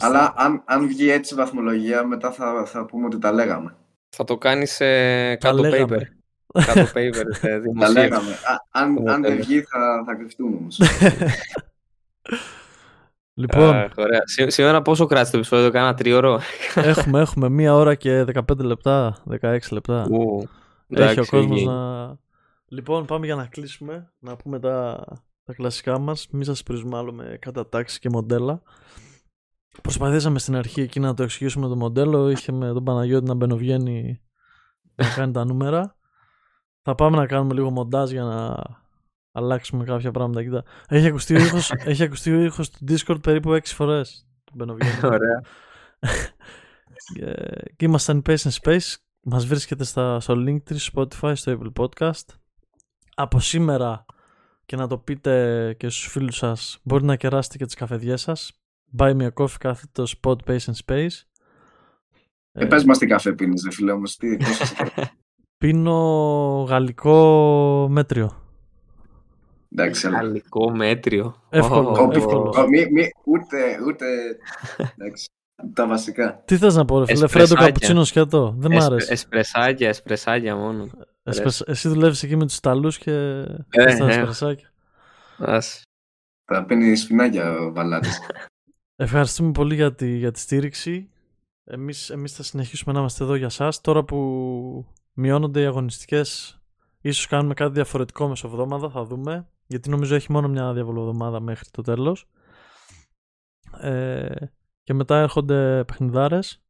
[0.00, 3.74] Αλλά αν, αν βγει έτσι η βαθμολογία, μετά θα, θα πούμε ότι τα λέγαμε.
[4.08, 5.96] Θα το κάνεις ε, κάτω λέγαμε.
[5.96, 6.62] paper.
[6.66, 7.92] κάτω paper, ε, Τα δημοσίευση.
[7.92, 8.30] λέγαμε.
[8.32, 9.44] Α, αν, Ωραία, αν δεν τέλεια.
[9.46, 10.80] βγει, θα, θα κρυφτούμε όμως.
[13.34, 14.20] Λοιπόν, Αχ, ωραία.
[14.24, 16.40] Σή- Σήμερα πόσο κράτησε το επεισόδιο, κάνα τρίωρο.
[16.74, 20.06] έχουμε, έχουμε μία ώρα και 15 λεπτά, 16 λεπτά.
[20.10, 20.48] Ου,
[20.88, 21.68] Έχει ο εντάξει, κόσμος οκ.
[21.68, 22.16] να...
[22.68, 25.04] Λοιπόν, πάμε για να κλείσουμε, να πούμε τα,
[25.44, 26.26] τα κλασικά μας.
[26.30, 28.62] Μην σας πρίζουμε άλλο με κατατάξεις και μοντέλα.
[29.82, 32.30] Προσπαθήσαμε στην αρχή εκεί να το εξηγήσουμε το μοντέλο.
[32.30, 34.20] Είχε με τον Παναγιώτη να μπαινοβγαίνει
[34.94, 35.96] να κάνει τα νούμερα.
[36.82, 38.56] Θα πάμε να κάνουμε λίγο μοντάζ για να
[39.32, 40.42] αλλάξουμε κάποια πράγματα.
[40.42, 40.64] Κοίτα.
[40.88, 44.28] Έχει ακουστεί ο ήχος, έχει ακουστεί ο ήχος του Discord περίπου 6 φορές.
[44.44, 45.00] Το μπαινοβγαίνει.
[45.14, 45.42] Ωραία.
[47.14, 47.34] Και,
[47.76, 48.94] και ήμασταν οι Pace and Space.
[49.22, 52.24] Μας βρίσκεται στα, στο Linktree, στο Spotify, στο Apple Podcast.
[53.14, 54.04] Από σήμερα
[54.66, 58.59] και να το πείτε και στους φίλους σας, μπορείτε να κεράσετε και τις καφεδιές σας.
[58.98, 61.22] Buy me a coffee κάθετο Spot Pace and Space.
[62.52, 64.16] Ε, πες μας τι καφέ πίνεις, ρε φίλε όμως.
[64.16, 64.84] Τι, πώς σας το-
[65.58, 65.96] Πίνω
[66.68, 68.44] γαλλικό μέτριο.
[69.72, 70.16] Εντάξει, αλλά.
[70.16, 71.42] Γαλλικό μέτριο.
[71.48, 72.54] Εύκολο, Ω, Ω, εύκολο.
[72.56, 74.06] ω, μη- μη- ούτε, ούτε,
[74.98, 75.28] εντάξει,
[75.74, 76.42] τα βασικά.
[76.44, 77.66] Τι θες να πω ρε φίλε, φρέντο Εσπρεσάκια.
[77.66, 78.54] καπουτσίνο σκέτο.
[78.58, 79.12] Δεν μ' Εσπε- άρεσε.
[79.12, 80.88] Εσπρεσάκια, εσπρεσάκια μόνο.
[81.22, 84.12] Εσπρεσ- Εσύ δουλεύεις εκεί με τους Ιταλούς και Ε, θες τα ναι.
[84.14, 84.70] εσπρεσάκια.
[85.38, 85.82] Ας.
[86.44, 88.18] Θα πίνεις σφινάκια ο Βαλάτης.
[89.02, 91.10] Ευχαριστούμε πολύ για τη, για τη στήριξη.
[91.64, 93.80] Εμείς, εμείς θα συνεχίσουμε να είμαστε εδώ για σας.
[93.80, 96.60] Τώρα που μειώνονται οι αγωνιστικές,
[97.00, 99.48] ίσως κάνουμε κάτι διαφορετικό μεσοβδόμαδα, θα δούμε.
[99.66, 102.28] Γιατί νομίζω έχει μόνο μια διαβολοβδομάδα μέχρι το τέλος.
[103.80, 104.34] Ε,
[104.82, 106.62] και μετά έρχονται παιχνιδάρες.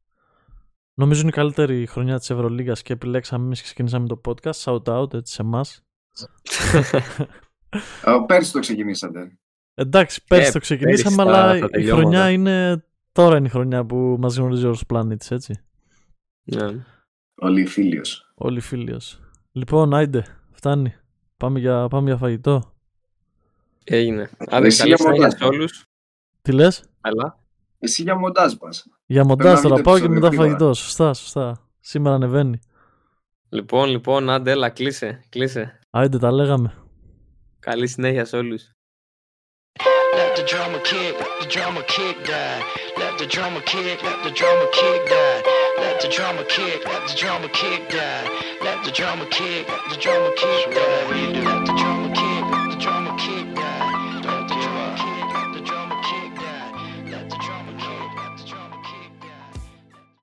[0.93, 4.63] Νομίζω είναι η καλύτερη χρονιά της Ευρωλίγας και επιλέξαμε εμείς και ξεκινήσαμε το podcast.
[4.63, 5.85] Shout out έτσι σε εμάς.
[8.15, 9.40] Ω, Πέρσι το ξεκινήσατε.
[9.73, 12.01] Εντάξει, πέρσι Ε, το ξεκινήσαμε, πέρυσι τα- αλλά τα η τελειώματα.
[12.01, 12.85] χρονιά είναι.
[13.11, 15.59] Τώρα είναι η χρονιά που μας γνωρίζει όλος ο πλανήτης, έτσι.
[16.43, 16.85] Ναι.
[17.35, 18.31] Όλοι οι φίλιος.
[18.35, 19.19] Όλοι φίλιος.
[19.51, 20.93] Λοιπόν, άιντε, φτάνει.
[21.37, 22.73] Πάμε για, πάμε για φαγητό.
[23.83, 24.29] Έγινε.
[24.49, 25.33] Άντε, Εσύ καλή για συνέχεια μοντάζ.
[25.33, 25.83] σε όλους.
[26.41, 27.39] Τι λες; Καλά.
[27.79, 28.85] Εσύ για μοντάζ πας.
[29.05, 30.49] Για να μοντάζ τώρα, βγείτε πάω και επεισόδιο μετά γρήγορα.
[30.49, 30.73] φαγητό.
[30.73, 31.67] Σωστά, σωστά.
[31.79, 32.59] Σήμερα ανεβαίνει.
[33.49, 35.79] Λοιπόν, λοιπόν, άντε, έλα, κλείσε, κλείσε.
[35.89, 36.73] Άιντε, τα λέγαμε.
[37.59, 38.71] Καλή συνέχεια σε όλους.
[40.31, 42.63] Let the drama kick, let the drama kick die.
[42.95, 45.43] Let the drama kick, let the drama kick die.
[45.77, 48.29] Let the drama kick, let the drama kick die.
[48.61, 51.43] Let the drama kick, let the drama kick die.
[51.43, 52.00] Let the drama